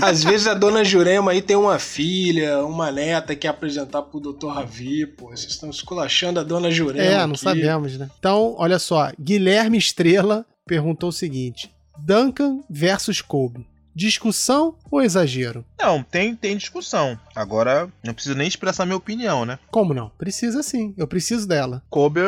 Às 0.00 0.22
vezes 0.24 0.46
a 0.46 0.54
dona 0.54 0.84
Jurema 0.84 1.32
aí 1.32 1.42
tem 1.42 1.56
uma 1.56 1.78
filha, 1.78 2.64
uma 2.64 2.90
neta 2.90 3.34
que 3.34 3.46
apresentar 3.46 4.02
pro 4.02 4.20
Dr. 4.20 4.48
Ravi, 4.48 5.06
pô. 5.06 5.28
Vocês 5.28 5.52
estão 5.52 5.70
esculachando 5.70 6.40
a 6.40 6.42
dona 6.42 6.70
Jurema. 6.70 7.04
É, 7.04 7.18
não 7.26 7.34
aqui. 7.34 7.38
sabemos, 7.38 7.98
né? 7.98 8.08
Então, 8.18 8.54
olha 8.58 8.78
só. 8.78 9.10
Guilherme 9.20 9.78
Estrela 9.78 10.44
perguntou 10.66 11.08
o 11.08 11.12
seguinte: 11.12 11.70
Duncan 11.98 12.60
versus 12.68 13.20
Kobe. 13.20 13.66
Discussão 13.96 14.74
ou 14.90 15.00
exagero? 15.00 15.64
Não, 15.80 16.02
tem, 16.02 16.36
tem 16.36 16.54
discussão. 16.54 17.18
Agora, 17.34 17.88
não 18.04 18.12
preciso 18.12 18.36
nem 18.36 18.46
expressar 18.46 18.84
minha 18.84 18.96
opinião, 18.96 19.46
né? 19.46 19.58
Como 19.70 19.94
não? 19.94 20.10
Precisa 20.18 20.62
sim. 20.62 20.92
Eu 20.98 21.08
preciso 21.08 21.48
dela. 21.48 21.82
Kobe, 21.88 22.20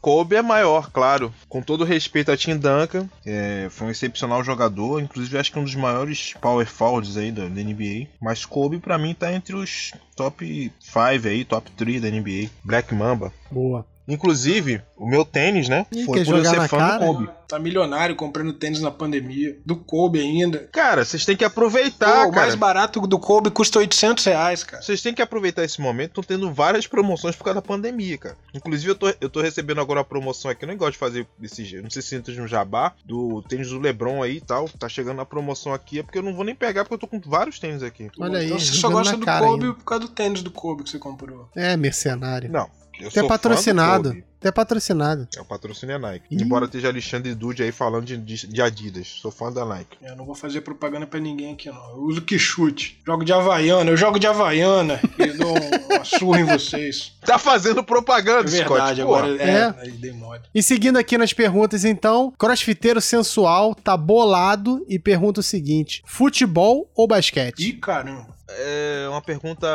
Kobe 0.00 0.36
é 0.36 0.42
maior, 0.42 0.92
claro. 0.92 1.34
Com 1.48 1.60
todo 1.60 1.82
respeito 1.82 2.30
a 2.30 2.36
Tim 2.36 2.56
Duncan, 2.56 3.08
é, 3.26 3.66
foi 3.70 3.88
um 3.88 3.90
excepcional 3.90 4.44
jogador, 4.44 5.00
inclusive 5.00 5.36
acho 5.36 5.50
que 5.50 5.58
um 5.58 5.64
dos 5.64 5.74
maiores 5.74 6.34
power 6.40 6.64
forwards 6.64 7.16
aí 7.16 7.32
da, 7.32 7.48
da 7.48 7.60
NBA. 7.60 8.06
Mas 8.22 8.44
Kobe 8.44 8.78
pra 8.78 8.96
mim 8.96 9.12
tá 9.12 9.32
entre 9.32 9.56
os 9.56 9.90
top 10.14 10.72
5 10.78 11.26
aí, 11.26 11.44
top 11.44 11.68
3 11.72 12.02
da 12.02 12.08
NBA. 12.08 12.50
Black 12.62 12.94
Mamba. 12.94 13.32
Boa. 13.50 13.84
Inclusive, 14.08 14.82
o 14.96 15.06
meu 15.06 15.24
tênis, 15.24 15.68
né? 15.68 15.86
Ih, 15.92 16.04
foi 16.04 16.24
por 16.24 16.36
eu 16.36 16.44
ser 16.44 16.68
fã 16.68 16.78
cara? 16.78 16.98
do 16.98 17.06
Kobe. 17.06 17.28
Tá 17.48 17.58
milionário 17.60 18.16
comprando 18.16 18.52
tênis 18.52 18.80
na 18.80 18.90
pandemia. 18.90 19.56
Do 19.64 19.76
Kobe 19.76 20.18
ainda. 20.20 20.68
Cara, 20.72 21.04
vocês 21.04 21.24
têm 21.24 21.36
que 21.36 21.44
Pô, 21.44 21.48
aproveitar, 21.48 22.26
o 22.26 22.32
mais 22.32 22.54
barato 22.56 23.00
do 23.06 23.18
Kobe 23.18 23.50
custa 23.50 23.78
800 23.78 24.24
reais, 24.24 24.64
cara. 24.64 24.82
Vocês 24.82 25.00
têm 25.00 25.14
que 25.14 25.22
aproveitar 25.22 25.64
esse 25.64 25.80
momento, 25.80 26.20
estão 26.20 26.24
tendo 26.24 26.52
várias 26.52 26.86
promoções 26.86 27.36
por 27.36 27.44
causa 27.44 27.60
da 27.60 27.66
pandemia, 27.66 28.18
cara. 28.18 28.36
Inclusive, 28.52 28.90
eu 28.90 28.94
tô, 28.96 29.12
eu 29.20 29.30
tô 29.30 29.40
recebendo 29.40 29.80
agora 29.80 30.00
uma 30.00 30.04
promoção 30.04 30.50
aqui, 30.50 30.64
eu 30.64 30.68
nem 30.68 30.76
gosto 30.76 30.92
de 30.92 30.98
fazer 30.98 31.26
desse 31.38 31.64
jeito, 31.64 31.84
não 31.84 31.90
sei 31.90 32.02
se 32.02 32.16
entra 32.16 32.34
no 32.34 32.48
jabá, 32.48 32.92
do 33.04 33.42
tênis 33.42 33.68
do 33.70 33.78
Lebron 33.78 34.22
aí 34.22 34.38
e 34.38 34.40
tal. 34.40 34.68
Tá 34.68 34.88
chegando 34.88 35.20
a 35.20 35.26
promoção 35.26 35.72
aqui, 35.72 36.00
é 36.00 36.02
porque 36.02 36.18
eu 36.18 36.22
não 36.22 36.34
vou 36.34 36.44
nem 36.44 36.54
pegar, 36.54 36.82
porque 36.84 36.94
eu 36.94 36.98
tô 36.98 37.06
com 37.06 37.20
vários 37.20 37.58
tênis 37.60 37.82
aqui. 37.82 38.10
Olha 38.18 38.40
aí, 38.40 38.46
Então 38.46 38.58
você 38.58 38.72
só 38.72 38.88
gosta 38.88 39.16
do 39.16 39.24
Kobe 39.24 39.64
ainda. 39.64 39.74
por 39.74 39.84
causa 39.84 40.04
do 40.04 40.10
tênis 40.10 40.42
do 40.42 40.50
Kobe 40.50 40.82
que 40.82 40.90
você 40.90 40.98
comprou. 40.98 41.48
É, 41.54 41.76
mercenário. 41.76 42.50
Não, 42.50 42.68
eu 43.00 43.08
Até 43.08 43.20
sou 43.20 43.28
patrocinado. 43.28 44.16
Até 44.38 44.52
patrocinado. 44.52 45.26
É 45.36 45.40
o 45.40 45.44
patrocínio 45.44 45.96
é 45.96 45.98
Nike. 45.98 46.26
Ih. 46.30 46.42
Embora 46.42 46.66
esteja 46.66 46.88
Alexandre 46.88 47.34
Dude 47.34 47.62
aí 47.62 47.72
falando 47.72 48.04
de, 48.04 48.16
de, 48.18 48.46
de 48.46 48.62
Adidas. 48.62 49.08
Sou 49.20 49.30
fã 49.30 49.50
da 49.50 49.64
Nike. 49.64 49.96
Eu 50.02 50.14
não 50.14 50.24
vou 50.26 50.34
fazer 50.34 50.60
propaganda 50.60 51.06
pra 51.06 51.18
ninguém 51.18 51.54
aqui, 51.54 51.68
não. 51.70 51.90
Eu 51.90 52.02
uso 52.02 52.20
que 52.20 52.38
chute. 52.38 53.00
Jogo 53.04 53.24
de 53.24 53.32
Havaiana, 53.32 53.90
eu 53.90 53.96
jogo 53.96 54.18
de 54.18 54.26
Havaiana 54.26 55.00
e 55.18 55.26
dou 55.32 55.52
um- 55.52 55.94
uma 55.96 56.04
surra 56.04 56.40
em 56.40 56.44
vocês. 56.44 57.12
Tá 57.26 57.38
fazendo 57.40 57.82
propaganda, 57.82 58.48
É 58.48 58.52
verdade, 58.52 59.00
Scott. 59.00 59.02
porra. 59.02 59.24
agora 59.24 59.42
é, 59.42 59.50
É. 59.50 59.74
aí 59.80 59.90
dei. 59.90 60.14
E 60.54 60.62
seguindo 60.62 60.96
aqui 60.96 61.18
nas 61.18 61.32
perguntas, 61.32 61.84
então, 61.84 62.32
crossfiteiro 62.38 63.00
sensual 63.00 63.74
tá 63.74 63.96
bolado 63.96 64.84
e 64.88 64.96
pergunta 64.96 65.40
o 65.40 65.42
seguinte: 65.42 66.02
futebol 66.06 66.88
ou 66.94 67.08
basquete? 67.08 67.68
Ih, 67.68 67.72
caramba. 67.72 68.28
É 68.48 69.08
uma 69.10 69.20
pergunta 69.20 69.66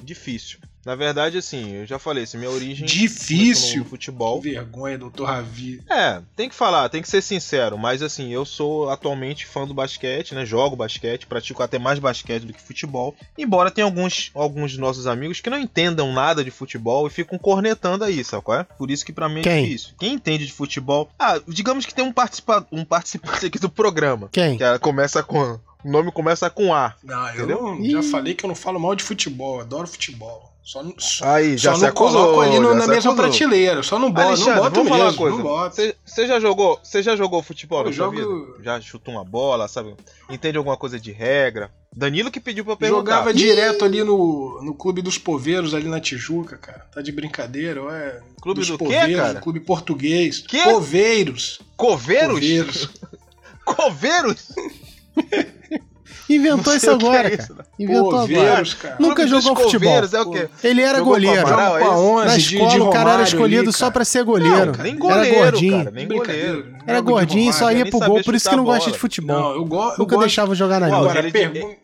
difícil. 0.00 0.60
Na 0.84 0.94
verdade, 0.96 1.38
assim, 1.38 1.72
eu 1.74 1.86
já 1.86 1.98
falei, 1.98 2.24
assim, 2.24 2.38
minha 2.38 2.50
origem 2.50 2.84
Difícil. 2.86 3.84
futebol. 3.84 4.40
Que 4.42 4.50
vergonha, 4.50 4.98
doutor 4.98 5.26
Ravi. 5.26 5.80
É, 5.88 6.20
tem 6.34 6.48
que 6.48 6.54
falar, 6.54 6.88
tem 6.88 7.00
que 7.00 7.08
ser 7.08 7.22
sincero, 7.22 7.78
mas 7.78 8.02
assim, 8.02 8.32
eu 8.32 8.44
sou 8.44 8.90
atualmente 8.90 9.46
fã 9.46 9.66
do 9.66 9.72
basquete, 9.74 10.34
né? 10.34 10.44
Jogo 10.44 10.74
basquete, 10.74 11.26
pratico 11.26 11.62
até 11.62 11.78
mais 11.78 11.98
basquete 11.98 12.44
do 12.44 12.52
que 12.52 12.60
futebol. 12.60 13.14
Embora 13.38 13.70
tenha 13.70 13.84
alguns, 13.84 14.30
alguns 14.34 14.72
de 14.72 14.80
nossos 14.80 15.06
amigos 15.06 15.40
que 15.40 15.48
não 15.50 15.58
entendam 15.58 16.12
nada 16.12 16.42
de 16.44 16.50
futebol 16.50 17.06
e 17.06 17.10
ficam 17.10 17.38
cornetando 17.38 18.04
aí, 18.04 18.24
sabe 18.24 18.42
qual 18.42 18.60
é? 18.60 18.64
Por 18.64 18.90
isso 18.90 19.04
que 19.04 19.12
pra 19.12 19.28
mim 19.28 19.40
é 19.40 19.44
Quem? 19.44 19.64
difícil. 19.64 19.94
Quem 19.98 20.14
entende 20.14 20.46
de 20.46 20.52
futebol. 20.52 21.08
Ah, 21.18 21.40
digamos 21.46 21.86
que 21.86 21.94
tem 21.94 22.04
um, 22.04 22.12
participa 22.12 22.66
um 22.72 22.84
participante 22.84 23.46
aqui 23.46 23.58
do 23.58 23.70
programa. 23.70 24.28
Quem? 24.32 24.56
Que 24.56 24.64
ela 24.64 24.78
começa 24.78 25.22
com. 25.22 25.58
O 25.84 25.90
nome 25.90 26.12
começa 26.12 26.48
com 26.48 26.72
A. 26.72 26.94
Não, 27.02 27.28
eu 27.30 27.34
Entendeu? 27.34 27.62
não- 27.62 27.84
já 27.90 28.02
falei 28.04 28.34
que 28.34 28.44
eu 28.44 28.48
não 28.48 28.54
falo 28.54 28.78
mal 28.78 28.94
de 28.94 29.02
futebol, 29.02 29.56
eu 29.56 29.60
adoro 29.62 29.86
futebol. 29.88 30.51
Só, 30.64 30.84
só, 30.96 31.24
Aí, 31.26 31.56
já 31.58 31.72
só 31.72 31.76
se 31.78 31.86
não 31.86 31.92
coloco 31.92 32.18
acusou, 32.18 32.40
ali 32.42 32.60
no- 32.60 32.68
já 32.68 32.74
na 32.74 32.86
mesma 32.86 33.10
acusou. 33.12 33.14
prateleira. 33.16 33.82
Só 33.82 33.98
não 33.98 34.14
Alexandre, 34.16 34.54
não 34.54 34.62
boto 34.62 34.74
vamos 34.76 34.88
falar 34.88 35.04
mesmo, 35.10 35.26
uma 35.48 35.70
coisa. 35.70 35.94
Você 36.04 36.26
já 36.28 36.38
jogou, 36.38 36.78
você 36.82 37.02
já 37.02 37.16
jogou 37.16 37.42
futebol 37.42 37.84
Eu 37.84 37.92
jogo- 37.92 38.46
vida? 38.56 38.62
Já 38.62 38.80
chutou 38.80 39.12
uma 39.14 39.24
bola, 39.24 39.66
sabe? 39.66 39.96
Entende 40.30 40.56
alguma 40.56 40.76
coisa 40.76 41.00
de 41.00 41.10
regra? 41.10 41.68
Danilo 41.94 42.30
que 42.30 42.38
pediu 42.38 42.64
pra 42.64 42.74
eu 42.74 42.76
perguntar. 42.76 43.00
Jogava 43.00 43.34
direto 43.34 43.84
ali 43.84 44.04
no, 44.04 44.62
no 44.62 44.72
Clube 44.72 45.02
dos 45.02 45.18
Poveiros, 45.18 45.74
ali 45.74 45.88
na 45.88 46.00
Tijuca, 46.00 46.56
cara. 46.56 46.86
Tá 46.94 47.02
de 47.02 47.10
brincadeira, 47.10 47.82
ou 47.82 47.90
é? 47.92 48.20
Clube 48.40 48.60
dos 48.60 48.68
do 48.68 48.78
quê, 48.78 48.84
Poveiros, 48.84 49.16
cara? 49.16 49.40
Clube 49.40 49.60
português. 49.60 50.44
Quê? 50.46 50.62
Poveiros. 50.62 51.60
Coveiros? 51.76 52.30
Poveiros. 52.38 52.88
Coveiros? 53.66 54.48
Inventou 56.28 56.74
isso 56.74 56.90
agora, 56.90 57.28
é 57.28 57.30
cara. 57.30 57.42
isso, 57.42 57.54
né? 57.54 57.64
Inventou 57.78 58.18
agora. 58.20 58.64
Cara. 58.80 58.96
Nunca 58.98 59.26
jogou 59.26 59.56
futebol. 59.56 59.92
É 59.92 60.20
o 60.20 60.30
quê? 60.30 60.48
Ele 60.62 60.82
era 60.82 60.98
Jogou 60.98 61.14
goleiro. 61.14 61.46
Amaral, 61.46 61.78
é 61.78 61.82
isso? 61.82 61.90
11 61.92 62.24
Na 62.26 62.36
de, 62.36 62.40
escola, 62.40 62.70
de 62.70 62.80
o 62.80 62.84
cara 62.84 62.98
era 62.98 63.02
Romário 63.10 63.24
escolhido 63.24 63.62
ali, 63.62 63.72
só 63.72 63.78
cara. 63.80 63.92
pra 63.92 64.04
ser 64.04 64.24
goleiro. 64.24 64.72
Não, 64.72 64.82
nem 64.82 64.92
era 64.92 64.98
goleiro, 64.98 65.34
gordinho. 65.36 65.78
cara, 65.78 65.90
nem 65.90 66.08
goleiro. 66.08 66.66
Era 66.86 66.98
de 67.00 67.04
gordinho, 67.04 67.52
só 67.52 67.58
Romário. 67.60 67.78
ia 67.78 67.84
nem 67.84 67.90
pro 67.90 68.00
gol, 68.00 68.22
por 68.24 68.34
isso 68.34 68.48
que 68.48 68.56
não 68.56 68.64
gosta 68.64 68.90
de 68.90 68.98
futebol. 68.98 69.36
Não, 69.40 69.54
eu, 69.54 69.64
go 69.64 69.76
eu 69.76 69.88
Nunca 69.90 70.04
gosto. 70.04 70.20
deixava 70.20 70.54
jogar 70.54 70.80
na. 70.80 70.86
Agora, 70.86 71.20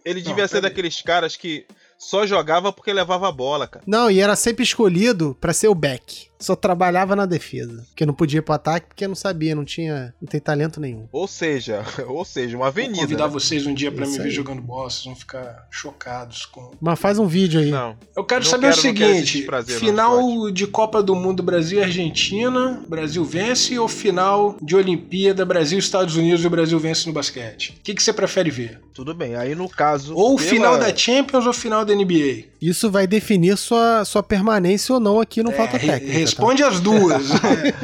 ele, 0.04 0.20
devia 0.22 0.48
ser 0.48 0.60
daqueles 0.60 1.00
caras 1.02 1.36
que 1.36 1.66
só 1.98 2.26
jogava 2.26 2.72
porque 2.72 2.92
levava 2.92 3.28
a 3.28 3.32
bola, 3.32 3.66
cara. 3.66 3.84
Não, 3.86 4.10
e 4.10 4.20
era 4.20 4.36
sempre 4.36 4.62
escolhido 4.62 5.36
pra 5.40 5.52
ser 5.52 5.68
o 5.68 5.74
back. 5.74 6.28
Só 6.40 6.54
trabalhava 6.54 7.16
na 7.16 7.26
defesa. 7.26 7.84
Porque 7.88 8.06
não 8.06 8.14
podia 8.14 8.38
ir 8.38 8.42
pro 8.42 8.54
ataque 8.54 8.86
porque 8.86 9.08
não 9.08 9.16
sabia, 9.16 9.56
não 9.56 9.64
tinha. 9.64 10.14
Não 10.22 10.28
tem 10.28 10.38
talento 10.40 10.80
nenhum. 10.80 11.08
Ou 11.10 11.26
seja, 11.26 11.82
ou 12.06 12.24
seja, 12.24 12.56
uma 12.56 12.66
Vou 12.66 12.68
avenida. 12.68 13.00
convidar 13.00 13.26
né? 13.26 13.32
vocês 13.32 13.66
um 13.66 13.74
dia 13.74 13.90
pra 13.90 14.04
Isso 14.04 14.12
me 14.12 14.18
ver 14.18 14.24
aí. 14.26 14.30
jogando 14.30 14.62
bola, 14.62 14.88
vocês 14.88 15.04
vão 15.04 15.16
ficar 15.16 15.66
chocados 15.68 16.46
com. 16.46 16.70
Mas 16.80 16.96
faz 17.00 17.18
um 17.18 17.26
vídeo 17.26 17.58
aí. 17.60 17.70
Não. 17.72 17.96
Eu 18.14 18.22
quero 18.22 18.44
Não 18.44 18.50
saber 18.52 18.68
quero- 18.68 18.78
o 18.78 18.80
seguinte: 18.80 19.38
desprazer 19.38 19.74
no 19.74 19.80
final 19.80 20.50
de 20.52 20.66
Copa 20.68 21.02
do 21.02 21.16
Mundo 21.16 21.42
Brasil 21.42 21.80
e 21.80 21.82
Argentina, 21.82 22.84
Brasil 22.86 23.24
vence 23.24 23.76
ou 23.76 23.88
final 23.88 24.56
de 24.62 24.76
Olimpíada 24.76 25.44
Brasil 25.44 25.78
e 25.78 25.80
Estados 25.80 26.14
Unidos 26.14 26.44
e 26.44 26.46
o 26.46 26.50
Brasil 26.50 26.78
vence 26.78 27.04
no 27.08 27.12
basquete? 27.12 27.70
O 27.80 27.82
que, 27.82 27.92
que 27.94 28.02
você 28.02 28.12
prefere 28.12 28.48
ver? 28.48 28.80
Tudo 28.94 29.12
bem. 29.12 29.34
Aí 29.34 29.56
no 29.56 29.68
caso. 29.68 30.14
Ou 30.14 30.36
pela- 30.36 30.48
final 30.48 30.78
da 30.78 30.94
Champions 30.94 31.46
ou 31.46 31.52
final 31.52 31.84
da 31.88 31.94
NBA? 31.94 32.44
Isso 32.62 32.90
vai 32.90 33.06
definir 33.06 33.56
sua, 33.56 34.04
sua 34.04 34.22
permanência 34.22 34.92
ou 34.94 35.00
não 35.00 35.20
aqui 35.20 35.42
no 35.42 35.50
Falta 35.52 35.76
É, 35.76 35.80
re- 35.80 35.86
Técnica. 35.88 36.12
tá? 36.12 36.18
responde 36.18 36.62
as 36.62 36.80
duas. 36.80 37.22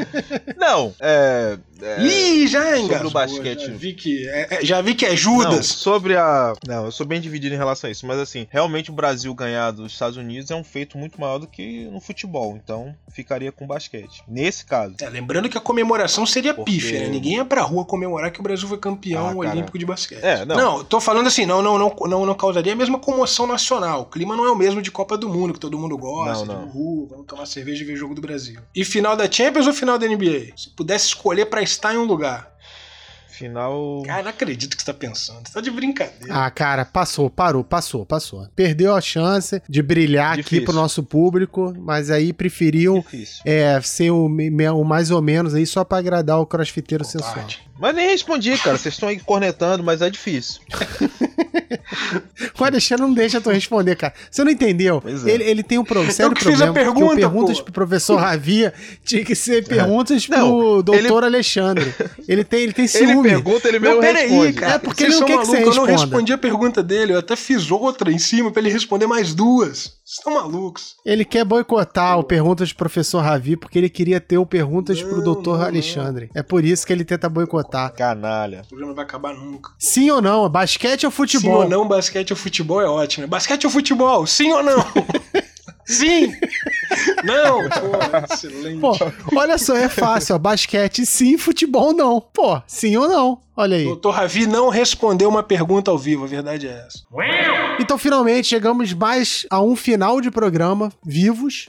Não, 0.58 0.94
é. 1.00 1.58
É- 1.82 2.02
Ih, 2.02 2.46
já 2.46 2.62
sobre 2.64 2.80
engasgou. 2.80 3.10
o 3.10 3.12
basquete. 3.12 3.66
Já 3.66 3.72
vi 3.72 3.92
que 3.94 4.28
é, 4.28 4.48
é- 4.50 4.64
já 4.64 4.80
vi 4.80 4.94
que 4.94 5.04
é 5.06 5.10
Não, 5.10 5.16
Judas. 5.16 5.66
sobre 5.66 6.16
a. 6.16 6.54
Não, 6.66 6.84
eu 6.86 6.92
sou 6.92 7.06
bem 7.06 7.20
dividido 7.20 7.54
em 7.54 7.58
relação 7.58 7.88
a 7.88 7.90
isso. 7.90 8.06
Mas 8.06 8.18
assim, 8.18 8.46
realmente 8.50 8.90
o 8.90 8.94
Brasil 8.94 9.32
ganhar 9.34 9.70
dos 9.70 9.92
Estados 9.92 10.16
Unidos 10.16 10.50
é 10.50 10.54
um 10.56 10.64
feito 10.64 10.96
muito 10.98 11.20
maior 11.20 11.38
do 11.38 11.46
que 11.46 11.84
no 11.92 12.00
futebol. 12.00 12.58
Então, 12.62 12.94
ficaria 13.12 13.50
com 13.52 13.66
basquete. 13.66 14.22
Nesse 14.28 14.64
caso. 14.64 14.94
É, 15.00 15.08
lembrando 15.08 15.48
que 15.48 15.58
a 15.58 15.60
comemoração 15.60 16.24
seria 16.26 16.54
Porque- 16.54 16.72
pífia, 16.72 17.00
né? 17.00 17.08
Ninguém 17.08 17.36
ia 17.36 17.44
pra 17.44 17.62
rua 17.62 17.84
comemorar 17.84 18.30
que 18.30 18.40
o 18.40 18.42
Brasil 18.42 18.68
foi 18.68 18.78
campeão 18.78 19.28
Ah, 19.28 19.34
olímpico 19.34 19.78
de 19.78 19.84
basquete. 19.86 20.22
É, 20.22 20.44
não. 20.44 20.56
Não, 20.56 20.84
tô 20.84 21.00
falando 21.00 21.26
assim, 21.26 21.46
não, 21.46 21.60
não, 21.62 21.78
não, 21.78 21.94
não, 22.06 22.26
não 22.26 22.34
causaria 22.34 22.72
a 22.72 22.76
mesma 22.76 22.98
comoção 22.98 23.46
nacional. 23.46 24.02
O 24.02 24.06
clima 24.06 24.36
não 24.36 24.44
é 24.46 24.50
o 24.50 24.56
mesmo 24.56 24.80
de 24.82 24.90
Copa 24.90 25.16
do 25.16 25.28
Mundo, 25.28 25.52
que 25.54 25.60
todo 25.60 25.78
mundo 25.78 25.96
gosta, 25.96 26.44
Não, 26.44 26.54
não. 26.62 26.68
de 26.68 26.76
uhul, 26.76 27.06
vamos 27.08 27.26
tomar 27.26 27.46
cerveja 27.46 27.82
e 27.82 27.86
ver 27.86 27.96
jogo 27.96 28.14
do 28.14 28.20
Brasil. 28.20 28.60
E 28.74 28.84
final 28.84 29.16
da 29.16 29.30
Champions 29.30 29.66
ou 29.66 29.72
final 29.72 29.98
da 29.98 30.06
NBA? 30.06 30.52
Se 30.56 30.70
pudesse 30.70 31.06
escolher 31.08 31.46
pra 31.46 31.62
estar 31.64 31.94
em 31.94 31.98
um 31.98 32.04
lugar. 32.04 32.54
Final. 33.34 34.04
Cara, 34.06 34.22
não 34.22 34.30
acredito 34.30 34.76
que 34.76 34.82
você 34.82 34.86
tá 34.86 34.94
pensando. 34.94 35.44
Você 35.44 35.54
tá 35.54 35.60
de 35.60 35.68
brincadeira. 35.68 36.32
Ah, 36.32 36.48
cara, 36.52 36.84
passou, 36.84 37.28
parou, 37.28 37.64
passou, 37.64 38.06
passou. 38.06 38.46
Perdeu 38.54 38.94
a 38.94 39.00
chance 39.00 39.60
de 39.68 39.82
brilhar 39.82 40.34
aqui 40.34 40.42
Difícil. 40.42 40.64
pro 40.66 40.74
nosso 40.74 41.02
público, 41.02 41.74
mas 41.76 42.12
aí 42.12 42.32
preferiu 42.32 43.04
é, 43.44 43.80
ser 43.80 44.12
o, 44.12 44.26
o 44.26 44.84
mais 44.84 45.10
ou 45.10 45.20
menos 45.20 45.52
aí 45.52 45.66
só 45.66 45.82
pra 45.82 45.98
agradar 45.98 46.38
o 46.38 46.46
crossfiteiro 46.46 47.04
sensual. 47.04 47.46
Mas 47.78 47.94
nem 47.94 48.08
respondi, 48.08 48.56
cara. 48.58 48.78
Vocês 48.78 48.94
estão 48.94 49.08
aí 49.08 49.18
cornetando, 49.18 49.82
mas 49.82 50.00
é 50.02 50.08
difícil. 50.10 50.60
O 52.58 52.64
Alexandre 52.64 53.04
não 53.04 53.12
deixa 53.12 53.40
tu 53.40 53.50
responder, 53.50 53.94
cara. 53.96 54.14
Você 54.30 54.42
não 54.44 54.50
entendeu? 54.50 55.02
É. 55.04 55.30
Ele, 55.30 55.44
ele 55.44 55.62
tem 55.62 55.78
um 55.78 55.84
pro- 55.84 56.10
sério 56.10 56.34
que 56.34 56.42
fiz 56.44 56.60
a 56.60 56.66
problema. 56.66 56.72
porque 56.72 56.84
pergunta, 57.00 57.16
perguntas 57.16 57.58
pô. 57.58 57.64
pro 57.64 57.72
professor 57.72 58.16
Ravia 58.16 58.72
tinha 59.04 59.24
que 59.24 59.34
ser 59.34 59.64
perguntas 59.66 60.28
Não, 60.28 60.48
pro 60.50 60.82
doutor 60.82 61.24
Alexandre. 61.24 61.92
Ele 62.26 62.44
tem, 62.44 62.62
ele 62.62 62.72
tem 62.72 62.84
Ele 62.84 63.06
ciúme. 63.12 63.28
pergunta, 63.28 63.68
ele 63.68 63.78
Não, 63.78 63.88
mesmo 63.88 64.00
peraí, 64.00 64.28
responde. 64.28 64.52
cara. 64.54 64.72
É 64.74 64.78
porque 64.78 65.04
Vocês 65.04 65.12
ele 65.14 65.20
não 65.20 65.26
são 65.28 65.36
quer 65.36 65.40
que 65.42 65.46
você 65.46 65.52
malucos, 65.58 65.76
Eu 65.76 65.80
não 65.82 65.86
responda. 65.88 66.10
respondi 66.12 66.32
a 66.32 66.38
pergunta 66.38 66.82
dele, 66.82 67.12
eu 67.14 67.18
até 67.18 67.36
fiz 67.36 67.70
outra 67.70 68.10
em 68.10 68.18
cima 68.18 68.50
pra 68.50 68.60
ele 68.62 68.70
responder 68.70 69.06
mais 69.06 69.34
duas. 69.34 69.92
Vocês 70.04 70.18
estão 70.18 70.34
malucos. 70.34 70.94
Ele 71.04 71.24
quer 71.24 71.44
boicotar 71.44 72.18
o 72.18 72.24
perguntas 72.24 72.68
do 72.70 72.74
professor 72.76 73.20
Ravi 73.20 73.56
porque 73.56 73.78
ele 73.78 73.88
queria 73.88 74.20
ter 74.20 74.38
o 74.38 74.46
perguntas 74.46 75.02
pro 75.02 75.16
Não, 75.18 75.24
doutor 75.24 75.58
não, 75.58 75.66
Alexandre. 75.66 76.30
É 76.34 76.42
por 76.42 76.64
isso 76.64 76.86
que 76.86 76.92
ele 76.92 77.04
tenta 77.04 77.28
boicotar. 77.28 77.63
Canalha. 77.90 78.62
O 78.64 78.68
programa 78.68 78.88
não 78.90 78.96
vai 78.96 79.04
acabar 79.04 79.34
nunca. 79.34 79.72
Sim 79.78 80.10
ou 80.10 80.22
não? 80.22 80.48
Basquete 80.48 81.04
ou 81.04 81.10
Sim 81.10 81.16
futebol? 81.16 81.62
ou 81.62 81.68
não, 81.68 81.86
basquete 81.86 82.30
ou 82.30 82.36
futebol 82.36 82.80
é 82.80 82.86
ótimo. 82.86 83.26
Basquete 83.26 83.64
ou 83.64 83.70
futebol? 83.70 84.26
Sim 84.26 84.52
ou 84.52 84.62
não? 84.62 84.78
sim! 85.84 86.34
Não! 87.24 87.68
Pô, 87.68 88.34
excelente. 88.34 88.80
Pô, 88.80 88.96
olha 89.36 89.58
só, 89.58 89.76
é 89.76 89.88
fácil, 89.88 90.36
ó. 90.36 90.38
Basquete 90.38 91.04
sim, 91.06 91.36
futebol 91.38 91.92
não. 91.92 92.20
Pô, 92.20 92.60
sim 92.66 92.96
ou 92.96 93.08
não? 93.08 93.40
Olha 93.56 93.76
aí. 93.76 93.84
Doutor 93.84 94.10
Ravi 94.10 94.46
não 94.46 94.68
respondeu 94.68 95.28
uma 95.28 95.42
pergunta 95.42 95.90
ao 95.90 95.96
vivo, 95.96 96.24
a 96.24 96.26
verdade 96.26 96.66
é 96.66 96.84
essa. 96.86 97.04
Então, 97.78 97.96
finalmente, 97.96 98.48
chegamos 98.48 98.92
mais 98.92 99.46
a 99.48 99.62
um 99.62 99.76
final 99.76 100.20
de 100.20 100.30
programa, 100.30 100.92
vivos. 101.04 101.68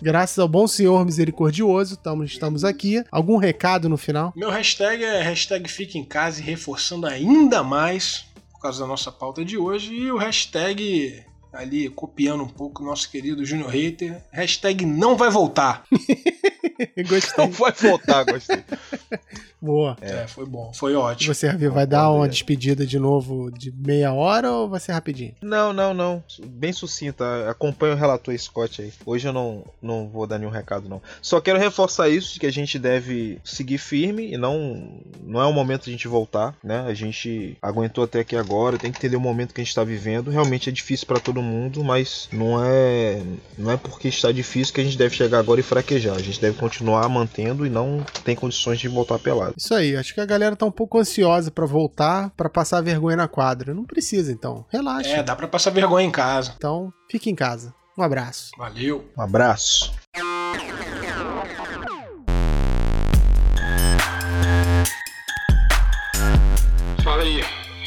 Graças 0.00 0.38
ao 0.38 0.48
bom 0.48 0.66
Senhor 0.66 1.04
misericordioso, 1.04 1.94
estamos, 1.94 2.30
estamos 2.32 2.64
aqui. 2.64 3.04
Algum 3.12 3.36
recado 3.36 3.88
no 3.88 3.98
final? 3.98 4.32
Meu 4.34 4.50
hashtag 4.50 5.04
é 5.04 5.22
hashtag 5.22 5.68
fica 5.68 5.98
em 5.98 6.04
casa 6.04 6.40
e 6.40 6.42
reforçando 6.42 7.06
ainda 7.06 7.62
mais, 7.62 8.24
por 8.52 8.62
causa 8.62 8.80
da 8.80 8.86
nossa 8.86 9.12
pauta 9.12 9.44
de 9.44 9.58
hoje, 9.58 9.92
e 9.92 10.10
o 10.10 10.16
hashtag 10.16 11.22
ali 11.52 11.88
copiando 11.88 12.44
um 12.44 12.48
pouco 12.48 12.82
o 12.82 12.86
nosso 12.86 13.10
querido 13.10 13.44
Junior 13.44 13.70
Hater, 13.70 14.22
hashtag 14.30 14.84
não 14.84 15.16
vai 15.16 15.30
voltar. 15.30 15.84
Gostei. 17.08 17.44
Não 17.44 17.50
vai 17.50 17.72
voltar, 17.72 18.24
gostei. 18.24 18.64
Boa. 19.60 19.96
É, 20.00 20.26
foi 20.26 20.46
bom, 20.46 20.72
foi 20.72 20.94
ótimo. 20.94 21.34
Você, 21.34 21.46
Ravi, 21.46 21.68
vai 21.68 21.86
dar 21.86 22.10
uma 22.10 22.26
despedida 22.26 22.86
de 22.86 22.98
novo 22.98 23.50
de 23.50 23.70
meia 23.70 24.10
hora 24.12 24.50
ou 24.50 24.68
vai 24.68 24.80
ser 24.80 24.92
rapidinho? 24.92 25.34
Não, 25.42 25.70
não, 25.72 25.92
não. 25.92 26.24
Bem 26.46 26.72
sucinta. 26.72 27.50
Acompanha 27.50 27.94
o 27.94 27.98
relator 27.98 28.36
Scott 28.38 28.80
aí. 28.80 28.90
Hoje 29.04 29.28
eu 29.28 29.32
não, 29.34 29.64
não 29.82 30.08
vou 30.08 30.26
dar 30.26 30.38
nenhum 30.38 30.50
recado, 30.50 30.88
não. 30.88 31.02
Só 31.20 31.40
quero 31.42 31.58
reforçar 31.58 32.08
isso, 32.08 32.32
de 32.32 32.40
que 32.40 32.46
a 32.46 32.52
gente 32.52 32.78
deve 32.78 33.38
seguir 33.44 33.76
firme 33.76 34.32
e 34.32 34.38
não, 34.38 35.02
não 35.22 35.42
é 35.42 35.46
o 35.46 35.52
momento 35.52 35.84
de 35.84 35.90
a 35.90 35.92
gente 35.92 36.08
voltar, 36.08 36.56
né? 36.64 36.80
A 36.86 36.94
gente 36.94 37.58
aguentou 37.60 38.04
até 38.04 38.20
aqui 38.20 38.36
agora, 38.36 38.78
tem 38.78 38.90
que 38.90 38.96
entender 38.96 39.16
o 39.16 39.20
momento 39.20 39.52
que 39.52 39.60
a 39.60 39.64
gente 39.64 39.74
tá 39.74 39.84
vivendo. 39.84 40.30
Realmente 40.30 40.70
é 40.70 40.72
difícil 40.72 41.06
pra 41.06 41.20
todo 41.20 41.39
mundo, 41.42 41.82
mas 41.84 42.28
não 42.32 42.62
é, 42.64 43.22
não 43.56 43.70
é 43.70 43.76
porque 43.76 44.08
está 44.08 44.32
difícil 44.32 44.74
que 44.74 44.80
a 44.80 44.84
gente 44.84 44.98
deve 44.98 45.14
chegar 45.14 45.38
agora 45.38 45.60
e 45.60 45.62
fraquejar. 45.62 46.16
A 46.16 46.22
gente 46.22 46.40
deve 46.40 46.56
continuar 46.56 47.08
mantendo 47.08 47.66
e 47.66 47.70
não 47.70 48.04
tem 48.24 48.34
condições 48.34 48.78
de 48.78 48.88
voltar 48.88 49.18
pelado. 49.18 49.54
Isso 49.56 49.74
aí, 49.74 49.96
acho 49.96 50.14
que 50.14 50.20
a 50.20 50.26
galera 50.26 50.56
tá 50.56 50.66
um 50.66 50.70
pouco 50.70 50.98
ansiosa 50.98 51.50
pra 51.50 51.66
voltar, 51.66 52.30
pra 52.36 52.48
passar 52.48 52.80
vergonha 52.80 53.16
na 53.16 53.28
quadra. 53.28 53.74
Não 53.74 53.84
precisa, 53.84 54.32
então. 54.32 54.64
Relaxa. 54.70 55.10
É, 55.10 55.22
dá 55.22 55.34
pra 55.36 55.48
passar 55.48 55.70
vergonha 55.70 56.06
em 56.06 56.10
casa. 56.10 56.54
Então, 56.56 56.92
fique 57.10 57.30
em 57.30 57.34
casa. 57.34 57.74
Um 57.98 58.02
abraço. 58.02 58.50
Valeu. 58.56 59.10
Um 59.16 59.22
abraço. 59.22 59.92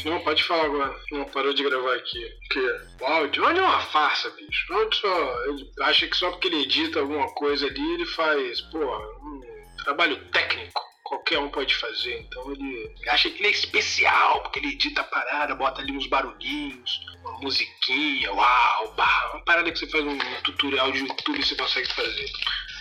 Não, 0.04 0.20
pode 0.20 0.42
falar 0.44 0.64
agora. 0.66 0.94
Não, 1.10 1.24
parou 1.26 1.54
de 1.54 1.62
gravar 1.62 1.94
aqui. 1.94 2.28
Que 2.50 2.60
o 3.00 3.06
áudio, 3.06 3.44
áudio 3.44 3.62
é 3.62 3.66
uma 3.66 3.80
farsa, 3.80 4.30
bicho. 4.30 4.72
O 4.72 4.76
áudio 4.76 4.98
só. 5.00 5.44
Ele 5.46 5.70
acha 5.80 6.06
que 6.06 6.16
só 6.16 6.30
porque 6.30 6.48
ele 6.48 6.62
edita 6.62 7.00
alguma 7.00 7.28
coisa 7.34 7.66
ali, 7.66 7.94
ele 7.94 8.06
faz, 8.06 8.60
porra, 8.62 8.98
um 9.22 9.40
trabalho 9.82 10.16
técnico. 10.30 10.82
qualquer 11.04 11.38
um 11.38 11.48
pode 11.48 11.74
fazer. 11.76 12.20
Então 12.20 12.52
ele 12.52 12.92
acha 13.08 13.30
que 13.30 13.38
ele 13.38 13.48
é 13.48 13.50
especial, 13.50 14.42
porque 14.42 14.58
ele 14.58 14.72
edita 14.72 15.02
a 15.02 15.04
parada, 15.04 15.54
bota 15.54 15.80
ali 15.80 15.92
uns 15.92 16.06
barulhinhos, 16.06 17.00
uma 17.22 17.38
musiquinha, 17.40 18.32
uau, 18.32 18.94
pá, 18.94 19.30
uma 19.32 19.44
parada 19.44 19.70
que 19.70 19.78
você 19.78 19.86
faz 19.88 20.04
um 20.04 20.18
tutorial 20.42 20.90
de 20.92 21.00
YouTube 21.00 21.38
e 21.38 21.44
você 21.44 21.54
consegue 21.54 21.92
fazer. 21.94 22.30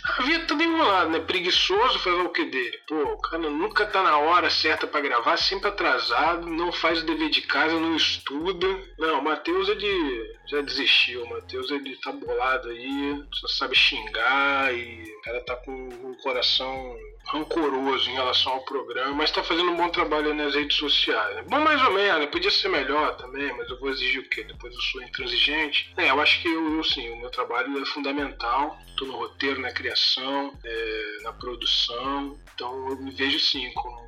A 0.06 0.22
vida 0.24 0.45
tá 0.45 0.56
enrolada, 0.56 1.10
né? 1.10 1.20
Preguiçoso 1.20 1.99
fazer 1.99 2.22
o 2.22 2.30
que 2.30 2.43
dele? 2.45 2.78
Pô, 2.88 2.95
o 2.95 3.22
cara 3.22 3.49
nunca 3.49 3.86
tá 3.86 4.04
na 4.04 4.18
hora 4.18 4.49
certa 4.49 4.86
para 4.86 5.01
gravar, 5.01 5.38
sempre 5.38 5.70
atrasado, 5.70 6.45
não 6.45 6.72
faz 6.72 7.01
o 7.01 7.06
dever 7.06 7.30
de 7.30 7.41
casa, 7.41 7.80
não 7.80 7.95
estuda. 7.95 8.68
Não, 8.99 9.20
o 9.20 9.24
Matheus 9.24 9.70
ele 9.70 10.38
já 10.47 10.62
desistiu. 10.62 11.24
O 11.24 11.30
Matheus 11.30 11.72
ele 11.72 11.95
tá 11.97 12.12
bolado 12.12 12.70
aí, 12.70 13.24
só 13.34 13.47
sabe 13.47 13.76
xingar 13.76 14.74
e 14.74 15.04
o 15.04 15.22
cara 15.22 15.41
tá 15.41 15.56
com 15.56 15.72
um 15.72 16.14
coração 16.22 16.97
rancoroso 17.28 18.10
em 18.10 18.14
relação 18.14 18.54
ao 18.54 18.66
programa, 18.66 19.14
mas 19.14 19.32
tá 19.32 19.43
fazendo 19.43 19.72
um 19.72 19.78
bom 19.78 19.89
trabalho 19.89 20.34
nas 20.34 20.54
redes 20.54 20.76
sociais. 20.78 21.36
Né? 21.36 21.43
Bom, 21.47 21.60
mais 21.60 21.82
ou 21.82 21.93
menos, 21.93 22.30
podia 22.30 22.51
ser 22.51 22.68
melhor 22.68 23.16
também, 23.16 23.51
mas 23.58 23.70
eu 23.70 23.80
vou 23.80 23.89
exigir 23.89 24.22
o 24.22 24.30
quê? 24.30 24.43
Depois 24.43 24.74
eu 24.74 24.82
sou 24.82 25.01
intransigente. 25.01 25.91
É, 25.97 26.10
eu 26.10 26.20
acho 26.20 26.41
que 26.41 26.47
eu, 26.47 26.76
eu 26.76 26.84
sim, 26.84 27.10
o 27.12 27.18
meu 27.18 27.30
trabalho 27.30 27.82
é 27.82 27.86
fundamental. 27.86 28.78
Tô 28.95 29.05
no 29.05 29.17
roteiro, 29.17 29.59
na 29.59 29.71
criação, 29.71 30.57
é, 30.63 31.17
na 31.23 31.33
produção, 31.33 32.39
então 32.53 32.89
eu 32.89 32.95
me 32.97 33.11
vejo 33.11 33.39
sim 33.39 33.71
como 33.73 34.03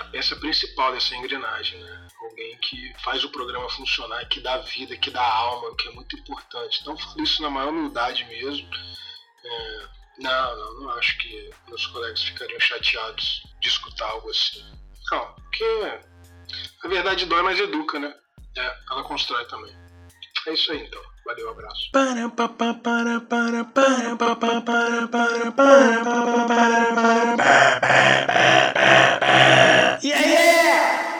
a 0.00 0.04
peça 0.04 0.36
principal 0.36 0.92
dessa 0.92 1.14
engrenagem, 1.16 1.78
né? 1.80 2.08
Alguém 2.20 2.58
que 2.58 2.94
faz 3.02 3.24
o 3.24 3.30
programa 3.30 3.68
funcionar, 3.70 4.26
que 4.28 4.40
dá 4.40 4.58
vida, 4.58 4.96
que 4.96 5.10
dá 5.10 5.22
alma, 5.22 5.74
que 5.76 5.88
é 5.88 5.92
muito 5.92 6.16
importante. 6.16 6.80
Então, 6.80 6.96
falo 6.98 7.22
isso 7.22 7.40
na 7.40 7.48
maior 7.48 7.70
humildade 7.70 8.24
mesmo. 8.24 8.68
É, 9.44 9.88
não, 10.18 10.56
não, 10.56 10.80
não 10.80 10.90
acho 10.90 11.16
que 11.18 11.50
meus 11.68 11.86
colegas 11.86 12.22
ficariam 12.22 12.60
chateados 12.60 13.42
de 13.60 13.68
escutar 13.68 14.06
algo 14.06 14.30
assim. 14.30 14.64
Não, 15.10 15.34
porque 15.34 15.64
a 16.82 16.88
verdade 16.88 17.26
dói, 17.26 17.42
mas 17.42 17.58
educa, 17.58 17.98
né? 17.98 18.14
É, 18.56 18.78
ela 18.90 19.04
constrói 19.04 19.44
também. 19.46 19.74
É 20.46 20.52
isso 20.52 20.72
aí 20.72 20.82
então. 20.82 21.02
Valeu, 21.26 21.50
abraço. 21.50 21.90
Yeah, 30.02 30.24
yeah! 30.24 31.15